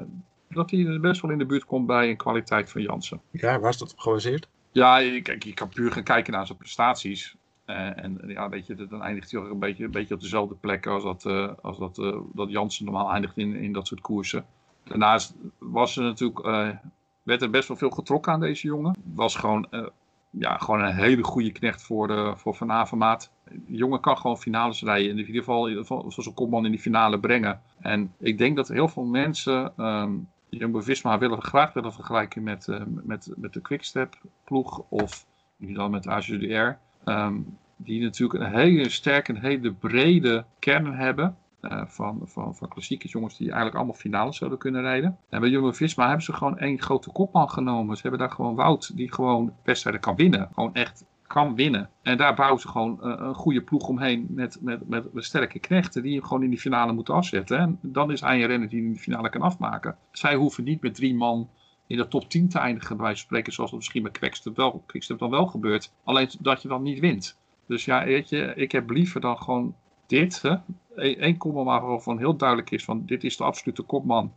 dat 0.54 0.70
hij 0.70 1.00
best 1.00 1.20
wel 1.20 1.30
in 1.30 1.38
de 1.38 1.46
buurt 1.46 1.64
komt 1.64 1.86
bij 1.86 2.10
een 2.10 2.16
kwaliteit 2.16 2.70
van 2.70 2.82
Jansen. 2.82 3.20
Ja, 3.30 3.58
waar 3.58 3.70
is 3.70 3.78
dat 3.78 3.92
op 3.92 3.98
gebaseerd? 3.98 4.48
Ja, 4.72 5.20
kijk, 5.22 5.42
je 5.42 5.54
kan 5.54 5.68
puur 5.68 5.92
gaan 5.92 6.02
kijken 6.02 6.32
naar 6.32 6.46
zijn 6.46 6.58
prestaties. 6.58 7.36
Eh, 7.64 8.04
en 8.04 8.20
ja, 8.26 8.48
weet 8.48 8.66
je, 8.66 8.86
dan 8.86 9.02
eindigt 9.02 9.30
hij 9.30 9.40
ook 9.40 9.50
een 9.50 9.58
beetje, 9.58 9.84
een 9.84 9.90
beetje 9.90 10.14
op 10.14 10.20
dezelfde 10.20 10.54
plek 10.54 10.86
als 10.86 11.02
dat, 11.02 11.26
eh, 11.26 11.48
als 11.62 11.78
dat, 11.78 11.98
eh, 11.98 12.18
dat 12.32 12.50
Jansen 12.50 12.84
normaal 12.84 13.10
eindigt 13.10 13.36
in, 13.36 13.54
in 13.54 13.72
dat 13.72 13.86
soort 13.86 14.00
koersen. 14.00 14.44
Daarnaast 14.84 15.34
was 15.58 15.96
er 15.96 16.02
natuurlijk, 16.02 16.40
werd 17.22 17.42
er 17.42 17.50
best 17.50 17.68
wel 17.68 17.76
veel 17.76 17.90
getrokken 17.90 18.32
aan 18.32 18.40
deze 18.40 18.66
jongen. 18.66 18.96
Was 19.14 19.36
gewoon, 19.36 19.68
ja, 20.30 20.56
gewoon 20.56 20.80
een 20.80 20.94
hele 20.94 21.22
goede 21.22 21.52
knecht 21.52 21.82
voor, 21.82 22.06
de, 22.06 22.32
voor 22.36 22.54
Van 22.54 22.72
Avermaat. 22.72 23.32
De 23.44 23.76
jongen 23.76 24.00
kan 24.00 24.18
gewoon 24.18 24.38
finales 24.38 24.82
rijden. 24.82 25.10
In 25.10 25.18
ieder 25.18 25.34
geval, 25.34 25.62
in 25.62 25.68
ieder 25.68 25.86
geval 25.86 26.10
zoals 26.10 26.26
een 26.26 26.34
kopman 26.34 26.64
in 26.64 26.70
die 26.70 26.80
finale 26.80 27.20
brengen. 27.20 27.60
En 27.80 28.14
ik 28.18 28.38
denk 28.38 28.56
dat 28.56 28.68
heel 28.68 28.88
veel 28.88 29.04
mensen 29.04 29.72
ehm 29.76 30.12
Jumbo-Visma 30.50 31.18
willen 31.18 31.42
graag 31.42 31.72
willen 31.72 31.92
vergelijken 31.92 32.42
met, 32.42 32.68
eh, 32.68 32.80
met, 32.86 33.30
met 33.36 33.52
de 33.52 33.60
Quickstep 33.60 34.14
ploeg 34.44 34.82
of 34.88 35.26
nu 35.56 35.72
dan 35.72 35.90
met 35.90 36.06
AGDR. 36.08 36.78
Ehm, 37.04 37.38
die 37.76 38.02
natuurlijk 38.02 38.40
een 38.44 38.50
hele 38.52 38.88
sterke, 38.88 39.32
een 39.32 39.40
hele 39.40 39.72
brede 39.72 40.44
kern 40.58 40.94
hebben. 40.94 41.36
eh, 41.60 41.82
van, 41.86 42.20
van, 42.24 42.54
van 42.56 42.68
klassieke 42.68 43.08
jongens 43.08 43.36
die 43.36 43.46
eigenlijk 43.46 43.76
allemaal 43.76 43.94
finales 43.94 44.36
zouden 44.36 44.58
kunnen 44.58 44.80
rijden. 44.82 45.18
En 45.28 45.40
bij 45.40 45.48
Jumbo-Visma 45.50 46.04
hebben 46.06 46.24
ze 46.24 46.32
gewoon 46.32 46.58
één 46.58 46.80
grote 46.80 47.10
kopman 47.10 47.50
genomen. 47.50 47.96
Ze 47.96 48.02
hebben 48.02 48.20
daar 48.20 48.30
gewoon 48.30 48.54
Wout 48.54 48.96
die 48.96 49.12
gewoon 49.12 49.52
wedstrijden 49.62 50.00
kan 50.00 50.16
winnen. 50.16 50.48
Gewoon 50.54 50.74
echt 50.74 51.04
kan 51.32 51.54
winnen. 51.54 51.90
En 52.02 52.16
daar 52.16 52.34
bouwen 52.34 52.60
ze 52.60 52.68
gewoon 52.68 53.02
eh, 53.02 53.14
een 53.16 53.34
goede 53.34 53.62
ploeg 53.62 53.88
omheen 53.88 54.26
met, 54.28 54.58
met, 54.60 54.88
met, 54.88 55.12
met 55.12 55.24
sterke 55.24 55.58
knechten 55.58 56.02
die 56.02 56.12
je 56.12 56.24
gewoon 56.24 56.42
in 56.42 56.50
die 56.50 56.58
finale 56.58 56.92
moeten 56.92 57.14
afzetten. 57.14 57.58
En 57.58 57.78
dan 57.82 58.10
is 58.10 58.20
een 58.20 58.46
renner 58.46 58.68
die 58.68 58.82
in 58.82 58.92
de 58.92 58.98
finale 58.98 59.30
kan 59.30 59.40
afmaken. 59.40 59.96
Zij 60.12 60.34
hoeven 60.34 60.64
niet 60.64 60.82
met 60.82 60.94
drie 60.94 61.14
man 61.14 61.48
in 61.86 61.96
de 61.96 62.08
top 62.08 62.30
10 62.30 62.48
te 62.48 62.58
eindigen, 62.58 62.96
bij 62.96 63.04
wijze 63.04 63.20
spreken, 63.20 63.52
zoals 63.52 63.70
het 63.70 63.78
misschien 63.78 64.02
bij 64.02 64.12
Quickstep 64.12 64.56
wel, 64.56 64.84
dan 65.16 65.30
wel 65.30 65.46
gebeurt. 65.46 65.92
Alleen 66.04 66.30
dat 66.40 66.62
je 66.62 66.68
dan 66.68 66.82
niet 66.82 67.00
wint. 67.00 67.38
Dus 67.66 67.84
ja, 67.84 68.04
weet 68.04 68.28
je, 68.28 68.52
ik 68.54 68.72
heb 68.72 68.90
liever 68.90 69.20
dan 69.20 69.38
gewoon 69.38 69.74
dit. 70.06 70.42
Eén 70.94 71.18
één 71.18 71.36
kopman 71.36 71.64
waarvan 71.64 72.18
heel 72.18 72.36
duidelijk 72.36 72.70
is 72.70 72.84
van 72.84 73.06
dit 73.06 73.24
is 73.24 73.36
de 73.36 73.44
absolute 73.44 73.82
kopman. 73.82 74.32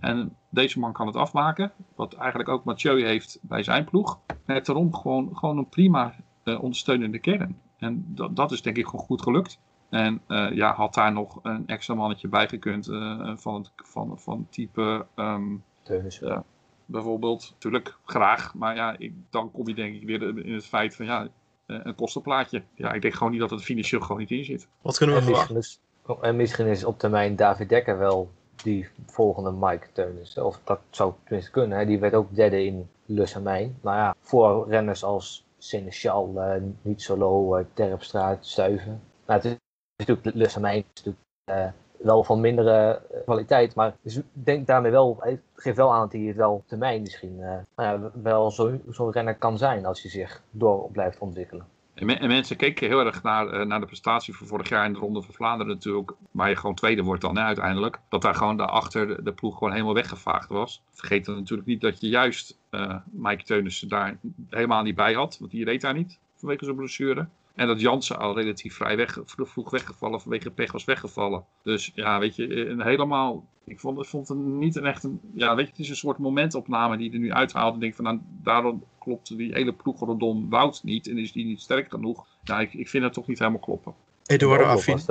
En 0.00 0.36
deze 0.50 0.78
man 0.78 0.92
kan 0.92 1.06
het 1.06 1.16
afmaken. 1.16 1.72
Wat 1.94 2.14
eigenlijk 2.14 2.48
ook 2.48 2.64
Mathieu 2.64 3.04
heeft 3.04 3.38
bij 3.42 3.62
zijn 3.62 3.84
ploeg. 3.84 4.18
Net 4.46 4.66
daarom 4.66 4.94
gewoon, 4.94 5.36
gewoon 5.36 5.58
een 5.58 5.68
prima 5.68 6.14
ondersteunende 6.56 7.18
kern. 7.18 7.60
En 7.78 8.04
dat, 8.08 8.36
dat 8.36 8.52
is 8.52 8.62
denk 8.62 8.76
ik 8.76 8.84
gewoon 8.84 9.04
goed 9.04 9.22
gelukt. 9.22 9.58
En 9.88 10.20
eh, 10.26 10.50
ja, 10.52 10.74
had 10.74 10.94
daar 10.94 11.12
nog 11.12 11.38
een 11.42 11.66
extra 11.66 11.94
mannetje 11.94 12.28
bij 12.28 12.48
gekund 12.48 12.88
eh, 12.88 13.32
van, 13.36 13.54
het, 13.54 13.70
van, 13.76 14.18
van 14.18 14.46
type 14.50 15.06
ehm, 15.14 15.56
Teunissen. 15.82 16.28
Ja. 16.28 16.44
bijvoorbeeld. 16.86 17.50
Natuurlijk, 17.52 17.98
graag. 18.04 18.54
Maar 18.54 18.74
ja, 18.74 18.94
ik, 18.98 19.12
dan 19.30 19.50
kom 19.50 19.68
je 19.68 19.74
denk 19.74 19.94
ik 19.94 20.06
weer 20.06 20.46
in 20.46 20.54
het 20.54 20.66
feit 20.66 20.96
van 20.96 21.06
ja, 21.06 21.28
eh, 21.66 21.80
een 21.82 21.94
kostenplaatje. 21.94 22.62
Ja, 22.74 22.92
ik 22.92 23.02
denk 23.02 23.14
gewoon 23.14 23.32
niet 23.32 23.40
dat 23.40 23.50
het 23.50 23.62
financieel 23.62 24.00
gewoon 24.00 24.18
niet 24.18 24.30
in 24.30 24.44
zit. 24.44 24.68
Wat 24.82 24.96
kunnen 24.96 25.16
we 25.16 25.20
En 25.20 25.26
verwachten? 25.26 25.56
misschien, 25.56 25.82
is, 26.06 26.10
oh, 26.16 26.24
en 26.24 26.36
misschien 26.36 26.66
is 26.66 26.84
op 26.84 26.98
termijn 26.98 27.36
David 27.36 27.68
Dekker 27.68 27.98
wel 27.98 28.30
die 28.62 28.88
volgende 29.06 29.52
Mike 29.52 29.86
Teunissen. 29.92 30.46
Of 30.46 30.60
dat 30.64 30.80
zou 30.90 31.12
tenminste 31.24 31.50
kunnen. 31.52 31.78
Hè. 31.78 31.86
Die 31.86 31.98
werd 31.98 32.14
ook 32.14 32.34
derde 32.34 32.64
in 32.64 32.88
Samijn. 33.06 33.78
Nou 33.80 33.96
ja, 33.96 34.14
voor 34.20 34.68
renners 34.68 35.04
als 35.04 35.44
Seneschal, 35.58 36.40
eh 36.40 36.62
Niet 36.82 37.02
Solo, 37.02 37.56
eh, 37.56 37.64
Terpstra, 37.74 38.36
Stuiven. 38.40 39.02
Nou, 39.26 39.40
het 39.40 39.44
is 39.44 39.56
natuurlijk 39.96 40.36
Le 40.36 40.48
Samijn 40.48 40.76
is 40.78 40.84
natuurlijk 40.94 41.24
eh, 41.44 41.66
wel 41.98 42.24
van 42.24 42.40
mindere 42.40 43.02
kwaliteit. 43.24 43.74
Maar 43.74 43.96
ik 44.02 44.22
denk 44.32 44.66
daarmee 44.66 44.90
wel, 44.90 45.16
hij 45.20 45.40
geeft 45.54 45.76
wel 45.76 45.92
aan 45.92 46.00
dat 46.00 46.12
hij 46.12 46.20
het 46.20 46.36
wel 46.36 46.62
termijn 46.66 47.00
misschien 47.00 47.40
nou 47.76 48.10
wel 48.22 48.50
zo- 48.50 48.78
zo'n 48.90 49.10
renner 49.12 49.36
kan 49.36 49.58
zijn 49.58 49.86
als 49.86 50.02
hij 50.02 50.10
zich 50.10 50.42
door 50.50 50.90
blijft 50.90 51.18
ontwikkelen. 51.18 51.66
En, 51.98 52.06
me- 52.06 52.14
en 52.14 52.28
mensen 52.28 52.56
keken 52.56 52.88
heel 52.88 53.06
erg 53.06 53.22
naar, 53.22 53.48
eh, 53.48 53.66
naar 53.66 53.80
de 53.80 53.86
prestatie 53.86 54.36
van 54.36 54.46
vorig 54.46 54.68
jaar 54.68 54.84
in 54.84 54.92
de 54.92 54.98
Ronde 54.98 55.22
van 55.22 55.34
Vlaanderen 55.34 55.72
natuurlijk. 55.72 56.12
Waar 56.30 56.48
je 56.48 56.56
gewoon 56.56 56.74
tweede 56.74 57.02
wordt 57.02 57.20
dan 57.20 57.38
uiteindelijk. 57.38 57.98
Dat 58.08 58.22
daar 58.22 58.34
gewoon 58.34 58.56
daarachter 58.56 59.06
de, 59.06 59.22
de 59.22 59.32
ploeg 59.32 59.58
gewoon 59.58 59.72
helemaal 59.72 59.94
weggevaagd 59.94 60.48
was. 60.48 60.82
Vergeet 60.92 61.26
natuurlijk 61.26 61.68
niet 61.68 61.80
dat 61.80 62.00
je 62.00 62.08
juist 62.08 62.58
eh 62.70 62.94
Mike 63.10 63.44
Teunissen 63.44 63.88
daar 63.88 64.18
helemaal 64.50 64.82
niet 64.82 64.94
bij 64.94 65.12
had. 65.14 65.36
Want 65.38 65.50
die 65.50 65.64
reed 65.64 65.80
daar 65.80 65.94
niet 65.94 66.18
vanwege 66.36 66.64
zijn 66.64 66.76
blessure. 66.76 67.28
En 67.58 67.66
dat 67.66 67.80
Jansen 67.80 68.18
al 68.18 68.34
relatief 68.34 68.74
vrij 68.74 68.96
weg, 68.96 69.18
vroeg 69.26 69.70
weggevallen 69.70 70.20
vanwege 70.20 70.50
pech 70.50 70.72
was 70.72 70.84
weggevallen. 70.84 71.44
Dus 71.62 71.90
ja, 71.94 72.18
weet 72.18 72.36
je, 72.36 72.68
een 72.68 72.82
helemaal... 72.82 73.46
Ik 73.64 73.80
vond, 73.80 73.98
ik 73.98 74.04
vond 74.04 74.28
het 74.28 74.38
niet 74.38 74.76
een 74.76 74.86
echt 74.86 75.04
een... 75.04 75.20
Ja, 75.34 75.54
weet 75.54 75.64
je, 75.64 75.70
het 75.70 75.80
is 75.80 75.88
een 75.88 75.96
soort 75.96 76.18
momentopname 76.18 76.96
die 76.96 77.08
je 77.10 77.12
er 77.12 77.22
nu 77.22 77.32
uithaalt. 77.32 77.74
En 77.74 77.80
denk 77.80 77.94
van, 77.94 78.04
nou, 78.04 78.20
daarom 78.42 78.84
klopt 78.98 79.36
die 79.36 79.52
hele 79.52 79.72
ploeg 79.72 80.00
rondom 80.00 80.48
Wout 80.48 80.80
niet. 80.82 81.08
En 81.08 81.18
is 81.18 81.32
die 81.32 81.44
niet 81.44 81.60
sterk 81.60 81.90
genoeg. 81.90 82.26
Ja, 82.42 82.60
ik, 82.60 82.74
ik 82.74 82.88
vind 82.88 83.04
het 83.04 83.12
toch 83.12 83.26
niet 83.26 83.38
helemaal 83.38 83.60
kloppen. 83.60 83.94
Eduardo, 84.26 84.64
Affini. 84.64 85.02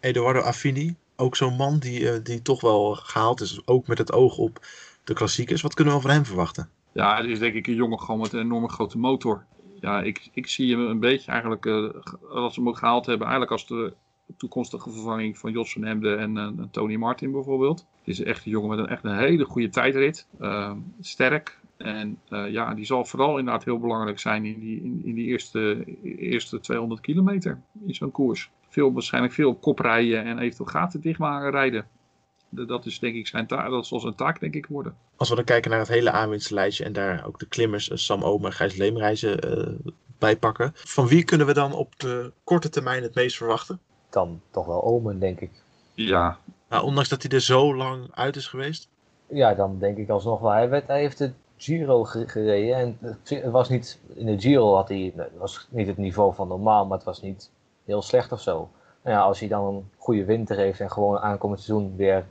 Eduardo 0.00 0.40
Affini, 0.40 0.96
ook 1.16 1.36
zo'n 1.36 1.56
man 1.56 1.78
die, 1.78 2.10
eh, 2.10 2.24
die 2.24 2.42
toch 2.42 2.60
wel 2.60 2.94
gehaald 2.94 3.40
is, 3.40 3.62
ook 3.64 3.86
met 3.86 3.98
het 3.98 4.12
oog 4.12 4.38
op 4.38 4.66
de 5.04 5.14
klassiekers. 5.14 5.62
Wat 5.62 5.74
kunnen 5.74 5.94
we 5.94 6.00
van 6.00 6.10
hem 6.10 6.24
verwachten? 6.24 6.70
Ja, 6.92 7.16
het 7.16 7.26
is 7.26 7.38
denk 7.38 7.54
ik 7.54 7.66
een 7.66 7.74
jongen 7.74 8.00
gewoon 8.00 8.20
met 8.20 8.32
een 8.32 8.40
enorme 8.40 8.68
grote 8.68 8.98
motor. 8.98 9.44
Ja, 9.80 10.02
ik, 10.02 10.28
ik 10.32 10.46
zie 10.46 10.76
hem 10.76 10.86
een 10.86 11.00
beetje 11.00 11.30
eigenlijk, 11.30 11.66
eh, 11.66 11.88
als 12.30 12.54
ze 12.54 12.60
hem 12.60 12.68
ook 12.68 12.78
gehaald 12.78 13.06
hebben, 13.06 13.26
eigenlijk 13.26 13.52
als 13.52 13.66
de 13.66 13.92
toekomstige 14.36 14.90
vervanging 14.90 15.38
van 15.38 15.52
Jos 15.52 15.72
van 15.72 15.84
Hemden 15.84 16.18
en, 16.18 16.38
eh, 16.38 16.48
Tony 16.70 16.96
Martin 16.96 17.32
bijvoorbeeld. 17.32 17.86
Het 17.98 18.08
is 18.08 18.22
echt 18.22 18.44
een 18.44 18.50
jongen 18.50 18.68
met 18.68 18.78
een, 18.78 18.86
echt 18.86 19.04
een 19.04 19.16
hele 19.16 19.44
goede 19.44 19.68
tijdrit. 19.68 20.26
eh, 20.38 20.72
sterk. 21.00 21.60
En 21.76 22.18
eh, 22.28 22.50
ja, 22.50 22.74
die 22.74 22.84
zal 22.84 23.04
vooral 23.04 23.38
inderdaad 23.38 23.64
heel 23.64 23.78
belangrijk 23.78 24.18
zijn 24.18 24.44
in 24.44 24.60
die, 24.60 24.82
in, 24.82 25.00
in 25.04 25.14
die 25.14 25.26
eerste, 25.26 25.84
eerste 26.02 26.60
200 26.60 27.00
kilometer 27.00 27.60
in 27.86 27.94
zo'n 27.94 28.10
koers. 28.10 28.50
Veel, 28.68 28.92
waarschijnlijk 28.92 29.34
veel 29.34 29.54
kop 29.54 29.78
rijden 29.78 30.24
en 30.24 30.38
eventueel 30.38 30.68
gaten 30.68 31.00
dichtmaken 31.00 31.50
rijden. 31.50 31.86
Dat 32.64 32.86
is 32.86 32.98
denk 32.98 33.14
ik 33.14 33.26
zijn 33.26 33.46
taak, 33.46 33.70
dat 33.70 33.86
zal 33.86 34.00
zijn 34.00 34.14
taak 34.14 34.40
denk 34.40 34.54
ik 34.54 34.66
worden. 34.66 34.96
Als 35.16 35.28
we 35.28 35.34
dan 35.34 35.44
kijken 35.44 35.70
naar 35.70 35.80
het 35.80 35.88
hele 35.88 36.10
aanwinstlijstje 36.10 36.84
en 36.84 36.92
daar 36.92 37.26
ook 37.26 37.38
de 37.38 37.46
klimmers 37.48 37.90
eh, 37.90 37.96
Sam 37.96 38.22
Omer 38.22 38.46
en 38.46 38.52
Gijs 38.56 38.76
Leemreizen 38.76 39.38
eh 39.40 39.90
bij 40.18 40.36
pakken. 40.36 40.70
Van 40.74 41.06
wie 41.06 41.24
kunnen 41.24 41.46
we 41.46 41.52
dan 41.52 41.72
op 41.72 41.98
de 42.00 42.32
korte 42.44 42.68
termijn 42.68 43.02
het 43.02 43.14
meest 43.14 43.36
verwachten? 43.36 43.80
Dan 44.10 44.40
toch 44.50 44.66
wel 44.66 44.82
Omen, 44.84 45.18
denk 45.18 45.40
ik. 45.40 45.50
Ja, 45.94 46.38
Nou, 46.68 46.84
ondanks 46.84 47.08
dat 47.08 47.22
hij 47.22 47.30
er 47.30 47.40
zo 47.40 47.74
lang 47.76 48.08
uit 48.14 48.36
is 48.36 48.46
geweest. 48.46 48.88
Ja, 49.28 49.54
dan 49.54 49.78
denk 49.78 49.96
ik 49.96 50.08
alsnog 50.08 50.40
wel. 50.40 50.50
Hij, 50.50 50.68
werd, 50.68 50.86
hij 50.86 51.00
heeft 51.00 51.18
de 51.18 51.32
Giro 51.56 52.04
ge- 52.04 52.28
gereden. 52.28 52.76
En 52.76 52.98
het- 53.00 53.44
was 53.50 53.68
niet, 53.68 53.98
in 54.14 54.26
de 54.26 54.40
Giro 54.40 54.74
had 54.74 54.88
hij, 54.88 55.14
was 55.38 55.66
niet 55.70 55.86
het 55.86 55.96
niveau 55.96 56.34
van 56.34 56.48
normaal, 56.48 56.86
maar 56.86 56.96
het 56.96 57.06
was 57.06 57.22
niet 57.22 57.50
heel 57.84 58.02
slecht 58.02 58.32
of 58.32 58.40
zo. 58.40 58.70
Nou 59.02 59.16
ja, 59.16 59.22
als 59.22 59.38
hij 59.40 59.48
dan 59.48 59.64
een 59.74 59.90
goede 59.96 60.24
winter 60.24 60.56
heeft 60.56 60.80
en 60.80 60.90
gewoon 60.90 61.18
aankomend 61.18 61.60
seizoen 61.60 61.96
weer 61.96 62.26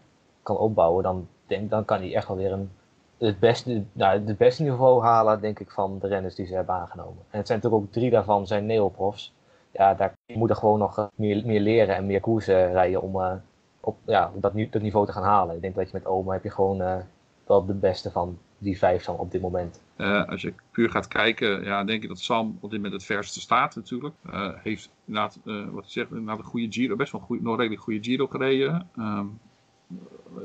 kan 0.46 0.58
opbouwen, 0.58 1.04
dan, 1.04 1.28
denk, 1.48 1.70
dan 1.70 1.86
kan 1.86 2.00
hij 2.00 2.16
echt 2.16 2.28
wel 2.28 2.38
weer 2.38 2.52
een, 2.52 2.72
het, 3.18 3.40
beste, 3.40 3.84
nou, 3.92 4.26
het 4.26 4.38
beste 4.38 4.64
niveau 4.64 5.04
halen, 5.04 5.42
denk 5.42 5.60
ik, 5.60 5.72
van 5.72 6.00
de 6.00 6.08
renners 6.08 6.36
die 6.36 6.46
ze 6.46 6.56
hebben 6.56 6.76
aangenomen. 6.76 7.24
En 7.30 7.38
het 7.38 7.48
zijn 7.48 7.60
natuurlijk 7.62 7.88
ook 7.88 7.94
drie 7.94 8.10
daarvan 8.10 8.48
zijn 8.48 8.66
neoprofs. 8.66 9.34
Ja, 9.72 9.94
daar 9.94 10.14
moet 10.34 10.50
er 10.50 10.56
gewoon 10.56 10.80
nog 10.80 10.98
eh, 10.98 11.06
meer, 11.16 11.46
meer 11.46 11.60
leren 11.60 11.96
en 11.96 12.06
meer 12.06 12.20
koersen 12.20 12.72
rijden 12.72 13.02
om 13.02 13.22
eh, 13.22 13.34
op 13.80 13.98
ja, 14.06 14.32
dat, 14.36 14.54
dat 14.72 14.82
niveau 14.82 15.06
te 15.06 15.12
gaan 15.12 15.24
halen. 15.24 15.56
Ik 15.56 15.62
denk 15.62 15.76
dat 15.76 15.86
je 15.86 15.98
met 15.98 16.06
Oma 16.06 16.34
heb 16.34 16.44
je 16.44 16.50
gewoon 16.52 16.82
eh, 16.82 16.98
wel 17.46 17.66
de 17.66 17.74
beste 17.74 18.12
van 18.12 18.38
die 18.58 18.78
vijf 18.78 19.06
dan 19.06 19.18
op 19.18 19.32
dit 19.32 19.42
moment. 19.42 19.82
Als 20.28 20.42
je 20.42 20.54
puur 20.72 20.90
gaat 20.90 21.08
kijken, 21.08 21.64
ja, 21.64 21.84
denk 21.84 22.04
ik 22.04 22.10
dat 22.10 22.20
Sam 22.20 22.58
op 22.60 22.70
dit 22.70 22.80
moment 22.80 22.94
het 22.94 23.04
verste 23.04 23.40
staat 23.40 23.76
natuurlijk. 23.76 24.16
Eh, 24.32 24.50
heeft 24.56 24.90
eh, 25.14 25.68
wat 25.72 25.84
zeg, 25.88 26.10
inderdaad 26.10 26.38
een 26.38 26.44
goede 26.44 26.72
Giro, 26.72 26.96
best 26.96 27.12
wel 27.12 27.26
een 27.30 27.40
nog 27.42 27.58
redelijk 27.58 27.82
goede 27.82 28.04
Giro 28.04 28.28
gereden. 28.28 28.90
ehm, 28.96 29.26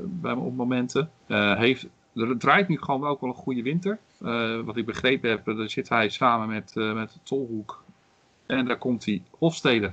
bij 0.05 0.33
op 0.33 0.55
momenten. 0.55 1.11
Eh, 1.27 1.57
heeft, 1.57 1.87
er 2.15 2.39
draait 2.39 2.69
nu 2.69 2.79
gewoon 2.79 3.01
wel 3.01 3.11
ook 3.11 3.21
wel 3.21 3.31
een 3.31 3.37
goede 3.37 3.63
winter. 3.63 3.99
Eh, 4.21 4.61
wat 4.61 4.77
ik 4.77 4.87
begrepen 4.87 5.31
heb, 5.31 5.45
daar 5.45 5.71
zit 5.71 5.89
hij 5.89 6.09
samen 6.09 6.49
met, 6.49 6.73
eh 6.77 6.95
met 6.95 7.19
Tolhoek. 7.23 7.83
En 8.51 8.65
daar 8.65 8.79
komt 8.79 9.05
hij, 9.05 9.23
Hofstede. 9.39 9.93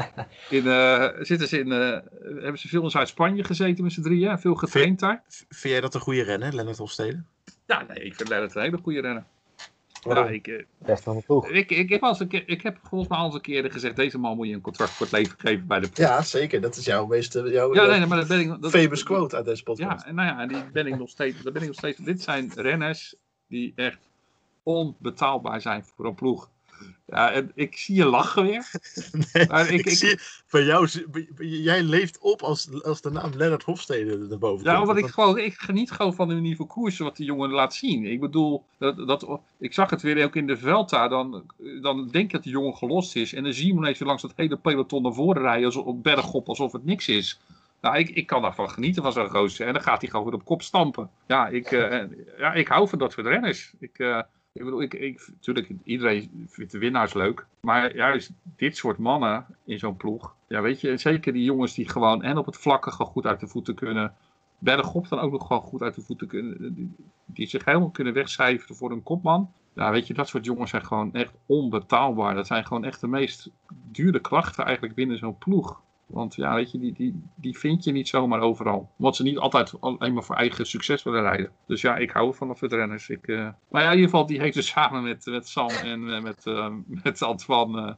in, 0.50 0.66
eh, 0.66 1.08
zitten 1.20 1.48
ze 1.48 1.58
in, 1.58 1.72
eh, 1.72 1.98
hebben 2.22 2.58
ze 2.58 2.68
veel 2.68 2.82
in 2.82 2.90
Zuid-Spanje 2.90 3.44
gezeten 3.44 3.84
met 3.84 3.92
z'n 3.92 4.02
drieën, 4.02 4.38
veel 4.38 4.54
getraind 4.54 4.98
daar. 4.98 5.22
Vind 5.28 5.72
jij 5.72 5.80
dat 5.80 5.94
een 5.94 6.00
goede 6.00 6.22
renner, 6.22 6.54
Lennart 6.54 6.78
Hofstede? 6.78 7.22
Ja, 7.66 7.84
nee, 7.88 8.04
ik 8.04 8.14
vind 8.14 8.28
Lennart 8.28 8.54
een 8.54 8.62
hele 8.62 8.78
goede 8.82 9.00
renner. 9.00 9.24
Ja, 10.00 10.28
ik, 10.28 10.46
eh, 10.46 10.64
Best 10.78 11.26
ploeg. 11.26 11.48
Ik, 11.48 11.70
ik, 11.70 11.88
heb 11.88 12.02
al 12.02 12.08
eens 12.08 12.20
een 12.20 12.28
keer, 12.28 12.48
ik 12.48 12.62
heb 12.62 12.78
volgens 12.82 13.10
mij 13.10 13.18
al 13.18 13.24
eens 13.24 13.34
een 13.34 13.40
keer 13.40 13.70
gezegd, 13.70 13.96
deze 13.96 14.18
man 14.18 14.36
moet 14.36 14.46
je 14.46 14.54
een 14.54 14.60
contract 14.60 14.90
voor 14.90 15.06
het 15.06 15.14
leven 15.14 15.34
geven 15.38 15.66
bij 15.66 15.80
de 15.80 15.88
Ja, 15.94 16.22
zeker. 16.22 16.60
Dat 16.60 16.76
is 16.76 16.84
jouw 16.84 17.06
meeste 17.06 17.50
jouw, 17.50 17.74
Ja, 17.74 17.86
nee, 17.86 17.98
nee, 17.98 18.06
maar 18.06 18.18
dat 18.18 18.28
ben 18.28 18.40
ik... 18.40 18.62
Dat, 18.62 18.70
famous 18.70 19.02
quote 19.02 19.36
uit 19.36 19.44
deze 19.44 19.62
podcast. 19.62 20.02
Ja, 20.02 20.08
en 20.08 20.14
nou 20.14 20.28
ja, 20.28 20.46
die 20.46 20.70
ben 20.72 20.86
ik 20.86 20.98
nog 20.98 21.08
steeds, 21.08 21.42
dat 21.42 21.52
ben 21.52 21.62
ik 21.62 21.68
nog 21.68 21.76
steeds. 21.76 21.98
Dit 21.98 22.22
zijn 22.22 22.52
renners 22.54 23.14
die 23.48 23.72
echt 23.74 24.08
onbetaalbaar 24.62 25.60
zijn 25.60 25.84
voor 25.84 26.06
een 26.06 26.14
ploeg. 26.14 26.50
Ja, 27.06 27.42
ik 27.54 27.76
zie 27.76 27.94
je 27.94 28.04
lachen 28.04 28.42
weer. 28.42 28.70
Nee, 29.32 29.46
Maar 29.48 29.66
ik- 29.66 29.78
ik, 29.78 29.86
ik- 29.86 29.96
zie, 29.96 30.18
bij 30.50 30.64
jou, 30.64 30.88
jij 31.38 31.82
leeft 31.82 32.18
op 32.18 32.42
als, 32.42 32.82
als 32.82 33.00
de 33.00 33.10
naam 33.10 33.30
Lennart 33.36 33.62
Hofstede 33.62 34.18
naar 34.18 34.38
boven 34.38 34.64
Ja, 34.66 34.76
komt. 34.76 34.88
omdat 34.88 35.04
ik 35.04 35.10
gewoon, 35.10 35.38
ik 35.38 35.54
geniet 35.54 35.90
gewoon 35.90 36.14
van 36.14 36.28
de 36.28 36.34
manier 36.34 36.56
van 36.56 36.66
koersen 36.66 37.04
wat 37.04 37.16
die 37.16 37.26
jongen 37.26 37.50
laat 37.50 37.74
zien. 37.74 38.04
Ik 38.04 38.20
bedoel, 38.20 38.64
dat, 38.78 38.96
dat, 39.06 39.40
ik 39.58 39.72
zag 39.74 39.90
het 39.90 40.02
weer 40.02 40.24
ook 40.24 40.36
in 40.36 40.46
de 40.46 40.56
Velta, 40.56 41.08
dan, 41.08 41.44
dan 41.82 42.08
denk 42.08 42.26
je 42.30 42.36
dat 42.36 42.42
die 42.42 42.52
jongen 42.52 42.76
gelost 42.76 43.16
is. 43.16 43.32
En 43.32 43.42
dan 43.42 43.52
zie 43.52 43.66
je 43.66 43.72
hem 43.72 43.82
ineens 43.82 43.98
langs 43.98 44.22
dat 44.22 44.32
hele 44.36 44.56
peloton 44.56 45.02
naar 45.02 45.14
voren 45.14 45.42
rijden, 45.42 45.64
alsof, 45.66 45.84
op 45.84 46.02
bergop, 46.02 46.48
alsof 46.48 46.72
het 46.72 46.84
niks 46.84 47.08
is. 47.08 47.40
Nou, 47.80 47.96
ik, 47.98 48.08
ik 48.08 48.26
kan 48.26 48.42
daarvan 48.42 48.70
genieten 48.70 49.02
van 49.02 49.12
zo'n 49.12 49.30
gozer. 49.30 49.66
En 49.66 49.72
dan 49.72 49.82
gaat 49.82 50.00
hij 50.00 50.10
gewoon 50.10 50.24
weer 50.24 50.34
op 50.34 50.44
kop 50.44 50.62
stampen. 50.62 51.10
Ja, 51.26 51.48
ik, 51.48 51.72
eh, 51.72 52.00
ja, 52.38 52.52
ik 52.52 52.68
hou 52.68 52.88
van 52.88 52.98
dat 52.98 53.12
soort 53.12 53.26
renners. 53.26 53.72
Ik, 53.80 53.98
eh, 53.98 54.20
ik 54.52 54.64
bedoel, 54.64 54.82
ik, 54.82 55.28
natuurlijk, 55.30 55.70
iedereen 55.84 56.46
vindt 56.48 56.72
de 56.72 56.78
winnaars 56.78 57.14
leuk. 57.14 57.46
Maar 57.60 57.96
juist 57.96 58.32
dit 58.56 58.76
soort 58.76 58.98
mannen 58.98 59.46
in 59.64 59.78
zo'n 59.78 59.96
ploeg. 59.96 60.34
Ja, 60.48 60.60
weet 60.60 60.80
je, 60.80 60.96
zeker 60.96 61.32
die 61.32 61.44
jongens 61.44 61.74
die 61.74 61.88
gewoon 61.88 62.22
en 62.22 62.38
op 62.38 62.46
het 62.46 62.56
vlakke 62.56 62.90
gewoon 62.90 63.12
goed 63.12 63.26
uit 63.26 63.40
de 63.40 63.48
voeten 63.48 63.74
kunnen. 63.74 64.14
Bergop 64.58 65.08
dan 65.08 65.18
ook 65.18 65.32
nog 65.32 65.46
gewoon 65.46 65.62
goed 65.62 65.82
uit 65.82 65.94
de 65.94 66.00
voeten 66.00 66.26
kunnen. 66.26 66.74
Die, 66.74 66.94
die 67.24 67.46
zich 67.46 67.64
helemaal 67.64 67.90
kunnen 67.90 68.12
wegcijferen 68.12 68.76
voor 68.76 68.90
een 68.90 69.02
kopman. 69.02 69.52
Ja, 69.74 69.90
weet 69.90 70.06
je, 70.06 70.14
dat 70.14 70.28
soort 70.28 70.44
jongens 70.44 70.70
zijn 70.70 70.84
gewoon 70.84 71.14
echt 71.14 71.34
onbetaalbaar. 71.46 72.34
Dat 72.34 72.46
zijn 72.46 72.66
gewoon 72.66 72.84
echt 72.84 73.00
de 73.00 73.08
meest 73.08 73.50
dure 73.90 74.20
krachten 74.20 74.64
eigenlijk 74.64 74.94
binnen 74.94 75.18
zo'n 75.18 75.38
ploeg. 75.38 75.80
Want 76.08 76.34
ja, 76.34 76.54
weet 76.54 76.70
je, 76.70 76.78
die, 76.78 76.92
die, 76.92 77.22
die 77.36 77.58
vind 77.58 77.84
je 77.84 77.92
niet 77.92 78.08
zomaar 78.08 78.40
overal. 78.40 78.90
Omdat 78.98 79.16
ze 79.16 79.22
niet 79.22 79.38
altijd 79.38 79.80
alleen 79.80 80.12
maar 80.14 80.22
voor 80.24 80.36
eigen 80.36 80.66
succes 80.66 81.02
willen 81.02 81.22
rijden. 81.22 81.50
Dus 81.66 81.80
ja, 81.80 81.96
ik 81.96 82.10
hou 82.10 82.34
van 82.34 82.48
dat 82.48 82.58
soort 82.58 82.72
renners. 82.72 83.08
Ik, 83.08 83.26
eh, 83.28 83.48
Maar 83.70 83.82
ja, 83.82 83.88
in 83.90 83.94
ieder 83.94 84.10
geval, 84.10 84.26
die 84.26 84.40
heeft 84.40 84.54
dus 84.54 84.66
samen 84.76 85.02
met, 85.02 85.26
met 85.26 85.48
Sam 85.48 85.68
en 85.68 86.14
eh, 86.14 86.22
met, 86.22 86.46
eh, 86.46 86.72
met 86.86 87.22
Antoine... 87.22 87.96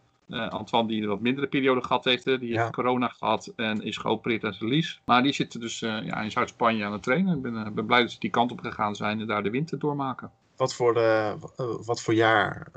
Antoine 0.48 0.88
die 0.88 1.02
een 1.02 1.08
wat 1.08 1.20
mindere 1.20 1.46
periode 1.46 1.82
gehad 1.82 2.04
heeft. 2.04 2.24
Die 2.24 2.46
Ja. 2.46 2.60
heeft 2.60 2.72
corona 2.72 3.08
gehad 3.08 3.52
en 3.56 3.82
is 3.82 3.96
geopereerd 3.96 4.44
aan 4.44 4.52
zijn 4.52 4.70
lies. 4.70 5.00
Maar 5.04 5.22
die 5.22 5.32
zitten 5.32 5.60
dus 5.60 5.78
ja, 5.78 6.20
in 6.20 6.30
Zuid-Spanje 6.30 6.84
aan 6.84 6.92
het 6.92 7.02
trainen. 7.02 7.36
Ik 7.36 7.42
ben, 7.42 7.74
ben 7.74 7.86
blij 7.86 8.00
dat 8.00 8.10
ze 8.10 8.18
die 8.18 8.30
kant 8.30 8.52
op 8.52 8.60
gegaan 8.60 8.96
zijn 8.96 9.20
en 9.20 9.26
daar 9.26 9.42
de 9.42 9.50
winter 9.50 9.78
doormaken. 9.78 10.30
Wat 10.56 10.74
voor, 10.74 10.94
wat 11.84 12.00
voor 12.02 12.14
jaar 12.14 12.70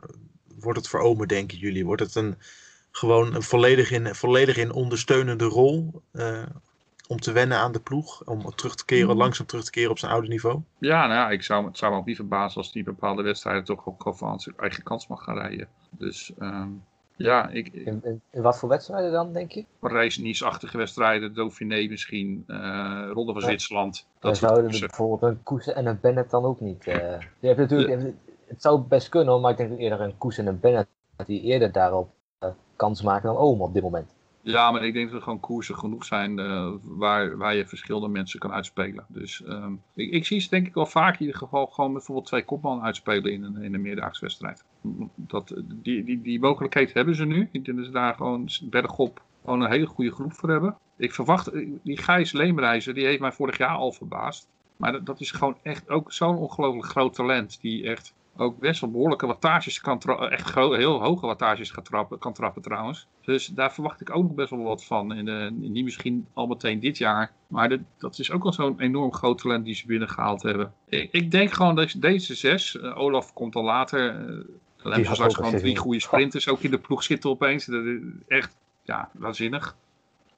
wordt 0.60 0.80
het 0.80 0.88
voor 0.88 1.00
Omen, 1.00 1.28
denken 1.28 1.58
jullie? 1.58 1.86
Wordt 1.86 2.02
het 2.02 2.15
een, 2.15 2.36
gewoon 2.95 3.36
een 3.36 3.43
volledig, 3.43 3.91
in, 3.91 4.15
volledig 4.15 4.58
in 4.58 4.71
ondersteunende 4.73 5.45
rol? 5.45 6.01
eh, 6.12 6.43
om 7.08 7.19
te 7.19 7.32
wennen 7.32 7.58
aan 7.58 7.71
de 7.71 7.79
ploeg? 7.79 8.21
Om 8.25 8.56
terug 8.56 8.75
te 8.75 8.86
keren, 8.86 9.10
Mm. 9.12 9.17
langzaam 9.17 9.45
terug 9.45 9.63
te 9.63 9.71
keren 9.71 9.89
op 9.91 9.99
zijn 9.99 10.12
oude 10.12 10.27
niveau? 10.27 10.62
Ja, 10.77 10.99
nou 11.08 11.19
ja, 11.19 11.29
ik 11.29 11.43
zou, 11.43 11.65
het 11.65 11.77
zou 11.77 11.91
me 11.91 11.97
ook 11.97 12.06
niet 12.06 12.15
verbazen 12.15 12.58
als 12.58 12.71
die 12.71 12.84
bepaalde 12.84 13.21
wedstrijden 13.23 13.63
toch 13.63 13.88
ook 13.88 14.01
gewoon 14.01 14.17
van 14.17 14.39
zijn 14.39 14.56
eigen 14.58 14.84
kans 14.84 15.08
mag 15.08 15.23
gaan 15.23 15.38
rijden. 15.38 15.67
Dus 15.89 16.32
ehm, 16.39 16.69
ja, 17.15 17.49
ik, 17.49 17.67
In, 17.73 18.01
in, 18.03 18.21
in 18.29 18.41
wat 18.41 18.58
voor 18.60 18.69
wedstrijden 18.69 19.12
dan, 19.12 19.34
denk 19.34 19.51
je? 19.51 19.65
Parijs-Nice-achtige 19.79 20.77
wedstrijden, 20.77 21.34
Dauphiné 21.34 21.88
misschien, 21.89 22.43
eh 22.47 23.10
Ronde 23.12 23.32
van 23.32 23.41
Ja. 23.41 23.47
Zwitserland. 23.47 24.06
Dan 24.19 24.32
Dat 24.32 24.39
zouden 24.39 24.79
bijvoorbeeld 24.79 25.32
een 25.32 25.43
Koes 25.43 25.67
en 25.67 25.86
een 25.86 25.99
Bennett 26.01 26.32
dan 26.32 26.43
ook 26.43 26.60
niet. 26.60 26.88
eh 26.88 27.19
je 27.39 27.47
hebt 27.47 27.60
natuurlijk, 27.60 28.13
Het 28.47 28.62
zou 28.62 28.79
best 28.82 29.10
kunnen, 29.10 29.32
hoor, 29.34 29.41
maar 29.41 29.51
ik 29.51 29.58
denk 29.58 29.69
dat 29.69 29.79
eerder 29.79 30.01
een 30.01 30.17
Koes 30.17 30.38
en 30.38 30.47
een 30.47 30.60
Bennett 30.60 30.88
dat 31.15 31.27
die 31.27 31.41
eerder 31.41 31.71
daarop 31.71 32.10
kans 32.84 33.02
maken 33.02 33.28
dan 33.28 33.38
Oom 33.38 33.62
op 33.62 33.74
dit 33.74 33.84
moment. 33.84 34.13
Ja, 34.41 34.72
maar 34.72 34.86
ik 34.86 34.93
denk 34.93 35.08
dat 35.08 35.15
er 35.15 35.24
gewoon 35.24 35.39
koersen 35.39 35.78
genoeg 35.78 36.06
zijn 36.06 36.39
eh, 36.39 36.72
waar, 36.84 37.38
waar 37.38 37.56
je 37.56 37.67
verschillende 37.67 38.08
mensen 38.08 38.39
kan 38.39 38.52
uitspelen. 38.52 39.06
Dus 39.08 39.43
ehm, 39.43 39.74
ik, 39.93 40.12
ik 40.12 40.26
zie 40.26 40.39
ze 40.39 40.50
denk 40.50 40.67
ik 40.67 40.74
wel 40.74 40.86
vaak 40.86 41.13
in 41.13 41.26
ieder 41.26 41.38
geval 41.38 41.65
gewoon 41.65 41.93
bijvoorbeeld 41.93 42.28
twee 42.28 42.46
kopmannen 42.46 42.86
uitspelen 42.86 43.32
in 43.32 43.43
een, 43.43 43.62
in 43.62 43.74
een 43.74 43.82
meerdaagse 43.82 44.22
wedstrijd. 44.22 44.63
Dat, 45.15 45.54
die, 45.63 46.04
die, 46.04 46.22
die 46.22 46.39
mogelijkheid 46.39 46.93
hebben 46.93 47.15
ze 47.15 47.26
nu. 47.26 47.50
Ik 47.52 47.65
denk 47.65 47.78
dat 47.78 47.86
ze 47.86 47.91
daar 47.91 48.13
gewoon 48.13 48.50
bergop 48.63 49.22
gewoon 49.43 49.62
een 49.62 49.72
hele 49.72 49.86
goede 49.86 50.12
groep 50.12 50.34
voor 50.34 50.50
hebben. 50.50 50.78
Ik 50.98 51.13
verwacht, 51.13 51.48
eh, 51.48 51.69
die 51.84 51.98
Gijs 51.98 52.32
Leemreizer, 52.32 52.93
die 52.93 53.06
heeft 53.06 53.19
mij 53.19 53.32
vorig 53.32 53.58
jaar 53.58 53.76
al 53.76 53.91
verbaasd. 53.91 54.48
Maar 54.78 55.04
dat 55.04 55.19
is 55.19 55.32
gewoon 55.32 55.58
echt 55.62 55.89
ook 55.89 56.12
zo'n 56.12 56.38
ongelooflijk 56.38 56.88
groot 56.88 57.13
talent. 57.13 57.62
Die 57.62 57.84
echt 57.84 58.13
ook 58.38 58.60
best 58.60 58.82
wel 58.82 58.91
behoorlijke 58.91 59.26
wattages 59.26 59.82
kan 59.82 60.00
trappen. 60.00 60.32
Echt 60.32 60.50
gro- 60.50 60.74
heel 60.74 61.02
hoge 61.02 61.26
wattages 61.26 61.72
kan 61.72 61.84
trappen, 61.84 62.19
kan 62.19 62.34
trappen 62.34 62.62
trouwens. 62.62 63.08
Dus 63.22 63.48
daar 63.48 63.74
verwacht 63.74 64.02
ik 64.02 64.15
ook 64.15 64.24
nog 64.24 64.34
best 64.34 64.50
wel 64.50 64.63
wat 64.63 64.86
van. 64.86 65.13
In 65.13 65.26
de, 65.26 65.50
niet 65.52 65.84
misschien 65.84 66.28
al 66.34 66.48
meteen 66.48 66.80
dit 66.80 66.98
jaar. 66.98 67.32
Maar 67.48 67.69
dat, 67.69 67.80
dat 67.98 68.19
is 68.19 68.32
ook 68.32 68.43
wel 68.43 68.54
zo'n 68.54 68.80
enorm 68.80 69.13
groot 69.13 69.38
talent 69.38 69.65
die 69.65 69.76
ze 69.76 69.86
binnengehaald 69.86 70.41
hebben. 70.41 70.74
Ik, 70.89 71.12
ik 71.12 71.32
denk 71.32 71.52
gewoon 71.52 71.76
dat 71.76 71.96
deze 71.98 72.36
zes, 72.36 72.80
eh, 72.80 72.98
Olaf 72.98 73.34
komt 73.34 73.56
al 73.56 73.63
later. 73.63 74.30
Uh, 74.86 74.93
gaat 74.93 75.15
straks 75.15 75.36
gewoon 75.36 75.56
drie 75.58 75.78
goede 75.78 76.00
sprinters 76.02 76.48
ook 76.48 76.60
in 76.60 76.72
de 76.72 76.78
ploeg 76.78 77.04
zitten 77.04 77.30
opeens. 77.30 77.65
Dat 77.65 77.86
is 77.86 78.00
echt 78.28 78.56
ja, 78.84 79.10
waanzinnig. 79.13 79.76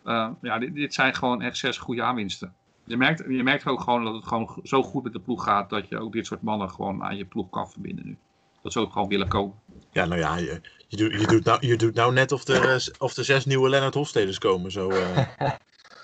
Eh, 0.04 0.30
ja, 0.42 0.60
dit, 0.60 0.74
dit 0.74 0.94
zijn 0.94 1.14
gewoon 1.14 1.42
echt 1.42 1.58
zes 1.58 1.78
goede 1.78 2.04
aanwinsten. 2.04 2.54
Je 2.86 2.98
merkt, 2.98 3.24
je 3.28 3.44
merkt 3.44 3.68
ook 3.68 3.82
gewoon 3.82 4.04
dat 4.04 4.14
het 4.14 4.28
gewoon 4.28 4.60
zo 4.64 4.84
goed 4.84 5.04
met 5.04 5.14
de 5.14 5.20
ploeg 5.20 5.44
gaat 5.44 5.70
dat 5.70 5.90
je 5.90 6.00
ook 6.00 6.14
dit 6.14 6.26
soort 6.26 6.42
mannen 6.42 6.70
gewoon 6.70 7.04
aan 7.04 7.18
je 7.18 7.26
ploeg 7.26 7.50
kan 7.50 7.72
verbinden 7.72 8.06
nu. 8.06 8.18
Dat 8.62 8.72
ze 8.72 8.80
ook 8.80 8.92
gewoon 8.92 9.08
willen 9.08 9.28
komen. 9.28 9.56
Ja, 9.92 10.06
nou 10.06 10.20
ja, 10.20 10.38
je, 10.38 10.62
je, 10.88 10.98
doet, 10.98 11.20
je, 11.20 11.28
doet, 11.28 11.44
nou, 11.44 11.68
je 11.68 11.76
doet 11.76 11.94
nou 11.94 12.14
net 12.14 12.32
of 12.32 12.48
er, 12.48 12.74
eh, 12.74 12.80
of 12.98 13.18
er 13.18 13.24
zes 13.24 13.46
nieuwe 13.46 13.70
Lennart 13.70 13.94
Hofsteders 13.94 14.38
komen. 14.38 14.72
Zo, 14.72 14.90
eh, 14.90 15.26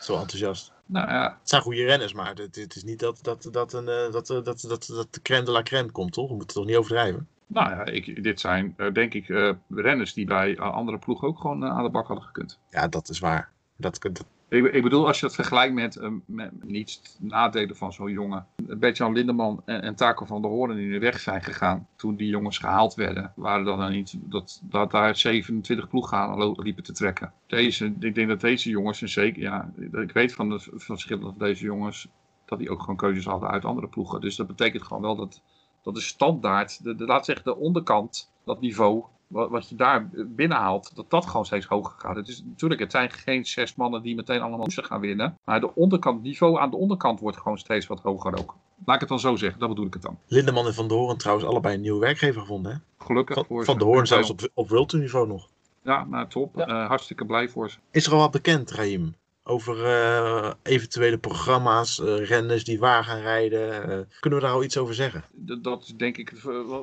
zo 0.01 0.19
enthousiast. 0.19 0.73
Nou 0.85 1.07
ja, 1.07 1.37
Het 1.39 1.49
zijn 1.49 1.61
goede 1.61 1.83
renners, 1.83 2.13
maar 2.13 2.35
het, 2.35 2.55
het 2.55 2.75
is 2.75 2.83
niet 2.83 2.99
dat, 2.99 3.19
dat, 3.21 3.49
dat, 3.51 3.73
een, 3.73 3.87
eh, 3.87 4.11
dat, 4.11 4.29
eh, 4.29 4.43
dat, 4.43 4.65
dat, 4.67 4.85
dat 4.87 5.07
de 5.13 5.21
crème 5.21 5.45
de 5.45 5.51
la 5.51 5.63
crème 5.63 5.91
komt, 5.91 6.13
toch? 6.13 6.29
We 6.29 6.35
moeten 6.35 6.47
het 6.47 6.55
toch 6.55 6.65
niet 6.65 6.75
overdrijven? 6.75 7.27
nou 7.51 7.69
ja 7.69 7.85
ik, 7.85 8.23
dit 8.23 8.39
zijn 8.39 8.73
eh, 8.77 8.91
denk 8.93 9.13
ik 9.13 9.29
eh, 9.29 9.51
renners 9.69 10.13
die 10.13 10.25
bij 10.25 10.59
andere 10.59 10.97
ploegen 10.97 11.27
ook 11.27 11.39
gewoon 11.39 11.65
aan 11.65 11.83
de 11.83 11.89
bak 11.89 12.07
hadden 12.07 12.25
gekund. 12.25 12.59
Ja, 12.69 12.87
dat 12.87 13.09
is 13.09 13.19
waar. 13.19 13.51
Dat, 13.75 13.97
dat, 14.01 14.25
Ik, 14.51 14.65
ik 14.73 14.83
bedoel, 14.83 15.07
als 15.07 15.19
je 15.19 15.25
het 15.25 15.35
vergelijkt 15.35 15.73
met, 15.73 15.95
eh, 15.95 16.09
met 16.25 16.63
niet 16.63 17.17
nadelen 17.19 17.75
van 17.75 17.93
zo'n 17.93 18.11
jongen. 18.11 18.45
Bert-Jan 18.55 19.13
Lindeman 19.13 19.61
en, 19.65 19.81
en 19.81 19.95
Taco 19.95 20.25
van 20.25 20.41
der 20.41 20.51
Hoorn 20.51 20.75
die 20.75 20.91
de 20.91 20.99
weg 20.99 21.19
zijn 21.19 21.43
gegaan. 21.43 21.87
Toen 21.95 22.15
die 22.15 22.27
jongens 22.27 22.57
gehaald 22.57 22.95
werden, 22.95 23.33
waren 23.35 23.67
er 23.67 23.77
dan 23.77 23.91
niet 23.91 24.17
dat, 24.19 24.61
dat 24.63 24.91
daar 24.91 25.15
27 25.15 25.87
ploeggaan 25.87 26.37
lo- 26.37 26.55
liepen 26.57 26.83
te 26.83 26.93
trekken. 26.93 27.33
Deze, 27.47 27.93
ik 27.99 28.15
denk 28.15 28.27
dat 28.27 28.41
deze 28.41 28.69
jongens, 28.69 29.01
en 29.01 29.09
zeker, 29.09 29.41
ja, 29.41 29.71
ik 29.91 30.11
weet 30.11 30.33
van 30.33 30.49
de 30.49 30.59
verschillen 30.75 31.23
van 31.23 31.35
deze 31.37 31.63
jongens, 31.63 32.07
dat 32.45 32.59
die 32.59 32.69
ook 32.69 32.79
gewoon 32.79 32.95
keuzes 32.95 33.25
hadden 33.25 33.49
uit 33.49 33.65
andere 33.65 33.87
ploegen. 33.87 34.21
Dus 34.21 34.35
dat 34.35 34.47
betekent 34.47 34.83
gewoon 34.83 35.01
wel 35.01 35.15
dat, 35.15 35.41
dat 35.81 35.95
de 35.95 36.01
standaard, 36.01 36.83
de, 36.83 37.05
laat 37.05 37.25
zeggen 37.25 37.45
de 37.45 37.57
onderkant, 37.57 38.31
dat 38.45 38.61
niveau, 38.61 39.03
wat, 39.31 39.49
wat 39.49 39.69
je 39.69 39.75
daar 39.75 40.09
binnenhaalt, 40.27 40.95
dat 40.95 41.09
dat 41.09 41.25
gewoon 41.25 41.45
steeds 41.45 41.65
hoger 41.65 41.93
gaat. 41.97 42.15
Het 42.15 42.27
is 42.27 42.43
natuurlijk, 42.45 42.81
het 42.81 42.91
zijn 42.91 43.11
geen 43.11 43.45
zes 43.45 43.75
mannen 43.75 44.01
die 44.01 44.15
meteen 44.15 44.41
allemaal 44.41 44.59
moesten 44.59 44.85
gaan 44.85 44.99
winnen. 44.99 45.37
Maar 45.45 45.59
de 45.59 45.75
onderkant, 45.75 46.21
niveau 46.21 46.59
aan 46.59 46.69
de 46.69 46.77
onderkant 46.77 47.19
wordt 47.19 47.37
gewoon 47.37 47.57
steeds 47.57 47.87
wat 47.87 48.01
hoger 48.01 48.39
ook. 48.39 48.55
Laat 48.85 48.95
ik 48.95 48.99
het 49.01 49.09
dan 49.09 49.19
zo 49.19 49.35
zeggen, 49.35 49.59
dat 49.59 49.69
bedoel 49.69 49.85
ik 49.85 49.93
het 49.93 50.01
dan. 50.01 50.17
Lindeman 50.27 50.65
en 50.65 50.73
Van 50.73 50.87
der 50.87 50.97
Hoorn 50.97 51.17
trouwens 51.17 51.47
allebei 51.47 51.75
een 51.75 51.81
nieuwe 51.81 51.99
werkgever 51.99 52.41
gevonden. 52.41 52.71
Hè? 52.71 53.05
Gelukkig 53.05 53.35
Van, 53.35 53.45
voor 53.45 53.65
van 53.65 53.73
ze. 53.73 53.79
der 53.79 53.89
Hoorn 53.89 54.07
zelfs 54.07 54.29
op, 54.29 54.49
op 54.53 54.91
niveau 54.91 55.27
nog. 55.27 55.47
Ja, 55.83 56.05
nou 56.05 56.27
top. 56.27 56.55
Ja. 56.55 56.65
Eh, 56.65 56.87
hartstikke 56.87 57.25
blij 57.25 57.49
voor 57.49 57.69
ze. 57.69 57.77
Is 57.91 58.05
er 58.05 58.13
al 58.13 58.19
wat 58.19 58.31
bekend, 58.31 58.71
Raim? 58.71 59.15
Over 59.51 59.85
eh, 59.85 60.51
eventuele 60.63 61.17
programma's, 61.17 61.99
eh, 61.99 62.25
renners 62.25 62.63
die 62.63 62.79
waar 62.79 63.03
gaan 63.03 63.19
rijden. 63.19 63.83
eh, 63.83 63.99
kunnen 64.19 64.39
we 64.39 64.45
daar 64.45 64.53
al 64.55 64.63
iets 64.63 64.77
over 64.77 64.93
zeggen? 64.93 65.23
D- 65.45 65.63
dat 65.63 65.83
is 65.83 65.95
denk 65.95 66.17
ik 66.17 66.31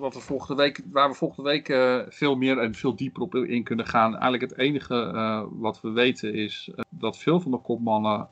wat 0.00 0.14
we 0.14 0.20
volgende 0.20 0.62
week, 0.62 0.82
waar 0.92 1.08
we 1.08 1.14
volgende 1.14 1.50
week 1.50 1.66
veel 2.14 2.36
meer 2.36 2.58
en 2.58 2.74
veel 2.74 2.96
dieper 2.96 3.22
op 3.22 3.34
in 3.34 3.64
kunnen 3.64 3.86
gaan. 3.86 4.12
Eigenlijk 4.12 4.42
het 4.42 4.58
enige 4.58 5.46
wat 5.50 5.80
we 5.80 5.90
weten 5.90 6.34
is 6.34 6.70
dat 6.88 7.18
veel 7.18 7.40
van 7.40 7.50
de 7.50 7.58
kopmannen 7.58 8.28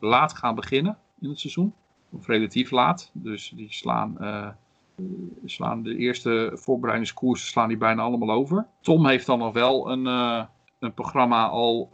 laat 0.00 0.32
gaan 0.34 0.54
beginnen 0.54 0.98
in 1.20 1.28
het 1.28 1.38
seizoen. 1.40 1.74
Of 2.10 2.26
relatief 2.26 2.70
laat. 2.70 3.10
Dus 3.12 3.52
die 3.56 3.72
slaan, 3.72 4.16
slaan 5.44 5.82
de 5.82 5.96
eerste 5.96 6.50
voorbereidingskoersen 6.54 7.48
slaan 7.48 7.68
die 7.68 7.76
bijna 7.76 8.02
allemaal 8.02 8.30
over. 8.36 8.66
Tom 8.80 9.06
heeft 9.06 9.26
dan 9.26 9.38
nog 9.38 9.52
wel 9.52 9.90
een, 9.90 10.06
een 10.78 10.94
programma 10.94 11.46
al 11.46 11.88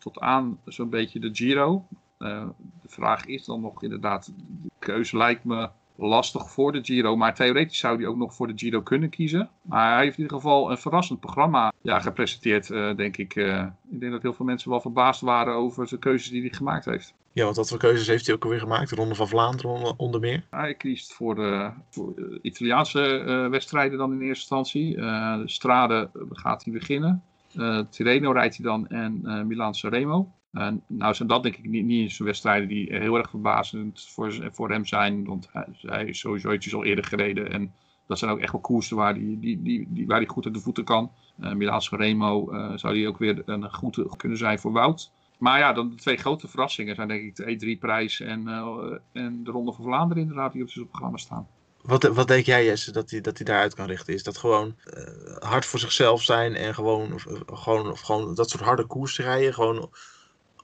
tot 0.00 0.20
aan 0.20 0.58
zo'n 0.64 0.90
beetje 0.90 1.20
de 1.20 1.30
Giro. 1.32 1.86
Eh, 2.18 2.48
de 2.82 2.88
vraag 2.88 3.26
is 3.26 3.44
dan 3.44 3.60
nog 3.60 3.82
inderdaad, 3.82 4.32
de 4.62 4.70
keuze 4.78 5.16
lijkt 5.16 5.44
me 5.44 5.68
lastig 5.96 6.50
voor 6.50 6.72
de 6.72 6.84
Giro. 6.84 7.16
Maar 7.16 7.34
theoretisch 7.34 7.78
zou 7.78 7.96
hij 7.96 8.06
ook 8.06 8.16
nog 8.16 8.34
voor 8.34 8.46
de 8.46 8.52
Giro 8.56 8.82
kunnen 8.82 9.08
kiezen. 9.10 9.48
Maar 9.62 9.92
hij 9.94 10.02
heeft 10.04 10.16
in 10.16 10.22
ieder 10.22 10.36
geval 10.36 10.70
een 10.70 10.78
verrassend 10.78 11.20
programma 11.20 11.72
ja, 11.82 12.00
gepresenteerd, 12.00 12.70
eh, 12.70 12.96
denk 12.96 13.16
ik. 13.16 13.36
eh. 13.36 13.66
ik 13.90 14.00
denk 14.00 14.12
dat 14.12 14.22
heel 14.22 14.32
veel 14.32 14.46
mensen 14.46 14.70
wel 14.70 14.80
verbaasd 14.80 15.20
waren 15.20 15.54
over 15.54 15.88
de 15.88 15.98
keuzes 15.98 16.30
die 16.30 16.40
hij 16.40 16.50
gemaakt 16.52 16.84
heeft. 16.84 17.14
Ja, 17.32 17.44
want 17.44 17.56
wat 17.56 17.68
voor 17.68 17.78
keuzes 17.78 18.06
heeft 18.06 18.26
hij 18.26 18.34
ook 18.34 18.44
alweer 18.44 18.60
gemaakt? 18.60 18.90
De 18.90 18.96
Ronde 18.96 19.14
van 19.14 19.28
Vlaanderen 19.28 19.98
onder, 19.98 20.20
meer. 20.20 20.46
Hij 20.50 20.74
kiest 20.74 21.12
voor 21.12 21.34
de 21.34 21.70
voor 21.90 22.14
Italiaanse 22.42 23.00
wedstrijden 23.50 23.98
dan 23.98 24.12
in 24.12 24.20
eerste 24.20 24.30
instantie. 24.40 24.96
De 24.96 25.42
Strade 25.44 26.10
gaat 26.30 26.64
hij 26.64 26.72
beginnen. 26.72 27.22
Eh 27.54 27.80
Tirreno 27.90 28.32
rijdt 28.32 28.56
hij 28.56 28.66
dan 28.66 28.88
en 28.88 29.20
eh 29.24 29.42
Milan 29.42 29.74
Sanremo. 29.74 30.32
En 30.52 30.82
nou 30.86 31.14
zijn 31.14 31.28
dat 31.28 31.42
denk 31.42 31.56
ik 31.56 31.68
niet, 31.68 31.84
niet 31.84 32.02
eens 32.02 32.18
wedstrijden 32.18 32.68
die 32.68 32.96
heel 32.96 33.16
erg 33.16 33.30
verbazend 33.30 34.08
voor, 34.08 34.48
voor 34.52 34.70
hem 34.70 34.86
zijn. 34.86 35.24
Want 35.24 35.48
hij, 35.52 35.66
hij 35.80 36.04
is 36.04 36.18
sowieso 36.18 36.52
ietsjes 36.52 36.74
al 36.74 36.84
eerder 36.84 37.04
gereden. 37.04 37.52
En 37.52 37.72
dat 38.06 38.18
zijn 38.18 38.30
ook 38.30 38.38
echt 38.38 38.52
wel 38.52 38.60
koersen 38.60 38.96
waar 38.96 39.14
die, 39.14 39.38
die, 39.38 39.62
die, 39.62 39.86
die, 39.90 40.06
waar 40.06 40.28
goed 40.28 40.44
uit 40.44 40.54
de 40.54 40.60
voeten 40.60 40.84
kan. 40.84 41.10
Uh, 41.40 41.52
Milaans 41.52 41.90
Remo 41.90 42.52
zou 42.74 42.94
die 42.94 43.08
ook 43.08 43.18
weer 43.18 43.42
een 43.44 43.74
goed 43.74 44.16
kunnen 44.16 44.38
zijn 44.38 44.58
voor 44.58 44.72
Wout. 44.72 45.12
Maar 45.38 45.58
ja, 45.58 45.72
dan 45.72 45.90
de 45.90 45.96
twee 45.96 46.16
grote 46.16 46.48
verrassingen 46.48 46.94
zijn 46.94 47.08
denk 47.08 47.22
ik 47.22 47.36
de 47.36 47.76
E3-prijs 47.76 48.20
en, 48.20 48.48
en 49.12 49.44
de 49.44 49.50
Ronde 49.50 49.72
van 49.72 49.84
Vlaanderen 49.84 50.22
inderdaad 50.22 50.52
die 50.52 50.62
op 50.62 50.68
het 50.74 50.88
programma 50.88 51.16
staan. 51.16 51.46
Wat, 51.82 52.02
wat 52.02 52.28
denk 52.28 52.46
jij 52.46 52.64
Jesse 52.64 52.92
dat 52.92 53.10
hij 53.10 53.20
dat 53.20 53.38
daaruit 53.38 53.74
kan 53.74 53.86
richten? 53.86 54.14
Is 54.14 54.22
dat 54.22 54.38
gewoon 54.38 54.74
uh, 54.96 55.36
hard 55.38 55.66
voor 55.66 55.78
zichzelf 55.78 56.22
zijn 56.22 56.54
en 56.54 56.74
gewoon, 56.74 57.14
of, 57.14 57.26
gewoon, 57.46 57.90
of 57.90 58.00
gewoon 58.00 58.34
dat 58.34 58.50
soort 58.50 58.62
harde 58.62 58.84
koers 58.84 59.18
rijden? 59.18 59.54
Gewoon 59.54 59.90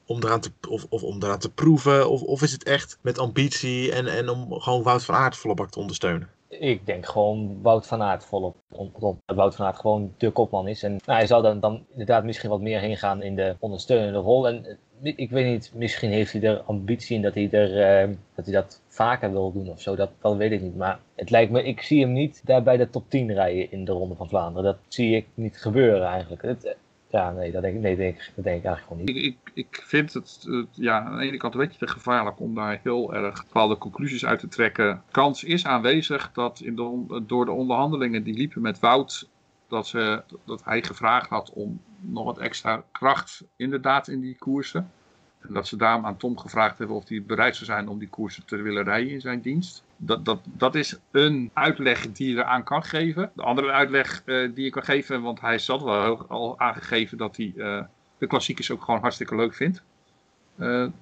om 0.07 0.23
eraan 0.23 0.41
te, 0.41 0.51
of, 0.69 0.87
of 0.89 1.03
om 1.03 1.23
eraan 1.23 1.39
te 1.39 1.53
proeven? 1.53 2.11
Of, 2.11 2.23
of 2.23 2.43
is 2.43 2.53
het 2.53 2.65
echt 2.65 2.99
met 3.01 3.19
ambitie 3.19 3.93
en, 3.93 4.07
en 4.07 4.29
om 4.29 4.61
gewoon 4.61 4.83
Wout 4.83 5.05
van 5.05 5.15
Aert 5.15 5.43
bak 5.55 5.71
te 5.71 5.79
ondersteunen? 5.79 6.31
Ik 6.49 6.87
denk 6.87 7.07
gewoon 7.07 7.63
Wout 7.63 7.87
van 7.87 8.03
Aert 8.03 8.25
volop. 8.25 8.57
Omdat 8.69 9.15
Wout 9.27 9.55
van 9.55 9.67
Aert 9.67 9.77
gewoon 9.77 10.15
de 10.17 10.31
kopman 10.31 10.69
is. 10.69 10.83
En 10.83 10.91
nou, 10.91 11.19
hij 11.19 11.27
zou 11.27 11.43
dan, 11.43 11.61
dan 11.61 11.87
inderdaad 11.91 12.25
misschien 12.25 12.51
wat 12.51 12.61
meer 12.61 12.81
heen 12.81 12.97
gaan 12.97 13.23
in 13.23 13.37
de 13.37 13.57
ondersteunende 13.59 14.19
rol. 14.19 14.49
En 14.49 14.79
ik 15.03 15.31
weet 15.31 15.47
niet, 15.47 15.73
misschien 15.75 16.11
heeft 16.11 16.33
hij 16.33 16.43
er 16.43 16.61
ambitie 16.61 17.17
in 17.17 17.23
dat 17.23 17.35
hij, 17.35 17.49
er, 17.51 18.07
uh, 18.09 18.15
dat, 18.35 18.45
hij 18.45 18.55
dat 18.55 18.83
vaker 18.89 19.33
wil 19.33 19.53
doen 19.53 19.69
of 19.69 19.81
zo. 19.81 19.97
Dat, 19.97 20.11
dat 20.21 20.37
weet 20.37 20.53
ik 20.53 20.61
niet. 20.61 20.77
Maar 20.77 21.01
het 21.15 21.31
lijkt 21.31 21.53
me, 21.53 21.63
ik 21.63 21.83
zie 21.83 22.01
hem 22.01 22.13
niet 22.13 22.41
daar 22.45 22.63
bij 22.63 22.77
de 22.77 22.91
top 22.91 23.11
10 23.11 23.33
rijden 23.33 23.71
in 23.71 23.85
de 23.85 23.93
Ronde 23.93 24.15
van 24.15 24.29
Vlaanderen. 24.29 24.65
Dat 24.65 24.79
zie 24.89 25.17
ik 25.17 25.27
niet 25.35 25.57
gebeuren 25.57 26.07
eigenlijk. 26.07 26.43
Het, 26.43 26.77
ja, 27.09 27.33
nee, 27.33 27.53
dat 27.53 27.63
denk, 27.63 27.75
ik, 27.75 27.81
nee 27.81 27.97
denk, 27.97 28.17
dat 28.35 28.45
denk 28.45 28.59
ik 28.59 28.65
eigenlijk 28.65 28.83
gewoon 28.83 29.05
niet. 29.05 29.17
Ik, 29.17 29.37
ik, 29.55 29.67
ik 29.67 29.83
vind 29.87 30.13
het, 30.13 30.47
ja, 30.73 31.01
aan 31.01 31.19
de 31.19 31.25
ene 31.25 31.37
kant 31.37 31.55
een 31.55 31.61
beetje 31.61 31.89
gevaarlijk 31.89 32.41
om 32.41 32.55
daar 32.55 32.81
heel 32.83 33.15
erg 33.15 33.45
bepaalde 33.45 33.79
conclusies 33.79 34.27
uit 34.27 34.39
te 34.39 34.49
trekken. 34.49 35.03
Kans 35.11 35.45
is 35.45 35.67
aanwezig 35.67 36.33
dat 36.33 36.61
in 36.61 36.77
de, 36.77 37.23
door 37.27 37.45
de 37.45 37.51
onderhandelingen 37.51 38.23
die 38.23 38.35
liepen 38.35 38.63
met 38.63 38.79
Wout, 38.79 39.29
dat, 39.69 39.87
ze, 39.87 40.23
dat 40.45 40.65
hij 40.65 40.83
gevraagd 40.83 41.29
had 41.29 41.51
om 41.53 41.81
nog 42.01 42.25
wat 42.25 42.39
extra 42.39 42.85
kracht 42.93 43.45
inderdaad 43.57 44.09
in 44.09 44.21
die 44.21 44.37
koersen. 44.39 44.91
En 45.41 45.55
dat 45.55 45.67
ze 45.67 45.77
daarom 45.77 46.07
aan 46.07 46.17
Tom 46.17 46.39
gevraagd 46.39 46.79
hebben 46.79 46.97
of 46.97 47.09
hij 47.09 47.23
bereid 47.23 47.55
zou 47.55 47.67
zijn 47.67 47.89
om 47.89 47.99
die 47.99 48.09
koersen 48.09 48.45
te 48.45 48.57
willen 48.57 48.85
rijden 48.85 49.13
in 49.13 49.21
zijn 49.21 49.41
dienst. 49.41 49.85
Dat, 49.97 50.25
dat, 50.25 50.41
dat 50.45 50.75
is 50.75 50.99
een 51.11 51.51
uitleg 51.53 52.13
die 52.13 52.29
je 52.29 52.37
eraan 52.37 52.63
kan 52.63 52.83
geven. 52.83 53.31
De 53.35 53.43
andere 53.43 53.71
uitleg 53.71 54.23
uh, 54.25 54.55
die 54.55 54.65
je 54.65 54.71
kan 54.71 54.85
geven, 54.85 55.23
want 55.23 55.41
hij 55.41 55.55
is 55.55 55.67
wel 55.67 56.27
al 56.29 56.59
aangegeven 56.59 57.19
dat 57.19 57.37
hij 57.37 57.53
uh, 57.57 57.83
de 58.19 58.27
klassiekers 58.27 58.71
ook 58.71 58.83
gewoon 58.83 59.01
hartstikke 59.01 59.37
leuk 59.37 59.55
vindt. 59.55 59.83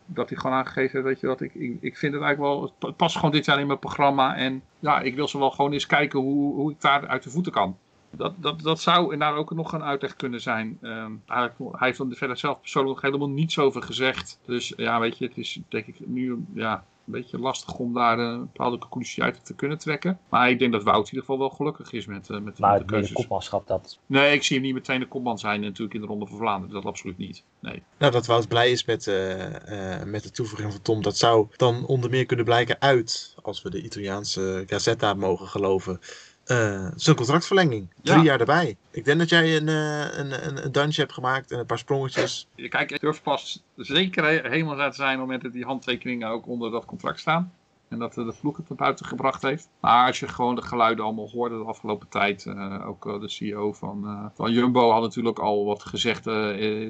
Dat 0.06 0.28
hij 0.28 0.38
gewoon 0.38 0.56
aangegeven 0.56 1.02
weet 1.02 1.20
je 1.20 1.26
wat, 1.26 1.40
ik, 1.40 1.54
ik, 1.54 1.76
ik 1.80 1.96
vind 1.96 2.14
het 2.14 2.22
eigenlijk 2.22 2.54
wel, 2.54 2.72
het 2.78 2.96
past 2.96 3.16
gewoon 3.16 3.30
dit 3.30 3.44
jaar 3.44 3.60
in 3.60 3.66
mijn 3.66 3.78
programma. 3.78 4.36
En 4.36 4.62
ja, 4.78 5.00
ik 5.00 5.14
wil 5.14 5.28
ze 5.28 5.38
wel 5.38 5.50
gewoon 5.50 5.72
eens 5.72 5.86
kijken 5.86 6.20
hoe, 6.20 6.54
hoe 6.54 6.70
ik 6.70 6.80
daar 6.80 7.06
uit 7.06 7.22
de 7.22 7.30
voeten 7.30 7.52
kan. 7.52 7.76
Dat, 8.16 8.34
dat, 8.36 8.60
dat 8.60 8.80
zou 8.80 9.12
inderdaad 9.12 9.36
ook 9.36 9.54
nog 9.54 9.72
een 9.72 9.82
uitleg 9.82 10.16
kunnen 10.16 10.40
zijn. 10.40 10.78
Um, 10.82 11.22
hij 11.26 11.50
heeft 11.72 11.98
er 11.98 12.06
verder 12.10 12.36
zelf 12.36 12.60
persoonlijk 12.60 12.94
nog 12.94 13.04
helemaal 13.04 13.34
niets 13.34 13.58
over 13.58 13.82
gezegd. 13.82 14.38
Dus 14.46 14.72
ja, 14.76 15.00
weet 15.00 15.18
je, 15.18 15.26
het 15.26 15.36
is 15.36 15.60
denk 15.68 15.86
ik 15.86 16.06
nu 16.06 16.44
ja, 16.54 16.84
een 17.06 17.12
beetje 17.12 17.38
lastig 17.38 17.74
om 17.74 17.94
daar 17.94 18.18
een 18.18 18.40
bepaalde 18.40 18.78
conclusie 18.78 19.22
uit 19.22 19.44
te 19.44 19.54
kunnen 19.54 19.78
trekken. 19.78 20.18
Maar 20.28 20.50
ik 20.50 20.58
denk 20.58 20.72
dat 20.72 20.82
Wout 20.82 20.98
in 20.98 21.04
ieder 21.04 21.20
geval 21.20 21.38
wel 21.38 21.50
gelukkig 21.50 21.92
is 21.92 22.06
met, 22.06 22.28
uh, 22.28 22.40
met, 22.40 22.58
maar 22.58 22.72
met 22.72 22.80
de 22.80 22.86
keuzes. 22.86 23.12
Maar 23.12 23.20
kopmanschap 23.20 23.66
dat... 23.66 23.98
Nee, 24.06 24.34
ik 24.34 24.42
zie 24.42 24.56
hem 24.56 24.64
niet 24.64 24.74
meteen 24.74 25.00
de 25.00 25.08
kopman 25.08 25.38
zijn 25.38 25.60
natuurlijk 25.60 25.94
in 25.94 26.00
de 26.00 26.06
Ronde 26.06 26.26
van 26.26 26.38
Vlaanderen. 26.38 26.74
Dat 26.74 26.84
absoluut 26.84 27.18
niet. 27.18 27.44
Nee. 27.60 27.82
Nou, 27.98 28.12
dat 28.12 28.26
Wout 28.26 28.48
blij 28.48 28.70
is 28.70 28.84
met, 28.84 29.06
uh, 29.06 29.50
uh, 29.50 30.02
met 30.04 30.22
de 30.22 30.30
toevoeging 30.30 30.72
van 30.72 30.82
Tom, 30.82 31.02
dat 31.02 31.16
zou 31.16 31.46
dan 31.56 31.86
onder 31.86 32.10
meer 32.10 32.26
kunnen 32.26 32.44
blijken 32.44 32.80
uit, 32.80 33.34
als 33.42 33.62
we 33.62 33.70
de 33.70 33.82
Italiaanse 33.82 34.64
Gazzetta 34.66 35.14
mogen 35.14 35.46
geloven, 35.46 36.00
uh, 36.46 36.86
zijn 36.96 37.16
contractverlenging. 37.16 37.88
Drie 38.02 38.16
ja. 38.16 38.22
jaar 38.22 38.40
erbij. 38.40 38.76
Ik 38.90 39.04
denk 39.04 39.18
dat 39.18 39.28
jij 39.28 39.56
een, 39.56 39.68
uh, 39.68 40.18
een, 40.18 40.46
een, 40.46 40.64
een 40.64 40.72
dansje 40.72 41.00
hebt 41.00 41.12
gemaakt 41.12 41.50
en 41.50 41.58
een 41.58 41.66
paar 41.66 41.78
sprongetjes. 41.78 42.48
Kijk, 42.68 42.90
ik 42.90 43.00
durf 43.00 43.22
pas 43.22 43.62
zeker 43.76 44.50
helemaal 44.50 44.90
te 44.90 44.96
zijn 44.96 45.12
op 45.12 45.18
het 45.18 45.18
moment 45.18 45.42
dat 45.42 45.52
die 45.52 45.64
handtekeningen 45.64 46.28
ook 46.28 46.46
onder 46.46 46.70
dat 46.70 46.84
contract 46.84 47.20
staan. 47.20 47.52
En 47.94 48.00
dat 48.00 48.14
de 48.14 48.32
vloek 48.32 48.56
het 48.56 48.68
naar 48.68 48.78
buiten 48.78 49.06
gebracht 49.06 49.42
heeft. 49.42 49.70
Maar 49.80 50.06
als 50.06 50.20
je 50.20 50.28
gewoon 50.28 50.54
de 50.54 50.62
geluiden 50.62 51.04
allemaal 51.04 51.30
hoorde 51.30 51.58
de 51.58 51.64
afgelopen 51.64 52.08
tijd. 52.08 52.44
Uh, 52.44 52.88
ook 52.88 53.20
de 53.20 53.28
CEO 53.28 53.72
van, 53.72 54.02
uh, 54.04 54.24
van 54.34 54.52
Jumbo 54.52 54.90
had 54.90 55.02
natuurlijk 55.02 55.38
al 55.38 55.64
wat 55.64 55.84
gezegd 55.84 56.26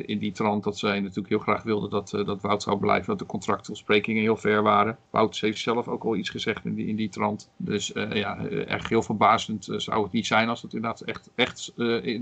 in 0.06 0.18
die 0.18 0.32
trant. 0.32 0.64
Dat 0.64 0.78
zij 0.78 1.00
natuurlijk 1.00 1.28
heel 1.28 1.38
graag 1.38 1.62
wilden 1.62 1.90
dat, 1.90 2.10
dat 2.10 2.40
Wout 2.40 2.62
zou 2.62 2.78
blijven. 2.78 3.06
Dat 3.06 3.18
de 3.18 3.26
contractbesprekingen 3.26 4.22
heel 4.22 4.36
ver 4.36 4.62
waren. 4.62 4.98
Wout 5.10 5.40
heeft 5.40 5.60
zelf 5.60 5.88
ook 5.88 6.04
al 6.04 6.16
iets 6.16 6.30
gezegd 6.30 6.64
in 6.64 6.74
die, 6.74 6.86
in 6.86 6.96
die 6.96 7.08
trant. 7.08 7.50
Dus 7.56 7.92
ja, 7.94 8.46
echt 8.46 8.88
heel 8.88 9.02
verbazend 9.02 9.68
zou 9.76 10.02
het 10.02 10.12
niet 10.12 10.26
zijn 10.26 10.48
als 10.48 10.62
het 10.62 10.74
inderdaad 10.74 11.00
echt, 11.00 11.30
echt 11.34 11.72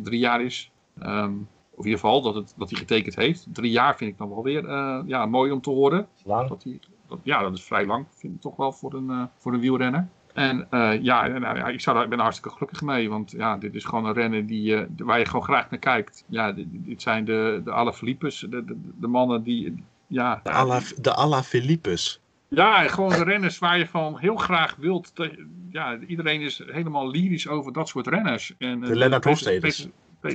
drie 0.03 0.19
jaar 0.19 0.43
is. 0.43 0.71
Um, 1.03 1.49
of 1.71 1.79
in 1.79 1.85
ieder 1.85 2.01
geval 2.01 2.23
dat, 2.23 2.35
het, 2.35 2.55
dat 2.57 2.71
hij 2.71 2.79
getekend 2.79 3.17
heeft. 3.17 3.47
Drie 3.53 3.71
jaar 3.71 3.97
vind 3.97 4.11
ik 4.11 4.19
dan 4.19 4.29
wel 4.29 4.43
weer 4.43 4.69
ja, 5.07 5.27
mooi 5.27 5.51
om 5.51 5.61
te 5.61 5.71
horen. 5.71 6.07
Lang. 6.25 6.49
Dat 6.49 6.63
hij, 6.63 6.79
ja, 7.23 7.43
dat 7.43 7.55
is 7.55 7.65
vrij 7.65 7.87
lang, 7.87 8.07
vind 8.15 8.35
ik 8.35 8.41
toch 8.41 8.57
wel 8.57 8.73
voor 8.73 8.95
een, 8.95 9.11
uh, 9.11 9.23
voor 9.37 9.53
een 9.53 9.61
wielrenner. 9.61 10.09
En 10.33 10.67
uh, 10.71 11.03
ja, 11.03 11.27
nou, 11.27 11.57
ja, 11.57 11.67
ik, 11.67 11.81
zou 11.81 11.95
daar, 11.95 12.05
ik 12.05 12.11
ben 12.11 12.19
er 12.19 12.25
hartstikke 12.25 12.57
gelukkig 12.57 12.83
mee, 12.83 13.11
want 13.11 13.31
ja, 13.31 13.57
dit 13.57 13.75
is 13.75 13.85
gewoon 13.85 14.05
een 14.05 14.13
renner 14.13 14.47
die, 14.47 14.75
uh, 14.75 14.83
waar 14.97 15.19
je 15.19 15.27
gewoon 15.27 15.45
graag 15.45 15.71
naar 15.71 15.79
kijkt. 15.79 16.25
Ja, 16.27 16.53
dit, 16.53 16.67
dit 16.71 17.03
zijn 17.03 17.25
de, 17.25 17.61
de 17.65 17.73
Alaphilippes, 17.73 18.39
de, 18.39 18.65
de, 18.65 18.77
de 19.01 19.07
mannen 19.07 19.43
die, 19.43 19.85
ja... 20.07 20.41
De, 20.43 20.51
Ala, 20.51 20.81
de. 21.01 21.15
Ja, 22.49 22.89
gewoon 22.89 23.11
de 23.11 23.25
renners 23.25 23.59
waar 23.59 23.79
je 23.79 23.87
van 23.87 24.19
heel 24.19 24.37
graag 24.37 24.77
wilt. 24.79 25.15
Te, 25.15 25.47
ja, 25.71 25.99
iedereen 25.99 26.41
is 26.41 26.63
helemaal 26.67 27.11
lyrisch 27.11 27.49
over 27.49 27.73
dat 27.73 27.89
soort 27.89 28.07
renners. 28.07 28.55
En, 28.59 28.81
de 28.81 28.97
Lennart 28.97 29.25
Hofsteders. 29.25 29.89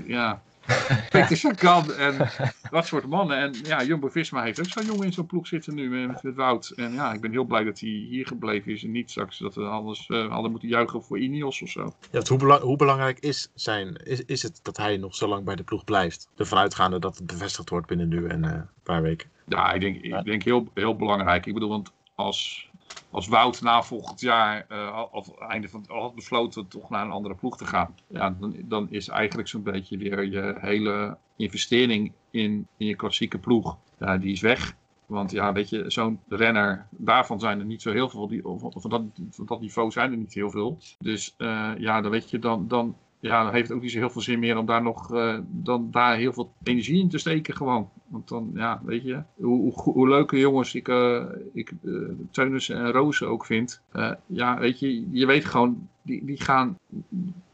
Ja, 0.06 0.42
Peter 1.10 1.38
Sagan 1.38 1.94
en 1.94 2.30
dat 2.72 2.88
soort 2.88 3.08
mannen. 3.08 3.38
En 3.38 3.54
ja, 3.64 3.84
Jumbo-Visma 3.84 4.44
heeft 4.44 4.60
ook 4.60 4.66
zo'n 4.66 4.86
jongen 4.86 5.06
in 5.06 5.14
zo'n 5.14 5.26
ploeg 5.26 5.48
zitten 5.48 5.76
nu 5.76 5.90
met, 5.90 6.24
met 6.24 6.36
Wout. 6.36 6.70
En 6.76 6.94
ja, 6.94 7.14
ik 7.14 7.22
ben 7.22 7.32
heel 7.32 7.44
blij 7.44 7.64
dat 7.64 7.80
hij 7.80 7.90
hier 7.90 8.28
gebleven 8.28 8.72
is 8.72 8.84
en 8.84 8.92
niet 8.92 9.10
straks 9.10 9.38
dat 9.38 9.56
we 9.56 9.64
alles 9.64 10.08
uh, 10.08 10.32
hadden 10.32 10.52
moeten 10.52 10.70
juichen 10.70 11.04
voor 11.04 11.20
Ineos 11.20 11.62
of 11.62 11.70
zo. 11.70 11.94
Ja, 12.12 12.22
hoe, 12.28 12.38
belang, 12.38 12.62
hoe, 12.62 12.78
belangrijk 12.78 13.20
is, 13.20 13.52
zijn, 13.54 13.96
is, 14.04 14.26
is 14.26 14.44
het 14.44 14.60
dat 14.64 14.78
hij 14.78 14.98
nog 14.98 15.16
zo 15.16 15.28
lang 15.28 15.46
bij 15.46 15.56
de 15.56 15.64
ploeg 15.64 15.84
blijft? 15.84 16.30
Ervan 16.36 16.58
uitgaande 16.58 17.00
dat 17.00 17.18
het 17.18 17.28
bevestigd 17.28 17.70
wordt 17.70 17.88
binnen 17.88 18.08
nu 18.08 18.28
en 18.28 18.44
uh, 18.44 18.52
een 18.52 18.68
paar 18.84 19.02
weken. 19.02 19.30
Ja, 19.48 19.74
ik 19.74 19.82
denk, 19.82 20.02
ik 20.02 20.24
denk 20.24 20.44
heel, 20.44 20.68
heel 20.74 20.96
belangrijk. 20.96 21.46
Ik 21.46 21.54
bedoel, 21.54 21.70
want 21.70 21.92
als 22.16 22.70
als 23.10 23.28
Wout 23.28 23.62
na 23.62 23.84
volgend 23.84 24.20
jaar, 24.20 24.66
uh, 24.72 25.04
of 25.12 25.38
einde 25.38 25.70
van 25.70 25.86
al 25.88 26.02
had 26.02 26.16
besloten 26.16 26.68
toch 26.68 26.90
naar 26.90 27.06
een 27.06 27.12
andere 27.12 27.36
ploeg 27.36 27.58
te 27.58 27.66
gaan, 27.66 27.96
ja, 28.08 28.36
dan, 28.40 28.56
dan 28.66 28.88
is 28.90 29.08
eigenlijk 29.08 29.48
zo'n 29.48 29.64
beetje 29.64 29.98
weer 29.98 30.24
je 30.24 30.56
hele 30.60 31.18
investering 31.36 32.12
in, 32.32 32.68
in 32.78 32.88
je 32.88 32.96
klassieke 32.96 33.38
ploeg, 33.38 33.78
ja, 34.00 34.18
die 34.18 34.32
is 34.32 34.42
weg. 34.42 34.76
Want 35.06 35.32
ja, 35.32 35.54
weet 35.54 35.70
je, 35.70 35.84
zo'n 35.88 36.20
renner, 36.28 36.88
daarvan 36.92 37.40
zijn 37.40 37.60
er 37.60 37.66
niet 37.66 37.82
zo 37.82 37.92
heel 37.92 38.10
veel, 38.10 38.28
die, 38.28 38.42
van, 38.44 38.90
dat, 38.90 39.02
van 39.30 39.46
dat 39.46 39.62
niveau 39.62 39.92
zijn 39.92 40.12
er 40.12 40.18
niet 40.18 40.34
heel 40.34 40.50
veel. 40.50 40.78
Dus 41.00 41.36
uh, 41.38 41.72
ja, 41.78 42.02
dan 42.02 42.12
weet 42.12 42.30
je, 42.30 42.40
dan, 42.40 42.68
dan, 42.68 42.96
ja, 43.20 43.44
dan 43.44 43.54
heeft 43.54 43.68
het 43.68 43.78
ook 43.78 43.84
niet 43.84 43.92
zo 43.92 43.98
heel 43.98 44.10
veel 44.10 44.22
zin 44.22 44.40
meer 44.40 44.58
om 44.58 44.66
daar 44.66 44.82
nog 44.82 45.14
uh, 45.14 45.40
dan 45.48 45.88
daar 45.92 46.16
heel 46.16 46.34
veel 46.34 46.54
energie 46.64 47.00
in 47.00 47.10
te 47.10 47.18
steken 47.18 47.56
gewoon. 47.56 47.90
Want 48.08 48.28
dan, 48.28 48.52
ja, 48.54 48.82
weet 48.86 49.04
je, 49.04 49.22
hoe, 49.36 49.74
hoe, 49.74 50.10
leuke 50.10 50.40
jongens 50.40 50.76
ik, 50.76 50.88
uh, 50.88 51.24
ik 51.54 51.72
uh, 51.82 52.10
Teunissen 52.32 52.76
en 52.76 52.92
Rozen 52.92 53.28
ook 53.28 53.46
vind. 53.46 53.82
ja, 54.26 54.60
weet 54.60 54.80
je, 54.80 55.10
je 55.12 55.26
weet 55.26 55.46
gewoon, 55.46 55.90
die, 56.02 56.26
die 56.26 56.42
gaan 56.42 56.78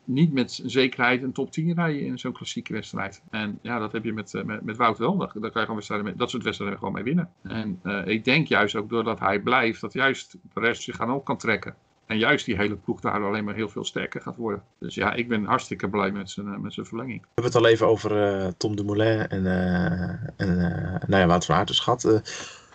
niet 0.05 0.34
met 0.34 0.61
zekerheid 0.66 1.24
een 1.24 1.32
top 1.32 1.51
10 1.51 1.74
rijden 1.74 2.01
in 2.01 2.20
zo'n 2.20 2.32
klassieke 2.32 2.74
wedstrijd. 2.74 3.22
En 3.30 3.59
ja, 3.61 3.80
dat 3.80 3.91
heb 3.91 4.03
je 4.03 4.14
met, 4.14 4.43
met, 4.45 4.64
met 4.64 4.78
Wout 4.78 4.97
wel. 4.97 5.18
Daar, 5.18 5.32
daar 5.39 5.51
kan 5.51 5.61
je 5.61 5.82
gewoon 5.84 6.03
mee, 6.03 6.16
dat 6.16 6.30
soort 6.30 6.43
wedstrijden 6.43 6.78
gewoon 6.78 6.93
mee 6.93 7.03
winnen. 7.03 7.30
En 7.41 7.80
ik 8.05 8.26
denk 8.26 8.47
juist 8.47 8.76
ook 8.76 8.89
doordat 8.89 9.20
hij 9.20 9.39
blijft, 9.39 9.82
dat 9.82 9.93
juist 9.93 10.38
de 10.53 10.59
rest 10.59 10.82
zich 10.82 10.99
aan 10.99 11.11
op 11.11 11.26
kan 11.26 11.38
trekken. 11.38 11.76
En 12.06 12.18
juist 12.18 12.45
die 12.45 12.56
hele 12.56 12.76
ploeg 12.76 12.99
daar 12.99 13.26
alleen 13.26 13.43
maar 13.43 13.56
heel 13.56 13.70
veel 13.70 13.86
sterker 13.86 14.22
gaat 14.22 14.36
worden. 14.36 14.64
Dus 14.80 14.95
ja, 14.95 15.14
ik 15.14 15.28
ben 15.28 15.45
hartstikke 15.45 15.89
blij 15.89 16.12
met 16.12 16.30
zijn, 16.30 16.62
met 16.62 16.74
zijn 16.74 16.86
verlenging. 16.86 17.22
We 17.22 17.28
hebben 17.34 17.54
het 17.54 17.62
al 17.62 17.68
even 17.68 17.88
over 17.88 18.43
uh, 18.43 18.47
Tom 18.58 18.76
Dumoulin 18.76 19.28
en, 19.28 19.43
uh, 19.43 20.01
en 20.38 20.60
uh, 20.60 21.08
nou 21.08 21.22
ja, 21.22 21.26
Wout 21.26 21.45
van 21.45 21.56
Aert 21.56 21.80
gehad. 21.80 22.04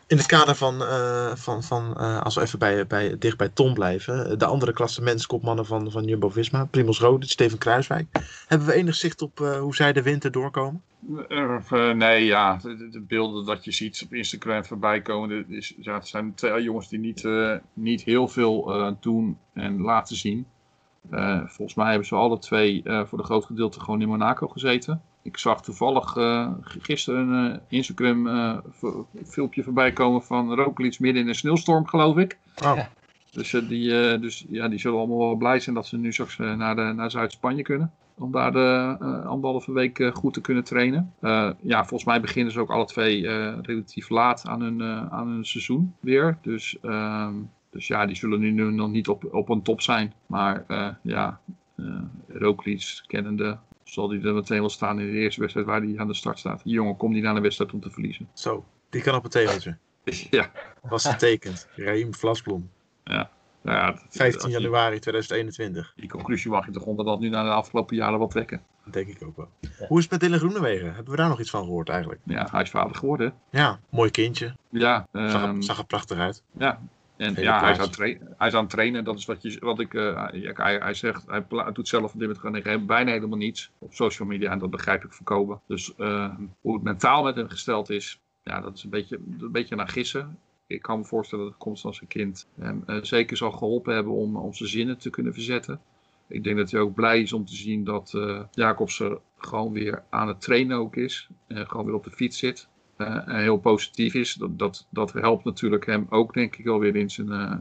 in 0.07 0.17
het 0.17 0.27
kader 0.27 0.55
van, 0.55 0.83
van, 1.37 1.63
van 1.63 1.97
als 2.23 2.35
we 2.35 2.41
even 2.41 2.59
bij, 2.59 2.87
bij, 2.87 3.19
dicht 3.19 3.37
bij 3.37 3.49
Tom 3.49 3.75
blijven, 3.75 4.39
de 4.39 4.47
andere 4.47 4.73
klassementskopmannen 4.73 5.67
van, 5.67 5.91
van 5.91 6.05
Jumbo-Visma, 6.05 6.65
Primoz 6.65 7.01
Roglic, 7.01 7.31
Steven 7.31 7.59
Kruiswijk. 7.59 8.07
Hebben 8.47 8.69
we 8.69 8.75
enig 8.75 8.95
zicht 8.95 9.23
op 9.23 9.39
hoe 9.39 9.75
zij 9.75 9.93
de 9.93 10.03
winter 10.03 10.31
doorkomen? 10.31 10.83
Uh, 11.29 11.93
nee, 11.93 12.25
ja, 12.25 12.57
de, 12.57 12.89
de, 12.89 13.01
beelden 13.01 13.45
dat 13.45 13.65
je 13.65 13.73
ziet 13.73 14.03
op 14.05 14.15
Instagram 14.15 14.65
voorbij 14.65 15.03
komen, 15.03 15.51
is, 15.51 15.75
ja, 15.81 15.95
het 15.95 16.09
zijn 16.09 16.35
twee 16.35 16.63
jongens 16.63 16.89
die 16.89 16.99
niet, 16.99 17.23
uh, 17.23 17.57
niet 17.73 18.03
heel 18.03 18.29
veel 18.29 18.81
uh, 18.81 18.93
doen 19.01 19.39
en 19.53 19.81
laten 19.81 20.17
zien. 20.17 20.47
volgens 21.47 21.75
mij 21.75 21.89
hebben 21.89 22.07
ze 22.07 22.15
alle 22.15 22.39
twee 22.39 22.83
voor 22.85 23.19
de 23.19 23.25
groot 23.25 23.45
gedeelte 23.45 23.81
gewoon 23.81 24.01
in 24.01 24.09
Monaco 24.09 24.49
gezeten. 24.49 25.03
Ik 25.23 25.39
zag 25.39 25.63
toevallig 25.63 26.17
gisteren 26.61 27.29
een 27.29 27.61
Instagram 27.69 28.29
filmpje 29.27 29.63
voorbij 29.63 29.93
komen 29.93 30.23
van 30.23 30.55
Roglic 30.55 30.99
midden 30.99 31.23
in 31.23 31.29
een 31.29 31.35
sneeuwstorm, 31.35 31.87
geloof 31.87 32.17
ik. 32.17 32.39
Oh. 32.63 32.79
Dus, 33.31 33.55
eh, 33.55 33.69
die, 33.69 34.01
eh, 34.01 34.21
dus 34.21 34.45
ja, 34.49 34.69
die 34.69 34.79
zullen 34.79 34.99
allemaal 34.99 35.19
wel 35.19 35.35
blij 35.35 35.61
zijn 35.61 35.75
dat 35.75 35.87
ze 35.87 35.97
nu 35.97 36.13
straks 36.13 36.39
eh, 36.39 36.55
naar, 36.55 36.77
de, 36.77 36.83
naar 36.83 37.11
Zuid-Spanje 37.11 37.63
kunnen. 37.63 37.93
Om 38.19 38.33
daar 38.33 38.53
de 38.53 38.97
eh, 39.01 39.27
anderhalve 39.27 39.73
week 39.73 39.99
eh, 39.99 40.15
goed 40.15 40.35
te 40.35 40.41
kunnen 40.41 40.65
trainen. 40.65 41.15
Eh, 41.21 41.51
ja, 41.61 41.79
volgens 41.79 42.05
mij 42.05 42.21
beginnen 42.21 42.53
ze 42.53 42.61
ook 42.61 42.71
alle 42.71 42.85
twee 42.85 43.29
relatief 43.63 44.09
laat 44.09 44.47
aan 44.47 44.61
hun, 44.61 44.83
aan 45.11 45.29
hun 45.29 45.45
seizoen 45.45 45.95
weer. 46.01 46.39
Dus, 46.43 46.79
ehm, 46.83 47.35
dus 47.71 47.87
ja, 47.87 48.07
die 48.07 48.17
zullen 48.17 48.41
nu, 48.41 48.71
nog 48.71 48.91
niet 48.91 49.09
op, 49.09 49.35
op 49.35 49.49
een 49.49 49.63
top 49.63 49.81
zijn. 49.81 50.15
Maar 50.27 50.65
ja, 51.03 51.41
uh, 51.77 52.01
Roglic 52.29 53.03
kennende 53.07 53.59
zal 53.85 54.09
die 54.09 54.23
er 54.23 54.35
meteen 54.35 54.61
wel 54.61 54.69
staan 54.69 55.01
in 55.01 55.07
de 55.07 55.19
eerste 55.19 55.41
wedstrijd 55.41 55.67
waar 55.67 55.83
hij 55.83 55.99
aan 55.99 56.07
de 56.07 56.15
start 56.15 56.39
staat. 56.39 56.63
Die 56.65 56.73
jongen 56.73 56.97
komt 56.97 57.15
niet 57.15 57.23
naar 57.23 57.35
de 57.35 57.41
wedstrijd 57.41 57.73
om 57.73 57.81
te 57.81 57.91
verliezen. 57.91 58.29
Zo, 58.33 58.65
die 58.91 59.03
kan 59.03 59.15
op 59.15 59.23
het 59.23 59.33
tegeltje. 59.33 59.79
ja, 60.31 60.51
Was 60.83 61.07
getekend. 61.07 61.69
Raheem 61.77 62.15
Vlasblom. 62.15 62.71
Nou 63.63 63.77
ja, 63.79 63.87
dat- 63.91 64.05
15 64.11 64.43
als 64.43 64.53
je- 64.53 64.61
januari 64.61 64.99
2021. 64.99 65.93
Die 65.97 66.09
conclusie 66.09 66.51
mag 66.51 66.67
je 66.67 66.73
toch 66.73 66.83
onder 66.85 67.05
dat 67.05 67.21
nu 67.21 67.29
na 67.29 67.43
de 67.43 67.51
afgelopen 67.51 67.97
jaren 67.97 68.19
wel 68.19 68.29
trekken. 68.29 68.63
Dat 68.85 68.93
denk 68.93 69.09
ik 69.09 69.23
ook 69.23 69.37
wel. 69.37 69.49
Hoe 69.89 69.97
is 69.99 70.03
het 70.03 70.11
met 70.13 70.21
Dylan 70.21 70.39
Groenewegen? 70.39 70.95
Hebben 70.95 71.11
we 71.11 71.17
daar 71.19 71.29
nog 71.29 71.41
iets 71.41 71.51
van 71.51 71.63
gehoord 71.65 71.89
eigenlijk? 71.89 72.21
Ja, 72.25 72.49
hij 72.51 72.63
is 72.63 72.71
vader 72.71 72.97
geworden. 72.97 73.35
Ja, 73.51 73.81
mooi 73.91 74.11
kindje. 74.11 74.55
Ja, 74.69 75.07
Zag, 75.13 75.43
er- 75.43 75.49
ehm, 75.49 75.61
zag 75.61 75.79
er 75.79 75.87
prachtig 75.87 76.19
uit. 76.19 76.43
ja. 76.53 76.81
En 77.17 77.35
Hele 77.35 77.47
ja, 77.47 77.61
hij 77.61 77.71
is, 77.71 77.79
hij 78.37 78.49
is 78.49 78.55
aan 78.55 78.61
het 78.61 78.71
trainen. 78.71 79.05
Dat 79.05 79.19
is 79.19 79.25
wat, 79.25 79.43
je, 79.43 79.57
wat 79.61 79.81
ik. 79.81 79.95
eh, 79.95 80.29
ja, 80.33 80.53
hij, 80.55 80.77
hij 80.79 80.95
zegt, 80.95 81.25
hij 81.27 81.43
pla- 81.43 81.71
doet 81.71 81.89
zelf 81.89 82.05
op 82.15 82.19
dit 82.21 82.29
moment 82.43 82.63
gewoon 82.63 82.87
bijna 82.87 83.11
helemaal 83.11 83.39
niets 83.39 83.71
op 83.79 83.95
social 83.95 84.29
media. 84.29 84.51
En 84.51 84.59
dat 84.59 84.71
begrijp 84.71 85.05
ik 85.05 85.13
voorkomen. 85.13 85.61
Dus 85.67 85.95
eh, 85.97 86.31
hoe 86.61 86.75
het 86.75 86.83
mentaal 86.83 87.23
met 87.23 87.37
hem 87.37 87.49
gesteld 87.49 87.91
is, 87.91 88.21
ja, 88.43 88.61
dat 88.61 88.77
is 88.77 88.85
een 88.85 88.91
beetje, 88.91 89.17
een 89.41 89.53
beetje 89.53 89.77
naar 89.77 89.89
gissen. 89.89 90.39
Ik 90.69 90.83
kan 90.83 90.99
me 90.99 91.05
voorstellen 91.05 91.45
dat 91.45 91.57
komst 91.57 91.83
van 91.83 91.95
zijn 91.95 92.09
kind 92.09 92.49
hem 92.61 92.83
eh, 92.87 93.03
zeker 93.03 93.37
zal 93.37 93.51
geholpen 93.53 93.95
hebben 93.95 94.13
om, 94.13 94.53
zijn 94.55 94.69
zinnen 94.69 94.99
te 94.99 95.11
kunnen 95.11 95.33
verzetten. 95.33 95.81
Ik 96.29 96.45
denk 96.45 96.57
dat 96.57 96.71
hij 96.71 96.81
ook 96.81 96.95
blij 96.95 97.21
is 97.21 97.33
om 97.33 97.45
te 97.45 97.55
zien 97.57 97.85
dat 97.85 98.15
eh 98.15 98.43
Jacobsen 98.51 99.19
gewoon 99.39 99.73
weer 99.73 100.03
aan 100.11 100.29
het 100.29 100.41
trainen 100.41 100.77
ook 100.77 100.97
is. 100.97 101.29
En 101.47 101.67
gewoon 101.69 101.85
weer 101.87 101.95
op 101.95 102.05
de 102.05 102.11
fiets 102.11 102.39
zit. 102.39 102.69
eh, 102.97 103.29
en 103.29 103.41
heel 103.41 103.59
positief 103.59 104.15
is. 104.15 104.35
Dat, 104.35 104.59
dat, 104.59 104.87
dat 104.91 105.13
helpt 105.13 105.45
natuurlijk 105.45 105.87
hem 105.87 106.07
ook, 106.11 106.35
denk 106.35 106.57
ik, 106.57 106.65
wel 106.65 106.79
weer 106.79 106.97
in 106.97 107.11
zijn, 107.11 107.31
eh, 107.31 107.57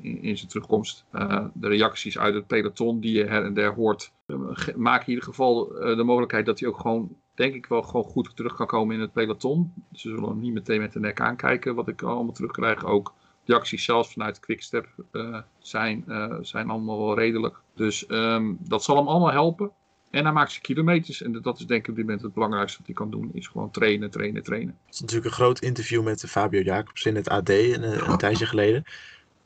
in, 0.00 0.22
in 0.22 0.36
zijn 0.36 0.48
terugkomst. 0.48 1.04
Eh, 1.10 1.44
de 1.54 1.68
reacties 1.68 2.18
uit 2.18 2.34
het 2.34 2.46
peloton 2.46 3.00
die 3.00 3.12
je 3.12 3.24
her 3.24 3.44
en 3.44 3.54
der 3.54 3.74
hoort, 3.74 4.12
eh, 4.26 4.74
maken 4.76 5.06
in 5.06 5.08
ieder 5.12 5.24
geval 5.24 5.76
eh, 5.78 5.96
de 5.96 6.02
mogelijkheid 6.04 6.46
dat 6.46 6.60
hij 6.60 6.68
ook 6.68 6.80
gewoon, 6.80 7.16
denk 7.34 7.54
ik 7.54 7.66
wel, 7.66 7.82
gewoon 7.82 8.04
goed 8.04 8.36
terug 8.36 8.54
kan 8.54 8.66
komen 8.66 8.94
in 8.94 9.00
het 9.00 9.12
peloton. 9.12 9.72
Ze 9.92 10.08
zullen 10.08 10.40
niet 10.40 10.52
meteen 10.52 10.80
met 10.80 10.92
de 10.92 11.00
nek 11.00 11.20
aankijken, 11.20 11.74
wat 11.74 11.88
ik 11.88 12.02
allemaal 12.02 12.32
terugkrijg. 12.32 12.84
Ook 12.84 13.14
reacties 13.44 13.84
zelfs 13.84 14.12
vanuit 14.12 14.40
Quickstep 14.40 14.88
eh, 15.10 15.38
zijn, 15.58 16.04
eh, 16.08 16.36
zijn 16.40 16.70
allemaal 16.70 16.98
wel 16.98 17.18
redelijk. 17.18 17.56
Dus 17.74 18.06
ehm, 18.06 18.52
dat 18.58 18.84
zal 18.84 18.96
hem 18.96 19.08
allemaal 19.08 19.32
helpen. 19.32 19.70
En 20.10 20.24
hij 20.24 20.32
maakt 20.32 20.50
zijn 20.50 20.62
kilometers. 20.62 21.22
En 21.22 21.42
dat 21.42 21.58
is 21.58 21.66
denk 21.66 21.82
ik 21.82 21.88
op 21.88 21.96
dit 21.96 22.04
moment 22.04 22.22
het 22.22 22.34
belangrijkste 22.34 22.78
wat 22.78 22.86
hij 22.86 22.96
kan 22.96 23.10
doen. 23.10 23.30
Is 23.32 23.46
gewoon 23.46 23.70
trainen, 23.70 24.10
trainen, 24.10 24.42
trainen. 24.42 24.78
Het 24.84 24.94
is 24.94 25.00
natuurlijk 25.00 25.28
een 25.28 25.36
groot 25.36 25.60
interview 25.60 26.02
met 26.02 26.24
Fabio 26.30 26.60
Jacobs 26.60 27.06
in 27.06 27.16
het 27.16 27.28
AD 27.28 27.48
een, 27.48 28.10
een 28.10 28.18
tijdje 28.18 28.46
geleden. 28.46 28.84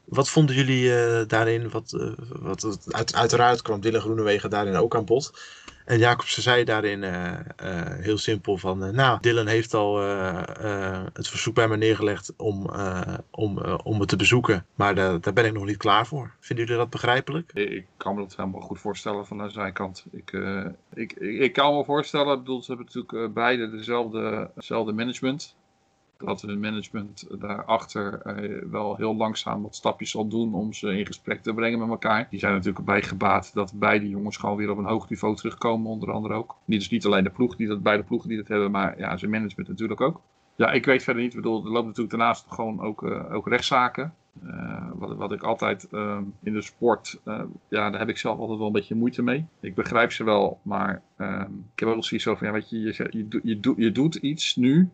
Wat 0.07 0.29
vonden 0.29 0.55
jullie 0.55 0.95
eh, 0.95 1.27
daarin? 1.27 1.71
Wat, 1.71 1.93
eh, 1.93 2.13
wat, 2.41 2.89
uit, 2.91 3.15
uiteraard 3.15 3.63
kwam 3.63 3.81
Dylan 3.81 4.01
Groenewegen 4.01 4.51
daarin 4.51 4.77
ook 4.77 4.97
aan 4.97 5.05
bod. 5.05 5.55
En 5.85 5.99
Jacobsen 5.99 6.43
zei 6.43 6.65
daarin 6.65 7.05
eh, 7.05 7.33
heel 8.01 8.19
simpel 8.19 8.57
van... 8.57 8.95
nou, 8.95 9.19
Dylan 9.21 9.47
heeft 9.47 9.75
al 9.75 10.01
het 11.13 11.29
verzoek 11.29 11.55
bij 11.55 11.69
me 11.69 11.77
neergelegd 11.77 12.33
om, 12.37 12.71
om, 13.31 13.59
om 13.59 13.99
me 13.99 14.07
te 14.07 14.17
bezoeken. 14.17 14.67
Maar 14.75 14.95
daar, 14.95 15.33
ben 15.33 15.45
ik 15.45 15.53
nog 15.53 15.65
niet 15.65 15.77
klaar 15.77 16.07
voor. 16.07 16.35
Vinden 16.41 16.65
jullie 16.65 16.81
dat 16.81 16.91
begrijpelijk? 16.91 17.51
Ik 17.53 17.87
kan 17.97 18.15
me 18.15 18.21
dat 18.21 18.37
helemaal 18.37 18.61
goed 18.61 18.81
voorstellen 18.81 19.27
van 19.27 19.39
de 19.39 19.49
zijkant. 19.49 20.05
Ik, 20.11 20.33
ik, 20.95 21.13
ik, 21.13 21.41
ik 21.41 21.53
kan 21.53 21.77
me 21.77 21.85
voorstellen, 21.85 22.33
ik 22.33 22.39
bedoel, 22.39 22.63
ze 22.63 22.73
hebben 22.73 22.87
natuurlijk 22.95 23.35
beide 23.35 23.71
dezelfde, 23.71 24.51
dezelfde 24.55 24.93
management. 24.93 25.57
Dat 26.19 26.43
hun 26.43 26.61
management 26.61 27.27
daarachter 27.41 28.21
eh, 28.21 28.63
wel 28.71 28.97
heel 28.97 29.17
langzaam 29.17 29.63
wat 29.63 29.75
stapjes 29.75 30.11
zal 30.11 30.29
doen 30.29 30.55
om 30.55 30.73
ze 30.73 30.99
in 30.99 31.07
gesprek 31.07 31.43
te 31.43 31.55
brengen 31.55 31.79
met 31.79 31.89
elkaar. 31.89 32.27
Die 32.31 32.39
zijn 32.39 32.53
natuurlijk 32.53 32.85
bij 32.85 33.03
gebaat 33.03 33.55
dat 33.55 33.73
beide 33.75 34.09
jongens 34.09 34.37
gewoon 34.37 34.57
weer 34.57 34.71
op 34.71 34.79
een 34.79 34.85
hoog 34.85 35.09
niveau 35.09 35.37
terugkomen, 35.37 35.91
onder 35.91 36.13
andere 36.13 36.35
ook. 36.35 36.57
Niet, 36.65 36.79
dus 36.79 36.91
niet 36.91 37.07
alleen 37.07 37.25
de 37.25 37.31
ploeg, 37.31 37.57
die 37.57 37.67
dat, 37.67 37.83
beide 37.83 38.03
ploegen 38.03 38.29
die 38.29 38.39
dat 38.39 38.49
hebben, 38.49 38.71
maar 38.71 38.99
ja, 38.99 39.17
zijn 39.17 39.31
management 39.31 39.69
natuurlijk 39.69 40.01
ook. 40.01 40.21
Ja, 40.57 40.73
ik 40.73 40.85
weet 40.85 41.03
verder 41.03 41.23
niet. 41.23 41.33
Ik 41.33 41.41
bedoel, 41.41 41.65
er 41.65 41.71
loopt 41.71 41.87
natuurlijk 41.87 42.17
daarnaast 42.17 42.47
gewoon 42.49 42.81
ook, 42.81 43.03
eh, 43.03 43.35
ook 43.35 43.49
rechtszaken. 43.49 44.15
Eh, 44.45 44.89
wat, 44.95 45.17
wat 45.17 45.33
ik 45.33 45.43
altijd 45.43 45.89
eh, 45.89 46.19
in 46.43 46.53
de 46.53 46.63
sport, 46.63 47.21
eh, 47.25 47.43
ja, 47.69 47.91
daar 47.91 48.01
heb 48.01 48.09
ik 48.09 48.19
zelf 48.19 48.39
altijd 48.39 48.59
wel 48.59 48.67
een 48.67 48.73
beetje 48.73 48.95
moeite 48.95 49.23
mee. 49.23 49.47
Ik 49.61 49.75
begrijp 49.75 50.13
ze 50.13 50.25
wel, 50.25 50.61
maar 50.63 51.03
eh, 51.17 51.45
ik 51.73 51.79
heb 51.79 51.89
ook 51.89 52.05
zoiets 52.05 52.27
zo 52.27 52.35
van, 52.35 52.47
ja, 52.47 52.53
weet 52.53 52.71
je, 52.71 52.81
je, 52.81 53.27
je, 53.43 53.75
je 53.77 53.93
doet 53.93 54.15
iets 54.15 54.57
nu 54.57 54.91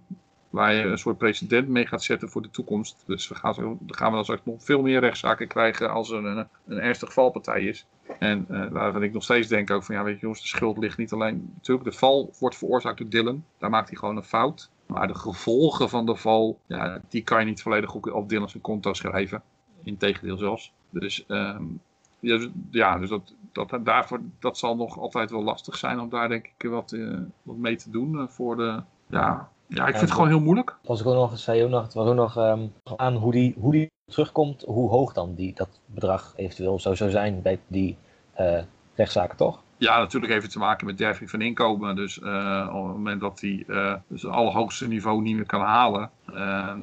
waar 0.53 0.75
je 0.75 0.83
een 0.83 0.99
soort 0.99 1.19
precedent 1.19 1.69
mee 1.69 1.87
gaat 1.87 2.03
zetten 2.03 2.29
voor 2.29 2.43
de 2.43 2.51
toekomst. 2.51 3.03
Dus 3.07 3.29
we 3.29 3.35
gaan, 3.35 3.55
dan 3.57 3.79
gaan 3.87 4.09
we 4.09 4.15
dan 4.15 4.25
straks 4.25 4.45
nog 4.45 4.65
veel 4.65 4.83
meer 4.83 5.01
rechtszaken 5.01 5.49
krijgen 5.49 5.91
als 5.91 6.11
er 6.11 6.25
een, 6.25 6.47
een 6.67 6.81
ernstige 6.81 7.13
valpartij 7.13 7.63
is. 7.63 7.87
En 8.19 8.47
eh, 8.49 8.69
waarvan 8.69 9.03
ik 9.03 9.13
nog 9.13 9.23
steeds 9.23 9.49
denk 9.49 9.71
ook 9.71 9.83
van, 9.83 9.95
ja, 9.95 10.03
weet 10.03 10.15
je 10.15 10.21
jongens, 10.21 10.41
de 10.41 10.47
schuld 10.47 10.79
ligt 10.79 10.99
niet 10.99 11.13
alleen... 11.13 11.53
Natuurlijk, 11.55 11.91
de 11.91 11.97
val 11.97 12.33
wordt 12.39 12.57
veroorzaakt 12.57 12.99
door 12.99 13.09
Dylan. 13.09 13.45
Daar 13.59 13.71
maakt 13.71 13.89
hij 13.89 13.99
gewoon 13.99 14.17
een 14.17 14.23
fout. 14.23 14.71
Maar 14.87 15.07
de 15.07 15.15
gevolgen 15.15 15.89
van 15.89 16.07
de 16.07 16.17
val, 16.17 16.59
ja, 16.67 17.01
die 17.09 17.23
kan 17.23 17.41
je 17.41 17.45
niet 17.45 17.63
volledig 17.63 17.95
op, 17.95 18.29
Dylan 18.29 18.51
zijn 18.51 18.63
konto 18.63 18.93
schrijven. 18.93 19.43
Integendeel 19.83 20.37
zelfs. 20.37 20.73
Dus, 20.91 21.27
ehm, 21.27 21.65
ja, 22.21 22.37
dus- 22.37 22.49
ja, 22.71 22.99
dus 22.99 23.09
dat, 23.09 23.35
dat, 23.53 23.85
daarvoor, 23.85 24.21
dat 24.39 24.59
zal 24.59 24.77
nog 24.77 24.99
altijd 24.99 25.31
wel 25.31 25.43
lastig 25.43 25.77
zijn 25.77 26.01
om 26.01 26.09
daar 26.09 26.29
denk 26.29 26.51
ik 26.57 26.71
wat, 26.71 26.93
eh, 26.93 27.19
wat 27.43 27.57
mee 27.57 27.77
te 27.77 27.91
doen 27.91 28.19
eh, 28.19 28.29
voor 28.29 28.57
de... 28.57 28.83
Ja, 29.07 29.51
ja, 29.75 29.87
ik 29.87 29.91
vind 29.91 30.01
het 30.01 30.13
gewoon 30.13 30.29
heel 30.29 30.41
moeilijk. 30.41 30.77
was 30.83 31.01
ik 31.01 31.07
ook 31.07 31.15
nog, 31.15 31.39
zei 31.39 31.59
je 31.59 31.65
ook 31.65 31.71
nog, 31.71 31.93
was 31.93 32.09
ook 32.09 32.15
nog 32.15 32.37
ehm, 32.37 32.67
aan 32.97 33.15
hoe 33.15 33.33
die, 33.33 33.55
hoe 33.59 33.73
die 33.73 33.91
terugkomt, 34.05 34.63
hoe 34.67 34.91
hoog 34.91 35.13
dan 35.13 35.35
die, 35.35 35.55
dat 35.55 35.81
bedrag 35.87 36.33
eventueel 36.37 36.79
zou, 36.81 36.97
zou 36.97 37.11
zijn 37.11 37.43
bij 37.43 37.61
die 37.67 37.97
eh, 38.35 38.63
rechtszaken, 38.95 39.37
toch? 39.37 39.63
Ja, 39.77 39.99
natuurlijk 39.99 40.33
heeft 40.33 40.45
het 40.45 40.53
te 40.53 40.59
maken 40.59 40.87
met 40.87 40.99
derging 40.99 41.31
van 41.31 41.41
inkomen. 41.41 41.97
Dus 41.97 42.21
eh, 42.21 42.69
op 42.73 42.87
het 42.87 42.97
moment 42.97 43.21
dat 43.21 43.41
hij 43.41 43.65
eh 43.69 43.95
dus 44.07 44.23
het 44.23 44.31
allerhoogste 44.31 44.89
niveau 44.89 45.23
niet 45.23 45.37
meer 45.37 45.47
kan 45.47 45.61
halen. 45.61 46.11
eh, 46.35 46.75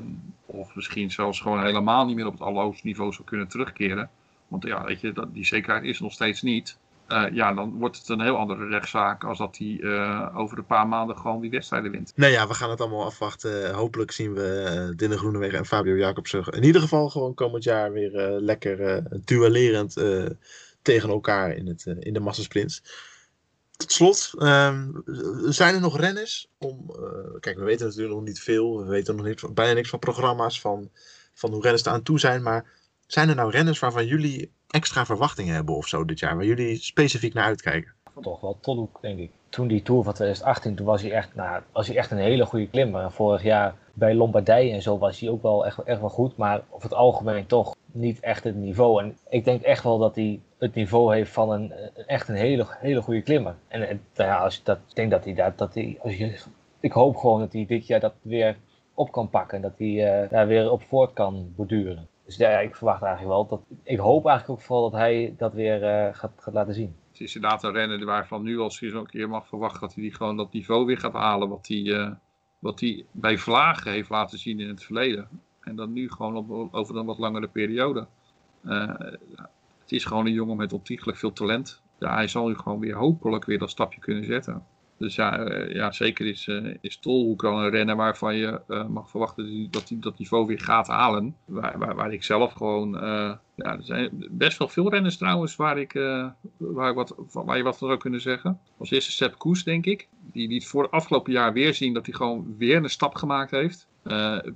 of 0.46 0.76
misschien 0.76 1.12
zelfs 1.12 1.42
gewoon 1.42 1.64
helemaal 1.64 2.06
niet 2.06 2.16
meer 2.16 2.26
op 2.26 2.32
het 2.32 2.42
allerhoogste 2.42 2.88
niveau 2.88 3.14
zou 3.14 3.28
kunnen 3.28 3.48
terugkeren. 3.48 4.10
Want 4.48 4.64
ja, 4.64 4.84
weet 4.84 5.02
je, 5.02 5.12
dat, 5.12 5.34
die 5.34 5.46
zekerheid 5.46 5.84
is 5.84 6.00
nog 6.00 6.12
steeds 6.12 6.42
niet. 6.42 6.78
Eh, 7.10 7.26
ja, 7.34 7.54
dan 7.54 7.78
wordt 7.78 7.98
het 7.98 8.10
een 8.10 8.22
heel 8.22 8.38
andere 8.38 8.68
rechtszaak 8.68 9.24
als 9.24 9.38
dat 9.38 9.58
hij 9.58 9.80
eh, 9.82 10.38
over 10.38 10.58
een 10.58 10.66
paar 10.66 10.88
maanden 10.88 11.18
gewoon 11.18 11.42
die 11.42 11.50
wedstrijden 11.50 11.92
wint. 11.92 12.12
Nou 12.16 12.32
ja, 12.32 12.48
we 12.48 12.54
gaan 12.54 12.70
het 12.70 12.82
allemaal 12.82 13.06
afwachten. 13.06 13.74
Hopelijk 13.74 14.12
zien 14.12 14.34
we 14.34 14.64
eh 14.64 14.98
Dylan 14.98 15.18
Groenewegen 15.18 15.58
en 15.58 15.66
Fabio 15.66 15.96
Jacobsen 15.96 16.44
in 16.46 16.64
ieder 16.64 16.82
geval 16.82 17.10
gewoon 17.10 17.34
komend 17.34 17.64
jaar 17.64 17.92
weer 17.92 18.12
lekker 18.40 19.04
duellerend 19.26 19.94
tegen 20.82 21.10
elkaar 21.10 21.56
in, 21.56 21.68
het, 21.68 21.86
in 22.00 22.14
de 22.14 22.20
massasprints. 22.20 22.84
Tot 23.78 23.92
slot, 23.92 24.34
ehm, 24.38 24.92
zijn 25.46 25.76
er 25.76 25.82
nog 25.82 26.00
renners 26.00 26.50
om. 26.58 26.92
kijk, 27.40 27.58
we 27.58 27.64
weten 27.64 27.86
natuurlijk 27.86 28.14
nog 28.14 28.24
niet 28.24 28.40
veel. 28.40 28.78
We 28.78 28.90
weten 28.90 29.16
nog 29.16 29.26
niet, 29.26 29.54
bijna 29.54 29.74
niks 29.74 29.90
van 29.90 30.00
programma's, 30.00 30.62
van, 30.62 30.90
van 31.34 31.52
hoe 31.52 31.62
renners 31.62 31.84
er 31.84 31.92
aan 31.92 32.04
toe 32.04 32.20
zijn. 32.20 32.44
Maar 32.44 32.66
zijn 33.08 33.30
er 33.30 33.36
nou 33.36 33.52
renners 33.52 33.80
waarvan 33.80 34.06
jullie 34.06 34.52
extra 34.70 35.06
verwachtingen 35.06 35.56
hebben 35.56 35.76
of 35.76 35.88
zo 35.88 36.06
dit 36.06 36.20
jaar? 36.20 36.36
Waar 36.36 36.46
jullie 36.46 36.78
specifiek 36.78 37.34
naar 37.34 37.46
uitkijken? 37.46 37.94
Toch 38.22 38.42
wel 38.42 38.58
Tolhoek, 38.62 39.02
denk 39.02 39.20
ik. 39.20 39.32
Toen 39.50 39.68
die 39.68 39.82
Tour 39.82 40.04
van 40.04 40.14
2018, 40.14 40.76
toen 40.76 40.86
was 40.86 41.02
hij 41.02 41.12
echt, 41.12 41.36
nou, 41.36 41.62
was 41.72 41.88
hij 41.88 41.98
echt 41.98 42.12
een 42.12 42.18
hele 42.18 42.46
goede 42.46 42.68
klimmer. 42.68 43.12
Vorig 43.12 43.44
jaar 43.44 43.76
bij 43.94 44.14
Lombardije 44.14 44.72
en 44.72 44.82
zo 44.82 44.98
was 44.98 45.20
hij 45.20 45.30
ook 45.30 45.42
wel 45.42 45.66
echt, 45.66 45.80
echt 45.84 46.00
wel 46.00 46.10
goed. 46.10 46.38
Maar 46.38 46.62
over 46.70 46.90
het 46.90 46.98
algemeen 46.98 47.46
toch 47.46 47.76
niet 47.92 48.20
echt 48.20 48.44
het 48.44 48.56
niveau. 48.56 49.04
En 49.04 49.18
ik 49.30 49.44
denk 49.44 49.62
echt 49.62 49.84
wel 49.84 49.98
dat 49.98 50.16
hij 50.16 50.42
het 50.58 50.76
niveau 50.76 51.16
heeft 51.16 51.32
van 51.32 51.52
een, 51.52 51.74
echt 52.08 52.28
een 52.28 52.36
hele, 52.36 52.66
hele 52.70 53.02
goede 53.02 53.22
klimmer. 53.22 53.56
En, 53.68 53.80
nou 53.80 54.30
ja, 54.30 54.38
als, 54.38 54.64
dat, 54.64 54.78
ik 54.90 54.96
denk 54.96 55.12
dat 55.12 55.24
hij 55.24 55.34
dat, 55.34 55.58
dat 55.58 55.74
hij, 55.74 55.98
als 56.02 56.14
ik 56.80 56.92
hoop 56.92 57.16
gewoon 57.16 57.40
dat 57.40 57.54
hij 57.54 57.66
dit 57.66 57.88
jaar 57.88 58.00
dat 58.00 58.14
weer 58.22 58.58
op 58.94 59.12
kan 59.12 59.30
pakken. 59.30 59.56
En 59.56 59.62
dat 59.62 59.78
hij 59.78 60.22
eh, 60.22 60.30
daar 60.30 60.48
weer 60.48 60.72
op 60.72 60.82
voort 60.82 61.14
kan 61.14 61.54
borduren. 61.56 62.08
Dus 62.30 62.38
ja, 62.38 62.60
ik 62.60 62.76
verwacht 62.76 63.02
eigenlijk 63.02 63.34
wel 63.34 63.48
dat, 63.48 63.62
ik 63.84 64.00
hoop 64.00 64.26
eigenlijk 64.26 64.60
ook 64.60 64.66
vooral 64.66 64.90
dat 64.90 65.00
hij 65.00 65.34
dat 65.38 65.54
weer 65.54 65.84
eh, 65.84 66.16
gaat, 66.16 66.32
gaat 66.38 66.54
laten 66.54 66.74
zien. 66.74 66.96
Het 67.12 67.20
is 67.20 67.36
inderdaad 67.36 67.64
een 67.64 67.72
renner 67.72 68.06
waarvan 68.06 68.44
nu 68.44 68.60
al 68.60 68.72
zo'n 68.72 69.06
keer 69.06 69.30
mag 69.30 69.48
verwachten 69.48 69.82
dat 69.82 69.94
hij 69.94 70.04
die 70.04 70.14
gewoon 70.14 70.38
dat 70.38 70.54
niveau 70.54 70.86
weer 70.86 70.98
gaat 70.98 71.14
halen. 71.14 71.50
Wat 71.50 71.68
hij, 71.68 71.94
eh, 71.94 72.12
wat 72.60 72.80
hij 72.80 73.06
bij 73.12 73.38
Vlagen 73.38 73.92
heeft 73.92 74.10
laten 74.10 74.40
zien 74.40 74.60
in 74.60 74.68
het 74.68 74.84
verleden. 74.84 75.28
En 75.62 75.76
dan 75.76 75.94
nu 75.94 76.12
gewoon 76.12 76.72
over 76.72 76.96
een 76.96 77.06
wat 77.06 77.18
langere 77.18 77.48
periode. 77.48 78.08
Eh, 78.64 78.88
het 79.80 79.92
is 79.92 80.06
gewoon 80.06 80.26
een 80.26 80.34
jongen 80.34 80.58
met 80.58 80.74
ontiegelijk 80.74 81.18
veel 81.18 81.34
talent. 81.34 81.82
Ja, 82.00 82.14
hij 82.14 82.28
zal 82.28 82.48
nu 82.48 82.56
gewoon 82.56 82.80
weer 82.80 82.96
hopelijk 82.96 83.46
weer 83.46 83.60
dat 83.60 83.70
stapje 83.70 84.00
kunnen 84.00 84.26
zetten. 84.26 84.66
Dus 85.00 85.16
ja, 85.16 85.40
eh, 85.40 85.76
ja 85.76 85.92
zeker 85.92 86.26
is, 86.26 86.48
eh 86.48 86.76
is 86.82 86.98
Tolhoek 86.98 87.42
dan 87.42 87.58
een 87.58 87.70
renner 87.70 87.96
waarvan 87.96 88.36
je 88.36 88.62
eh, 88.68 88.88
mag 88.88 89.10
verwachten 89.10 89.44
dat 89.72 89.90
hij 89.90 90.00
dat, 90.00 90.00
dat 90.12 90.20
niveau 90.20 90.46
weer 90.46 90.60
gaat 90.60 90.88
halen. 90.88 91.36
Waar, 91.46 91.78
waar, 91.78 91.96
waar 91.96 92.14
ik 92.14 92.24
zelf 92.24 92.54
gewoon... 92.54 92.92
ja, 93.56 93.76
er 93.78 93.84
zijn 93.84 94.28
best 94.30 94.58
wel 94.58 94.68
veel 94.68 94.90
renners 94.90 95.18
trouwens 95.18 95.56
waar, 95.56 95.78
ik, 95.80 95.94
waar, 96.58 96.90
ik 96.90 96.96
wat, 96.96 97.16
waar 97.32 97.58
je 97.58 97.64
wat 97.64 97.78
van 97.78 97.88
zou 97.88 98.00
kunnen 98.00 98.22
zeggen. 98.22 98.60
Als 98.78 98.92
eerste 98.92 99.12
Sepp 99.12 99.38
Koes, 99.38 99.64
denk 99.64 99.86
ik. 99.86 100.08
Die, 100.32 100.54
het 100.54 100.66
voor 100.66 100.84
het 100.84 100.92
afgelopen 100.92 101.32
jaar 101.34 101.54
weer 101.54 101.74
zien 101.74 101.94
dat 101.94 102.06
hij 102.06 102.16
gewoon 102.16 102.56
weer 102.58 102.78
een 102.78 102.90
stap 102.90 103.16
gemaakt 103.16 103.52
heeft. 103.52 103.88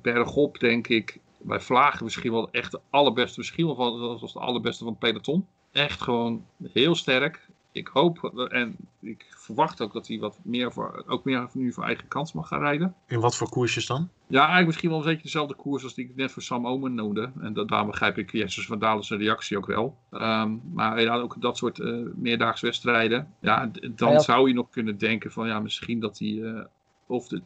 Bergop, 0.02 0.60
denk 0.60 0.88
ik, 0.88 1.20
bij 1.42 1.60
Vlagen 1.60 2.04
misschien 2.04 2.32
wel 2.32 2.52
echt 2.52 2.72
de 2.72 2.80
allerbeste, 2.90 3.40
misschien 3.40 3.66
wel 3.66 3.76
van- 3.76 4.18
zelfs 4.18 4.34
de 4.34 4.40
allerbeste 4.40 4.84
van 4.84 4.94
het 4.94 5.02
peloton. 5.02 5.48
Echt 5.72 6.02
gewoon 6.02 6.46
heel 6.72 6.96
sterk. 6.96 7.48
Ik 7.74 7.88
hoop 7.88 8.48
en 8.50 8.76
ik 9.00 9.26
verwacht 9.30 9.82
ook 9.82 9.94
dat 9.94 10.08
hij 10.08 10.20
wat 10.20 10.40
meer 10.44 10.72
voor, 10.72 11.04
ook 11.08 11.24
meer 11.24 11.50
nu 11.54 11.74
voor 11.74 11.84
eigen 11.84 12.08
kans 12.08 12.34
mag 12.34 12.48
gaan 12.48 12.60
rijden. 12.60 12.96
In 13.08 13.20
wat 13.20 13.36
voor 13.36 13.50
koersjes 13.50 13.86
dan? 13.86 14.10
Ja, 14.28 14.40
eigenlijk 14.40 14.68
misschien 14.68 14.90
wel 14.90 15.00
een 15.00 15.06
beetje 15.06 15.22
dezelfde 15.24 15.56
koers 15.56 15.84
als 15.84 15.94
die 15.94 16.06
ik 16.06 16.16
net 16.16 16.32
voor 16.32 16.42
Sam 16.42 16.68
Omen 16.68 16.94
noemde. 16.94 17.32
En 17.40 17.54
dat, 17.54 17.68
daar 17.68 17.86
begrijp 17.86 18.18
ik 18.18 18.32
Jessers 18.32 18.66
van 18.66 18.80
Dalen 18.80 19.04
zijn 19.04 19.20
reactie 19.20 19.58
ook 19.58 19.66
wel. 19.66 19.98
Ehm, 20.12 20.52
maar 20.74 21.02
ja, 21.02 21.16
ook 21.16 21.42
dat 21.42 21.58
soort 21.58 21.80
eh 21.80 21.98
meerdaags 22.16 22.62
wedstrijden. 22.62 23.34
Ja, 23.40 23.72
dan 23.96 24.08
Ja, 24.08 24.14
ja. 24.14 24.20
zou 24.20 24.48
je 24.48 24.54
nog 24.54 24.70
kunnen 24.70 24.98
denken 24.98 25.32
van 25.32 25.48
ja, 25.48 25.60
misschien 25.60 26.00
dat 26.00 26.20
hij 26.20 26.44
eh, 26.44 26.66
of 27.08 27.28
de, 27.28 27.42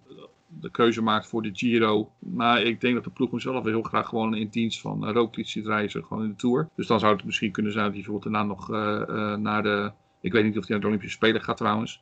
de 0.47 0.71
keuze 0.71 1.01
maakt 1.01 1.28
voor 1.28 1.41
de 1.41 1.51
Giro. 1.53 2.11
Maar 2.19 2.61
ik 2.61 2.82
denk 2.82 2.95
dat 2.95 3.03
de 3.03 3.09
ploeg 3.09 3.30
hem 3.30 3.39
zelf 3.39 3.63
heel 3.63 3.82
graag 3.82 4.07
gewoon 4.07 4.36
in 4.36 4.47
dienst 4.47 4.82
van 4.82 5.07
uh, 5.07 5.13
Roglic 5.13 5.47
ziet 5.47 5.65
reizen, 5.65 6.03
gewoon 6.03 6.23
in 6.23 6.30
de 6.30 6.36
Tour. 6.36 6.69
Dus 6.75 6.88
dan 6.88 6.99
zou 6.99 7.15
het 7.15 7.25
misschien 7.25 7.51
kunnen 7.51 7.71
zijn 7.71 7.86
dat 7.86 7.93
hij 7.93 8.03
bijvoorbeeld 8.03 8.34
daarna 8.34 8.49
nog 8.49 8.71
eh, 8.71 9.01
eh, 9.01 9.39
naar 9.39 9.63
de... 9.63 9.91
Ik 10.28 10.34
weet 10.34 10.43
niet 10.43 10.57
of 10.57 10.61
hij 10.61 10.71
naar 10.71 10.80
de 10.80 10.88
Olympische 10.88 11.15
Spelen 11.15 11.41
gaat 11.41 11.57
trouwens. 11.57 12.01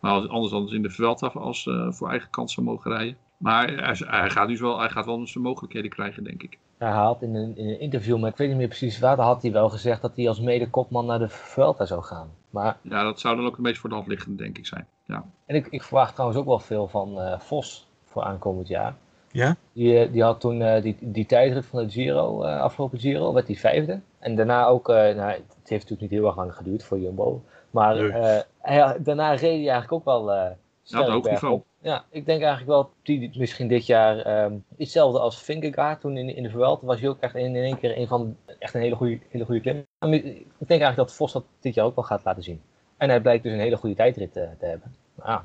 Maar 0.00 0.12
als, 0.12 0.28
anders 0.28 0.52
dan 0.52 0.72
in 0.72 0.82
de 0.82 0.90
Vuelta 0.90 1.26
als 1.26 1.66
eh, 1.66 1.92
voor 1.92 2.10
eigen 2.10 2.30
kans 2.30 2.54
zou 2.54 2.66
mogen 2.66 2.90
rijden. 2.90 3.16
Maar 3.36 3.68
hij, 3.68 3.96
hij 4.06 4.30
gaat 4.30 4.48
dus 4.48 4.60
wel, 4.60 4.78
hij 4.78 4.88
gaat 4.88 5.06
wel 5.06 5.26
zijn 5.26 5.44
mogelijkheden 5.44 5.90
krijgen, 5.90 6.24
denk 6.24 6.42
ik. 6.42 6.58
Hij 6.78 6.90
had 6.90 7.22
in 7.22 7.34
een, 7.34 7.56
in 7.56 7.68
een 7.68 7.80
interview, 7.80 8.18
maar 8.18 8.30
ik 8.30 8.36
weet 8.36 8.48
niet 8.48 8.56
meer 8.56 8.68
precies 8.68 8.98
waar, 8.98 9.20
had 9.20 9.42
hij 9.42 9.52
wel 9.52 9.68
gezegd 9.68 10.02
dat 10.02 10.16
hij 10.16 10.28
als 10.28 10.40
mede-kopman 10.40 11.06
naar 11.06 11.18
de 11.18 11.28
Vuelta 11.28 11.84
zou 11.84 12.02
gaan. 12.02 12.30
Maar, 12.50 12.76
Ja, 12.82 13.02
dat 13.02 13.20
zou 13.20 13.36
dan 13.36 13.46
ook 13.46 13.52
het 13.56 13.60
meest 13.60 13.78
voor 13.78 13.88
de 13.88 13.94
hand 13.94 14.08
liggende, 14.08 14.42
denk 14.42 14.58
ik, 14.58 14.66
zijn. 14.66 14.86
Ja. 15.04 15.24
en 15.46 15.56
ik, 15.56 15.66
ik 15.66 15.82
verwacht 15.82 16.12
trouwens 16.12 16.40
ook 16.40 16.46
wel 16.46 16.58
veel 16.58 16.88
van 16.88 17.20
eh, 17.20 17.38
Vos 17.38 17.86
voor 18.04 18.22
aankomend 18.22 18.68
jaar. 18.68 18.94
Ja? 19.30 19.56
Die, 19.72 19.98
eh, 19.98 20.12
die 20.12 20.22
had 20.22 20.40
toen 20.40 20.62
eh, 20.62 20.82
die, 20.82 20.96
die 21.00 21.26
tijdrit 21.26 21.66
van 21.66 21.84
de 21.84 21.90
Giro, 21.90 22.42
eh, 22.42 22.60
afgelopen 22.60 22.98
Giro, 22.98 23.32
werd 23.32 23.46
hij 23.46 23.56
vijfde. 23.56 24.00
En 24.18 24.36
daarna 24.36 24.66
ook, 24.66 24.88
eh, 24.88 24.94
nou, 24.94 25.30
het 25.30 25.68
heeft 25.68 25.82
natuurlijk 25.82 26.00
niet 26.00 26.10
heel 26.10 26.26
erg 26.26 26.36
lang 26.36 26.54
geduurd 26.54 26.84
voor 26.84 26.98
Jumbo. 26.98 27.42
Maar 27.76 27.94
Nee. 27.96 28.10
eh, 28.10 28.40
hij, 28.60 28.96
daarna 29.02 29.30
reed 29.30 29.40
hij 29.40 29.50
eigenlijk 29.50 29.92
ook 29.92 30.04
wel 30.04 30.32
eh 30.32 30.50
sterk 30.82 31.08
hoog 31.08 31.22
bergop. 31.22 31.40
niveau. 31.40 31.62
Ja, 31.80 32.04
ik 32.10 32.26
denk 32.26 32.40
eigenlijk 32.42 32.70
wel, 32.70 32.90
die, 33.02 33.30
misschien 33.38 33.68
dit 33.68 33.86
jaar 33.86 34.18
ehm 34.18 34.52
hetzelfde 34.78 35.18
als 35.18 35.42
Vingegaard. 35.42 36.00
Toen 36.00 36.16
in, 36.16 36.36
in 36.36 36.42
de 36.42 36.50
Vuelta 36.50 36.86
was 36.86 37.00
hij 37.00 37.08
ook 37.08 37.20
echt 37.20 37.34
in, 37.34 37.56
in 37.56 37.62
één 37.62 37.78
keer 37.78 37.98
een 37.98 38.06
van, 38.06 38.36
echt 38.58 38.74
een 38.74 38.80
hele 38.80 38.94
goede, 38.96 39.18
hele 39.28 39.44
goede 39.44 39.60
klim. 39.60 39.86
Maar 39.98 40.08
Ik 40.12 40.44
denk 40.58 40.80
eigenlijk 40.80 40.96
dat 40.96 41.12
Vos 41.12 41.32
dat 41.32 41.44
dit 41.60 41.74
jaar 41.74 41.84
ook 41.84 41.94
wel 41.94 42.04
gaat 42.04 42.24
laten 42.24 42.42
zien. 42.42 42.60
En 42.96 43.08
hij 43.08 43.20
blijkt 43.20 43.42
dus 43.42 43.52
een 43.52 43.58
hele 43.58 43.76
goede 43.76 43.96
tijdrit 43.96 44.36
eh, 44.36 44.42
te 44.58 44.66
hebben. 44.66 44.94
Ja, 45.24 45.44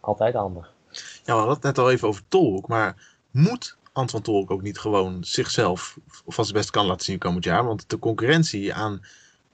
altijd 0.00 0.34
handig. 0.34 0.72
Ja, 0.90 1.00
we 1.24 1.32
hadden 1.32 1.54
het 1.54 1.62
net 1.62 1.78
al 1.78 1.90
even 1.90 2.08
over 2.08 2.22
Tolhoek, 2.28 2.68
maar 2.68 3.16
moet 3.30 3.76
Antoine 3.92 4.26
Tolhoek 4.26 4.50
ook 4.50 4.62
niet 4.62 4.78
gewoon 4.78 5.24
zichzelf 5.24 5.98
van 6.26 6.44
zijn 6.44 6.56
best 6.56 6.70
kan 6.70 6.86
laten 6.86 7.04
zien 7.04 7.18
komend 7.18 7.44
jaar? 7.44 7.64
Want 7.64 7.90
de 7.90 7.98
concurrentie 7.98 8.74
aan 8.74 9.00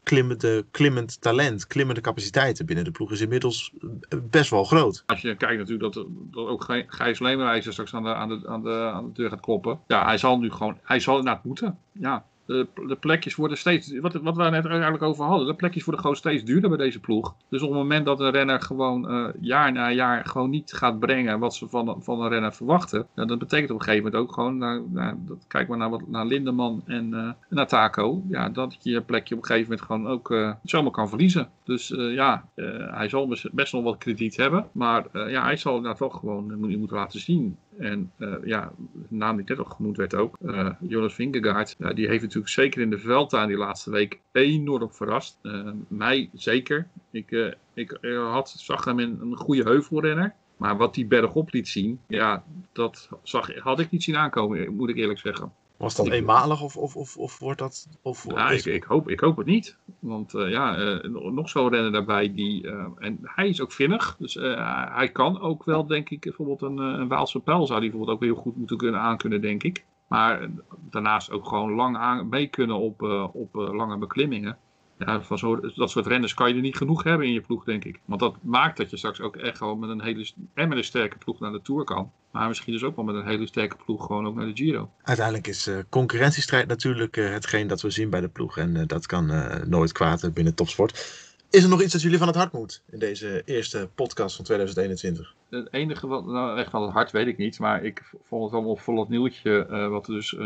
klimmende, 0.02 0.64
klimmend 0.70 1.20
talent, 1.20 1.66
klimmende 1.66 2.00
capaciteiten 2.00 2.66
binnen 2.66 2.84
de 2.84 2.90
ploeg 2.90 3.10
is 3.12 3.20
inmiddels 3.20 3.72
eh, 4.08 4.18
best 4.30 4.50
wel 4.50 4.64
groot. 4.64 5.02
Als 5.06 5.20
je 5.20 5.36
kijkt 5.36 5.58
natuurlijk 5.58 5.94
dat, 5.94 6.06
dat 6.30 6.46
ook 6.48 6.64
Gij- 6.64 6.84
Gijs 6.88 7.18
Leemreizer 7.18 7.72
straks 7.72 7.94
aan 7.94 8.02
de, 8.02 8.14
aan, 8.14 8.28
de, 8.28 8.48
aan, 8.48 8.62
de, 8.62 8.90
aan 8.94 9.06
de 9.06 9.12
deur 9.12 9.28
gaat 9.30 9.40
kloppen. 9.40 9.80
Ja, 9.86 10.04
hij 10.04 10.18
zal 10.18 10.38
nu 10.38 10.50
gewoon, 10.50 10.78
hij 10.82 11.00
zal 11.00 11.18
inderdaad 11.18 11.44
moeten. 11.44 11.78
Ja, 11.92 12.24
de, 12.52 12.96
plekjes 13.00 13.34
worden 13.34 13.58
steeds, 13.58 13.98
wat, 13.98 14.14
wat 14.14 14.36
we 14.36 14.42
net 14.42 14.66
eigenlijk 14.66 15.02
over 15.02 15.24
hadden, 15.24 15.46
de 15.46 15.54
plekjes 15.54 15.84
worden 15.84 16.02
gewoon 16.02 16.16
steeds 16.16 16.44
duurder 16.44 16.68
bij 16.68 16.78
deze 16.78 17.00
ploeg. 17.00 17.34
Dus 17.48 17.62
op 17.62 17.68
het 17.68 17.78
moment 17.78 18.06
dat 18.06 18.20
een 18.20 18.30
renner 18.30 18.60
gewoon 18.60 19.08
eh, 19.08 19.28
jaar 19.40 19.72
na 19.72 19.90
jaar 19.90 20.26
gewoon 20.26 20.50
niet 20.50 20.72
gaat 20.72 20.98
brengen 20.98 21.38
wat 21.38 21.54
ze 21.54 21.68
van, 21.68 21.96
van 22.02 22.20
een 22.20 22.28
renner 22.28 22.52
verwachten. 22.52 23.06
Ja, 23.14 23.24
dat 23.24 23.38
betekent 23.38 23.70
op 23.70 23.78
een 23.78 23.84
gegeven 23.84 24.04
moment 24.04 24.22
ook 24.22 24.34
gewoon, 24.34 24.58
nou, 24.58 24.86
nou, 24.90 25.16
dat, 25.26 25.44
kijk 25.48 25.68
maar 25.68 25.78
naar, 25.78 25.90
wat, 25.90 26.08
naar 26.08 26.26
Lindeman 26.26 26.82
en 26.86 27.14
eh, 27.14 27.30
naar 27.48 27.66
Taco. 27.66 28.22
Ja, 28.28 28.48
dat 28.48 28.76
je 28.80 28.90
je 28.90 29.00
plekje 29.00 29.34
op 29.34 29.40
een 29.40 29.46
gegeven 29.46 29.70
moment 29.70 29.86
gewoon 29.86 30.06
ook 30.08 30.30
eh, 30.30 30.52
zomaar 30.64 30.92
kan 30.92 31.08
verliezen. 31.08 31.48
Dus 31.64 31.88
ja, 31.96 32.44
hij 32.90 33.08
zal 33.08 33.36
best, 33.52 33.72
nog 33.72 33.82
wat 33.82 33.98
krediet 33.98 34.36
hebben. 34.36 34.66
Maar 34.72 35.30
ja, 35.30 35.42
hij 35.42 35.56
zal 35.56 35.76
inderdaad 35.76 35.98
wel 35.98 36.10
gewoon 36.10 36.58
moet, 36.58 36.78
moeten 36.78 36.96
laten 36.96 37.20
zien. 37.20 37.56
En 37.78 38.12
eh, 38.18 38.34
ja, 38.44 38.72
de 38.92 39.06
naam 39.08 39.36
die 39.36 39.44
net 39.48 39.58
al 39.58 39.64
genoemd 39.64 39.96
werd 39.96 40.14
ook, 40.14 40.36
eh, 40.46 40.70
Jonas 40.80 41.14
Vingegaard, 41.14 41.76
die 41.94 42.08
heeft 42.08 42.22
natuurlijk 42.22 42.52
zeker 42.52 42.80
in 42.80 42.90
de 42.90 42.98
Vuelta 42.98 43.42
in 43.42 43.48
die 43.48 43.56
laatste 43.56 43.90
week 43.90 44.20
enorm 44.32 44.92
verrast. 44.92 45.38
Eh, 45.42 45.70
mij 45.88 46.30
zeker. 46.34 46.88
Ik, 47.10 47.56
ik 47.74 47.98
had, 48.14 48.50
zag 48.50 48.84
hem 48.84 48.98
in 48.98 49.18
een 49.20 49.36
goede 49.36 49.62
heuvelrenner. 49.62 50.34
Maar 50.56 50.76
wat 50.76 50.94
die 50.94 51.06
bergop 51.06 51.52
liet 51.52 51.68
zien, 51.68 52.00
ja, 52.08 52.44
dat 52.72 53.08
zag, 53.22 53.58
had 53.58 53.80
ik 53.80 53.90
niet 53.90 54.02
zien 54.02 54.16
aankomen, 54.16 54.74
moet 54.74 54.88
ik 54.88 54.96
eerlijk 54.96 55.18
zeggen. 55.18 55.52
Was 55.76 55.94
dat 55.94 56.08
eenmalig 56.08 56.62
of, 56.62 56.76
of, 56.76 56.96
of, 56.96 57.16
of 57.16 57.38
wordt 57.38 57.58
dat... 57.58 57.88
Of, 58.02 58.26
Ja, 58.28 58.50
is- 58.50 58.66
ik, 58.66 58.74
ik, 58.74 58.84
hoop, 58.84 59.08
ik 59.08 59.20
hoop 59.20 59.36
het 59.36 59.46
niet. 59.46 59.76
Want 59.98 60.34
eh, 60.34 60.50
ja, 60.50 60.76
eh, 60.76 61.10
nog 61.10 61.48
zo'n 61.48 61.68
renner 61.68 61.92
daarbij 61.92 62.34
die. 62.34 62.70
eh, 62.70 62.86
en 62.98 63.18
hij 63.22 63.48
is 63.48 63.60
ook 63.60 63.72
vinnig. 63.72 64.16
Dus 64.18 64.34
hij 64.34 65.10
kan 65.12 65.40
ook 65.40 65.64
wel, 65.64 65.86
denk 65.86 66.10
ik, 66.10 66.20
bijvoorbeeld 66.20 66.62
een, 66.62 66.78
een 66.78 67.08
Waalse 67.08 67.40
pijl 67.40 67.66
zou 67.66 67.80
die 67.80 67.90
bijvoorbeeld 67.90 68.18
ook 68.18 68.24
heel 68.24 68.42
goed 68.42 68.56
moeten 68.56 68.76
kunnen 68.76 69.00
aankunnen, 69.00 69.40
denk 69.40 69.62
ik. 69.62 69.84
Maar 70.08 70.48
daarnaast 70.90 71.30
ook 71.30 71.46
gewoon 71.48 71.72
lang 71.72 71.96
aan, 71.96 72.28
mee 72.28 72.46
kunnen 72.46 72.76
op, 72.76 73.02
op 73.32 73.54
lange 73.54 73.96
beklimmingen. 73.96 74.58
Ja, 74.98 75.22
van 75.22 75.38
zo, 75.38 75.60
dat 75.74 75.90
soort 75.90 76.06
renners 76.06 76.34
kan 76.34 76.48
je 76.48 76.54
er 76.54 76.60
niet 76.60 76.76
genoeg 76.76 77.02
hebben 77.02 77.26
in 77.26 77.32
je 77.32 77.40
ploeg, 77.40 77.64
denk 77.64 77.84
ik. 77.84 78.00
Want 78.04 78.20
dat 78.20 78.36
maakt 78.42 78.76
dat 78.76 78.90
je 78.90 78.96
straks 78.96 79.20
ook 79.20 79.36
echt 79.36 79.56
gewoon 79.56 79.78
met 79.78 79.90
een 79.90 80.02
hele 80.02 80.30
en 80.54 80.68
met 80.68 80.78
een 80.78 80.84
sterke 80.84 81.18
ploeg 81.18 81.40
naar 81.40 81.52
de 81.52 81.62
Tour 81.62 81.84
kan. 81.84 82.10
Maar 82.32 82.48
misschien 82.48 82.72
dus 82.72 82.82
ook 82.82 82.96
wel 82.96 83.04
met 83.04 83.14
een 83.14 83.26
hele 83.26 83.46
sterke 83.46 83.76
ploeg 83.84 84.06
gewoon 84.06 84.26
ook 84.26 84.34
naar 84.34 84.46
de 84.46 84.56
Giro. 84.56 84.90
Uiteindelijk 85.02 85.46
is 85.46 85.66
eh, 85.66 85.78
concurrentiestrijd 85.88 86.68
natuurlijk 86.68 87.16
eh, 87.16 87.30
hetgeen 87.30 87.66
dat 87.66 87.80
we 87.80 87.90
zien 87.90 88.10
bij 88.10 88.20
de 88.20 88.28
ploeg. 88.28 88.58
En 88.58 88.76
eh, 88.76 88.86
dat 88.86 89.06
kan 89.06 89.30
nooit 89.68 89.92
kwaad 89.92 90.34
binnen 90.34 90.54
topsport. 90.54 91.20
Is 91.50 91.62
er 91.62 91.68
nog 91.68 91.82
iets 91.82 91.92
dat 91.92 92.02
jullie 92.02 92.18
van 92.18 92.26
het 92.26 92.36
hart 92.36 92.52
moet 92.52 92.82
in 92.90 92.98
deze 92.98 93.42
eerste 93.44 93.88
podcast 93.94 94.36
van 94.36 94.44
2021? 94.44 95.34
Het 95.50 95.68
enige 95.72 96.06
wat, 96.06 96.26
nou 96.26 96.58
echt 96.58 96.70
van 96.70 96.82
het 96.82 96.92
hart 96.92 97.10
weet 97.10 97.26
ik 97.26 97.38
niet, 97.38 97.58
maar 97.58 97.84
ik 97.84 98.12
vond 98.28 98.42
het 98.42 98.52
wel 98.52 98.60
een 98.60 98.66
opvallend 98.66 99.08
nieuwtje. 99.08 99.66
wat 99.90 100.08
er 100.08 100.14
dus, 100.14 100.36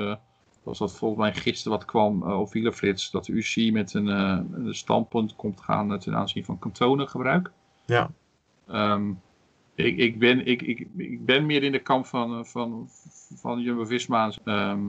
was 0.66 0.78
dat 0.78 0.96
volgens 0.98 1.20
mij 1.20 1.34
gisteren 1.34 1.78
wat 1.78 1.86
kwam 1.86 2.22
eh, 2.22 2.40
op 2.40 2.52
Wielerflits, 2.52 3.10
dat 3.10 3.24
de 3.24 3.32
UCI 3.32 3.72
met 3.72 3.94
een, 3.94 4.08
eh, 4.08 4.38
een 4.52 4.74
standpunt 4.74 5.36
komt 5.36 5.60
gaan 5.60 5.92
eh, 5.92 5.98
ten 5.98 6.14
aanzien 6.16 6.44
van 6.44 6.58
kantonengebruik. 6.58 7.50
Ja, 7.84 8.10
Ehm, 8.68 9.10
ik, 9.74 9.96
ik, 9.96 10.18
ben, 10.18 10.46
ik, 10.46 10.62
ik, 10.62 10.86
ik 10.96 11.24
ben 11.24 11.46
meer 11.46 11.62
in 11.62 11.72
de 11.72 11.78
kamp 11.78 12.06
van, 12.06 12.46
van, 12.46 12.88
van 13.34 13.60
Jumbo-Visma. 13.60 14.32
ehm, 14.44 14.80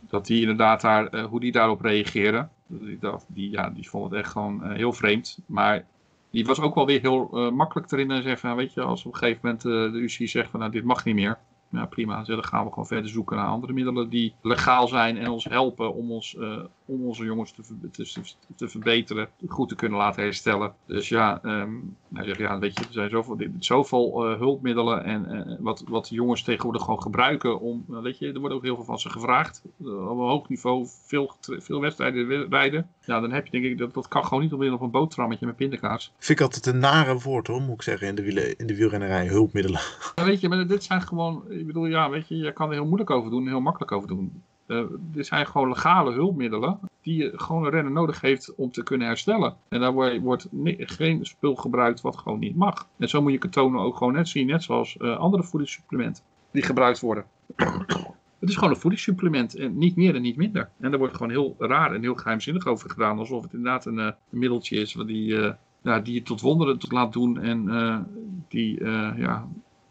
dat 0.00 0.26
die 0.26 0.40
inderdaad 0.40 0.80
daar, 0.80 1.20
hoe 1.22 1.40
die 1.40 1.52
daarop 1.52 1.80
reageren. 1.80 2.50
Die, 2.66 2.98
dat- 2.98 3.26
die, 3.28 3.50
ja, 3.50 3.70
die 3.70 3.88
vond 3.88 4.10
het 4.10 4.20
echt 4.20 4.30
gewoon 4.32 4.70
heel 4.72 4.92
vreemd. 4.92 5.38
Maar 5.46 5.86
die 6.30 6.44
was 6.46 6.60
ook 6.60 6.74
wel 6.74 6.86
weer 6.86 7.00
heel 7.00 7.50
makkelijk 7.50 7.92
erin 7.92 8.10
en 8.10 8.22
zeggen, 8.22 8.56
weet 8.56 8.74
je, 8.74 8.80
als 8.82 9.04
op 9.04 9.12
een 9.12 9.18
gegeven 9.18 9.40
moment 9.42 9.62
de 9.62 9.98
UCI 9.98 10.26
zegt 10.28 10.50
van 10.50 10.60
nou, 10.60 10.72
dit 10.72 10.84
mag 10.84 11.04
niet 11.04 11.14
meer. 11.14 11.38
Ja, 11.70 11.86
prima. 11.86 12.22
Dan 12.22 12.44
gaan 12.44 12.64
we 12.64 12.70
gewoon 12.70 12.86
verder 12.86 13.10
zoeken 13.10 13.36
naar 13.36 13.46
andere 13.46 13.72
middelen 13.72 14.08
die 14.08 14.34
legaal 14.42 14.88
zijn 14.88 15.16
en 15.16 15.28
ons 15.28 15.44
helpen 15.44 15.94
om, 15.94 16.12
ons, 16.12 16.36
eh, 16.36 16.64
om 16.84 17.06
onze 17.06 17.24
jongens 17.24 17.52
te, 17.52 17.62
te, 17.90 18.22
te 18.56 18.68
verbeteren, 18.68 19.28
goed 19.48 19.68
te 19.68 19.74
kunnen 19.74 19.98
laten 19.98 20.22
herstellen. 20.22 20.72
Dus 20.86 21.08
ja, 21.08 21.42
ehm, 21.42 21.74
hij 22.14 22.24
zegt, 22.24 22.38
ja, 22.38 22.58
weet 22.58 22.78
je, 22.78 22.84
er 22.84 22.92
zijn 22.92 23.10
zoveel, 23.10 23.38
zoveel 23.58 24.26
eh, 24.26 24.38
hulpmiddelen 24.38 25.04
en 25.04 25.26
eh, 25.26 25.56
wat, 25.60 25.84
wat 25.88 26.06
de 26.06 26.14
jongens 26.14 26.42
tegenwoordig 26.42 26.82
gewoon 26.82 27.02
gebruiken 27.02 27.60
om, 27.60 27.84
nou, 27.86 28.02
weet 28.02 28.18
je, 28.18 28.32
er 28.32 28.40
wordt 28.40 28.54
ook 28.54 28.62
heel 28.62 28.74
veel 28.74 28.84
van 28.84 28.98
ze 28.98 29.10
gevraagd. 29.10 29.62
Op 29.78 29.86
een 29.86 30.16
hoog 30.16 30.48
niveau 30.48 30.86
veel, 31.06 31.36
veel 31.40 31.80
wedstrijden 31.80 32.48
rijden. 32.50 32.88
Ja, 33.04 33.20
dan 33.20 33.32
heb 33.32 33.44
je 33.44 33.50
denk 33.50 33.64
ik, 33.64 33.78
dat, 33.78 33.94
dat 33.94 34.08
kan 34.08 34.24
gewoon 34.24 34.42
niet 34.42 34.52
op 34.52 34.60
een 34.80 34.90
boterhammetje 34.90 35.46
met 35.46 35.56
pindakaas. 35.56 36.12
vind 36.18 36.38
ik 36.38 36.44
altijd 36.44 36.66
een 36.66 36.78
nare 36.78 37.18
woord 37.18 37.46
hoor, 37.46 37.60
moet 37.60 37.74
ik 37.74 37.82
zeggen, 37.82 38.06
in 38.06 38.14
de, 38.14 38.22
wielen, 38.22 38.56
in 38.56 38.66
de 38.66 38.76
wielrennerij. 38.76 39.26
Hulpmiddelen. 39.26 39.80
Ja, 40.14 40.24
weet 40.24 40.40
je, 40.40 40.48
maar 40.48 40.66
dit 40.66 40.84
zijn 40.84 41.02
gewoon, 41.02 41.42
ik 41.58 41.66
bedoel, 41.66 41.86
ja, 41.86 42.10
weet 42.10 42.28
je, 42.28 42.36
je 42.36 42.52
kan 42.52 42.68
er 42.68 42.74
heel 42.74 42.86
moeilijk 42.86 43.10
over 43.10 43.30
doen 43.30 43.42
en 43.42 43.48
heel 43.48 43.60
makkelijk 43.60 43.92
over 43.92 44.08
doen. 44.08 44.42
Eh, 44.68 44.84
dit 45.00 45.26
zijn 45.26 45.46
gewoon 45.46 45.68
legale 45.68 46.12
hulpmiddelen 46.12 46.78
die 47.02 47.22
je 47.22 47.32
gewoon 47.34 47.64
een 47.64 47.70
renner 47.70 47.92
nodig 47.92 48.20
heeft 48.20 48.54
om 48.54 48.70
te 48.70 48.82
kunnen 48.82 49.06
herstellen. 49.06 49.56
En 49.68 49.80
daar 49.80 50.20
wordt, 50.20 50.48
geen 50.78 51.26
spul 51.26 51.54
gebruikt 51.54 52.00
wat 52.00 52.16
gewoon 52.16 52.38
niet 52.38 52.56
mag. 52.56 52.88
En 52.96 53.08
zo 53.08 53.22
moet 53.22 53.32
je 53.32 53.38
ketonen 53.38 53.80
ook 53.80 53.96
gewoon 53.96 54.12
net 54.12 54.28
zien, 54.28 54.46
net 54.46 54.62
zoals 54.62 54.96
eh, 54.96 55.16
andere 55.16 55.42
voedingssupplementen 55.42 56.22
die 56.50 56.62
gebruikt 56.62 57.00
worden. 57.00 57.24
Het 58.38 58.48
is 58.48 58.54
gewoon 58.54 58.70
een 58.70 58.80
voedingssupplement 58.80 59.54
en 59.54 59.78
niet 59.78 59.96
meer 59.96 60.14
en 60.14 60.22
niet 60.22 60.36
minder. 60.36 60.70
En 60.80 60.90
daar 60.90 60.98
wordt 60.98 61.16
gewoon 61.16 61.30
heel 61.30 61.54
raar 61.58 61.94
en 61.94 62.00
heel 62.00 62.14
geheimzinnig 62.14 62.66
over 62.66 62.90
gedaan. 62.90 63.18
Alsof 63.18 63.42
het 63.42 63.52
inderdaad 63.52 63.86
een, 63.86 63.98
eh, 63.98 64.12
middeltje 64.28 64.76
is 64.76 64.92
die, 64.92 65.54
ja, 65.82 66.00
die 66.00 66.14
je 66.14 66.22
tot 66.22 66.40
wonderen 66.40 66.78
tot 66.78 66.92
laat 66.92 67.12
doen. 67.12 67.40
En 67.40 68.06
die, 68.48 68.84
ja, 69.16 69.48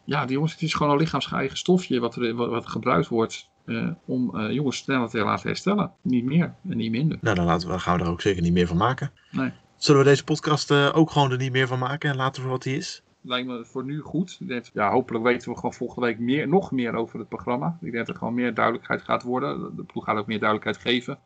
ja, 0.08 0.26
die 0.26 0.34
jongens, 0.34 0.54
het 0.54 0.62
is 0.62 0.74
gewoon 0.74 0.92
een 0.92 1.00
lichaamseigen 1.00 1.58
stofje 1.58 2.00
wat, 2.00 2.16
er, 2.16 2.36
wat, 2.36 2.50
wat 2.50 2.68
gebruikt 2.68 3.08
wordt 3.08 3.50
eh, 3.66 3.90
om 4.06 4.36
eh, 4.36 4.52
jongens 4.52 4.78
sneller 4.78 5.10
te 5.10 5.18
laten 5.18 5.48
herstellen. 5.48 5.92
Niet 6.02 6.26
meer 6.26 6.54
en 6.70 6.78
niet 6.78 6.92
minder. 6.92 7.18
Nou, 7.22 7.36
dan 7.36 7.46
laten 7.46 7.70
we, 7.70 7.80
gaan 7.80 7.98
we 7.98 8.04
er 8.04 8.10
ook 8.10 8.22
zeker 8.22 8.42
niet 8.42 8.54
meer 8.54 8.68
van 8.68 8.78
maken. 8.78 9.12
Nee. 9.32 9.52
Zullen 9.78 10.04
we 10.04 10.08
deze 10.08 10.24
podcast 10.24 10.72
eh, 10.72 10.90
ook 10.94 11.12
gewoon 11.12 11.32
er 11.32 11.38
niet 11.38 11.52
meer 11.52 11.68
van 11.68 11.80
maken 11.80 12.10
en 12.10 12.16
laten 12.16 12.44
we 12.44 12.50
wat 12.50 12.64
hij 12.64 12.74
is? 12.74 13.04
Lijkt 13.22 13.48
me 13.48 13.66
voor 13.66 13.84
nu 13.84 14.02
goed. 14.02 14.40
Ja, 14.74 14.92
hopelijk 14.92 15.24
weten 15.24 15.50
we 15.50 15.56
gewoon 15.56 15.74
volgende 15.74 16.08
week 16.08 16.20
meer, 16.20 16.48
nog 16.48 16.72
meer 16.72 16.94
over 16.94 17.20
het 17.20 17.30
programma. 17.30 17.68
Ik 17.68 17.92
denk 17.92 18.06
dat 18.06 18.08
er 18.08 18.16
gewoon 18.16 18.34
meer 18.34 18.54
duidelijkheid 18.54 19.02
gaat 19.02 19.24
worden. 19.24 19.76
De 19.76 19.84
ploeg 19.84 20.04
gaat 20.04 20.18
ook 20.18 20.28
meer 20.28 20.40
duidelijkheid 20.40 20.78
geven. 20.78 21.20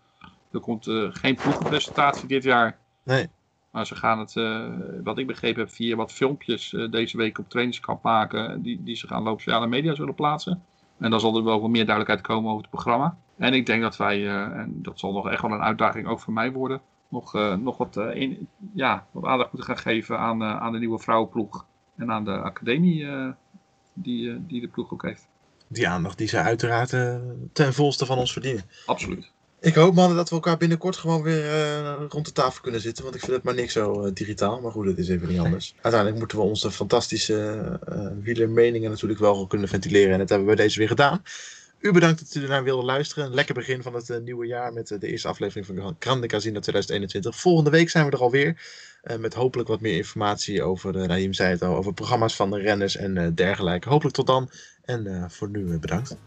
Er 0.52 0.60
komt 0.60 0.86
geen 1.10 1.36
ploegenpresentatie 1.36 2.28
dit 2.28 2.44
jaar. 2.44 2.78
Nee. 3.04 3.30
Maar 3.72 3.86
ze 3.86 3.96
gaan 3.96 4.20
het, 4.20 4.36
eh, 4.36 4.68
wat 5.04 5.18
ik 5.18 5.28
begrepen 5.28 5.62
heb, 5.62 5.72
via 5.72 5.96
wat 5.96 6.12
filmpjes 6.12 6.74
eh, 6.74 6.92
deze 6.92 7.18
week 7.18 7.38
op 7.38 7.50
trainingskamp 7.50 8.04
maken. 8.04 8.62
Die, 8.62 8.84
die 8.84 8.96
ze 8.96 9.08
gaan 9.08 9.28
op 9.28 9.42
sociale 9.42 9.68
media 9.68 9.96
zullen 9.96 10.16
plaatsen. 10.16 10.64
En 10.98 11.10
dan 11.10 11.20
zal 11.20 11.38
er 11.38 11.44
wel 11.44 11.62
wat 11.62 11.70
meer 11.70 11.86
duidelijkheid 11.86 12.22
komen 12.22 12.50
over 12.50 12.62
het 12.62 12.72
programma. 12.72 13.18
En 13.38 13.54
ik 13.54 13.66
denk 13.66 13.82
dat 13.82 13.98
wij, 13.98 14.28
eh, 14.28 14.60
en 14.60 14.82
dat 14.82 15.00
zal 15.00 15.14
nog 15.14 15.30
echt 15.30 15.42
wel 15.42 15.52
een 15.52 15.62
uitdaging 15.62 16.08
ook 16.08 16.20
voor 16.20 16.34
mij 16.34 16.52
worden. 16.52 16.82
Nog, 17.08 17.34
nog 17.60 17.78
wat, 17.78 17.98
in, 17.98 18.48
ja, 18.74 19.06
wat 19.12 19.26
aandacht 19.26 19.52
moeten 19.52 19.74
gaan 19.74 19.84
geven 19.84 20.20
aan, 20.20 20.44
aan 20.44 20.72
de 20.72 20.80
nieuwe 20.80 21.00
vrouwenploeg. 21.00 21.66
En 21.96 22.12
aan 22.12 22.26
de 22.26 22.38
academie 22.38 23.08
die, 23.94 24.46
die 24.46 24.62
de 24.62 24.68
ploeg 24.68 24.94
ook 24.94 25.04
heeft. 25.04 25.28
Die 25.68 25.88
aandacht 25.88 26.18
die 26.18 26.28
zij 26.28 26.42
uiteraard 26.42 26.90
ten 27.54 27.74
volste 27.74 28.06
van 28.06 28.18
ons 28.18 28.34
verdienen. 28.34 28.64
Absoluut. 28.86 29.32
Ik 29.62 29.76
hoop 29.76 29.94
mannen 29.94 30.18
dat 30.18 30.30
we 30.30 30.36
elkaar 30.36 30.58
binnenkort 30.58 30.98
gewoon 30.98 31.22
weer 31.22 31.46
eh, 31.46 32.04
rond 32.10 32.26
de 32.26 32.32
tafel 32.32 32.62
kunnen 32.62 32.82
zitten. 32.82 33.04
Want 33.04 33.16
ik 33.16 33.22
vind 33.22 33.34
het 33.34 33.44
maar 33.44 33.54
niks 33.54 33.74
zo 33.74 34.04
eh, 34.04 34.12
digitaal. 34.14 34.62
Maar 34.62 34.72
goed, 34.72 34.86
het 34.86 34.98
is 34.98 35.10
even 35.10 35.28
niet 35.28 35.40
anders. 35.40 35.74
Uiteindelijk 35.74 36.20
moeten 36.20 36.38
we 36.38 36.44
onze 36.44 36.72
fantastische 36.72 37.80
uh, 37.90 38.08
wielermeningen 38.22 38.90
natuurlijk 38.90 39.20
wel 39.20 39.48
kunnen 39.48 39.68
ventileren. 39.68 40.12
En 40.12 40.20
dat 40.20 40.30
hebben 40.30 40.48
we 40.48 40.56
deze 40.56 40.80
weer 40.80 40.88
gedaan. 40.88 41.24
U 41.80 41.92
bedankt 41.92 42.20
dat 42.20 42.36
u 42.36 42.44
ernaar 42.44 42.64
wilde 42.64 42.86
luisteren. 42.86 43.26
Een 43.26 43.34
lekker 43.34 43.56
begin 43.56 43.82
van 43.82 43.94
het 43.94 44.22
nieuwe 44.24 44.46
jaar 44.46 44.74
met 44.74 44.88
de 44.88 45.08
eerste 45.08 45.28
aflevering 45.28 45.66
van 45.66 45.96
Grande 46.00 46.28
Casino 46.28 46.60
2021. 46.60 47.36
Volgende 47.36 47.70
week 47.70 47.90
zijn 47.90 48.06
we 48.06 48.12
er 48.12 48.22
alweer. 48.22 48.62
Met 49.20 49.34
hopelijk 49.34 49.70
wat 49.70 49.82
meer 49.82 49.96
informatie 49.96 50.64
over, 50.64 50.94
Raheem 50.94 51.34
zei 51.34 51.50
het 51.50 51.62
al, 51.62 51.76
over 51.76 51.94
programma's 51.94 52.36
van 52.36 52.52
de 52.52 52.60
renners 52.60 52.96
en 52.96 53.36
dergelijke. 53.36 53.90
Hopelijk 53.90 54.16
tot 54.16 54.28
dan. 54.28 54.50
En 54.86 55.32
voor 55.32 55.50
nu 55.50 55.80
bedankt. 55.80 56.18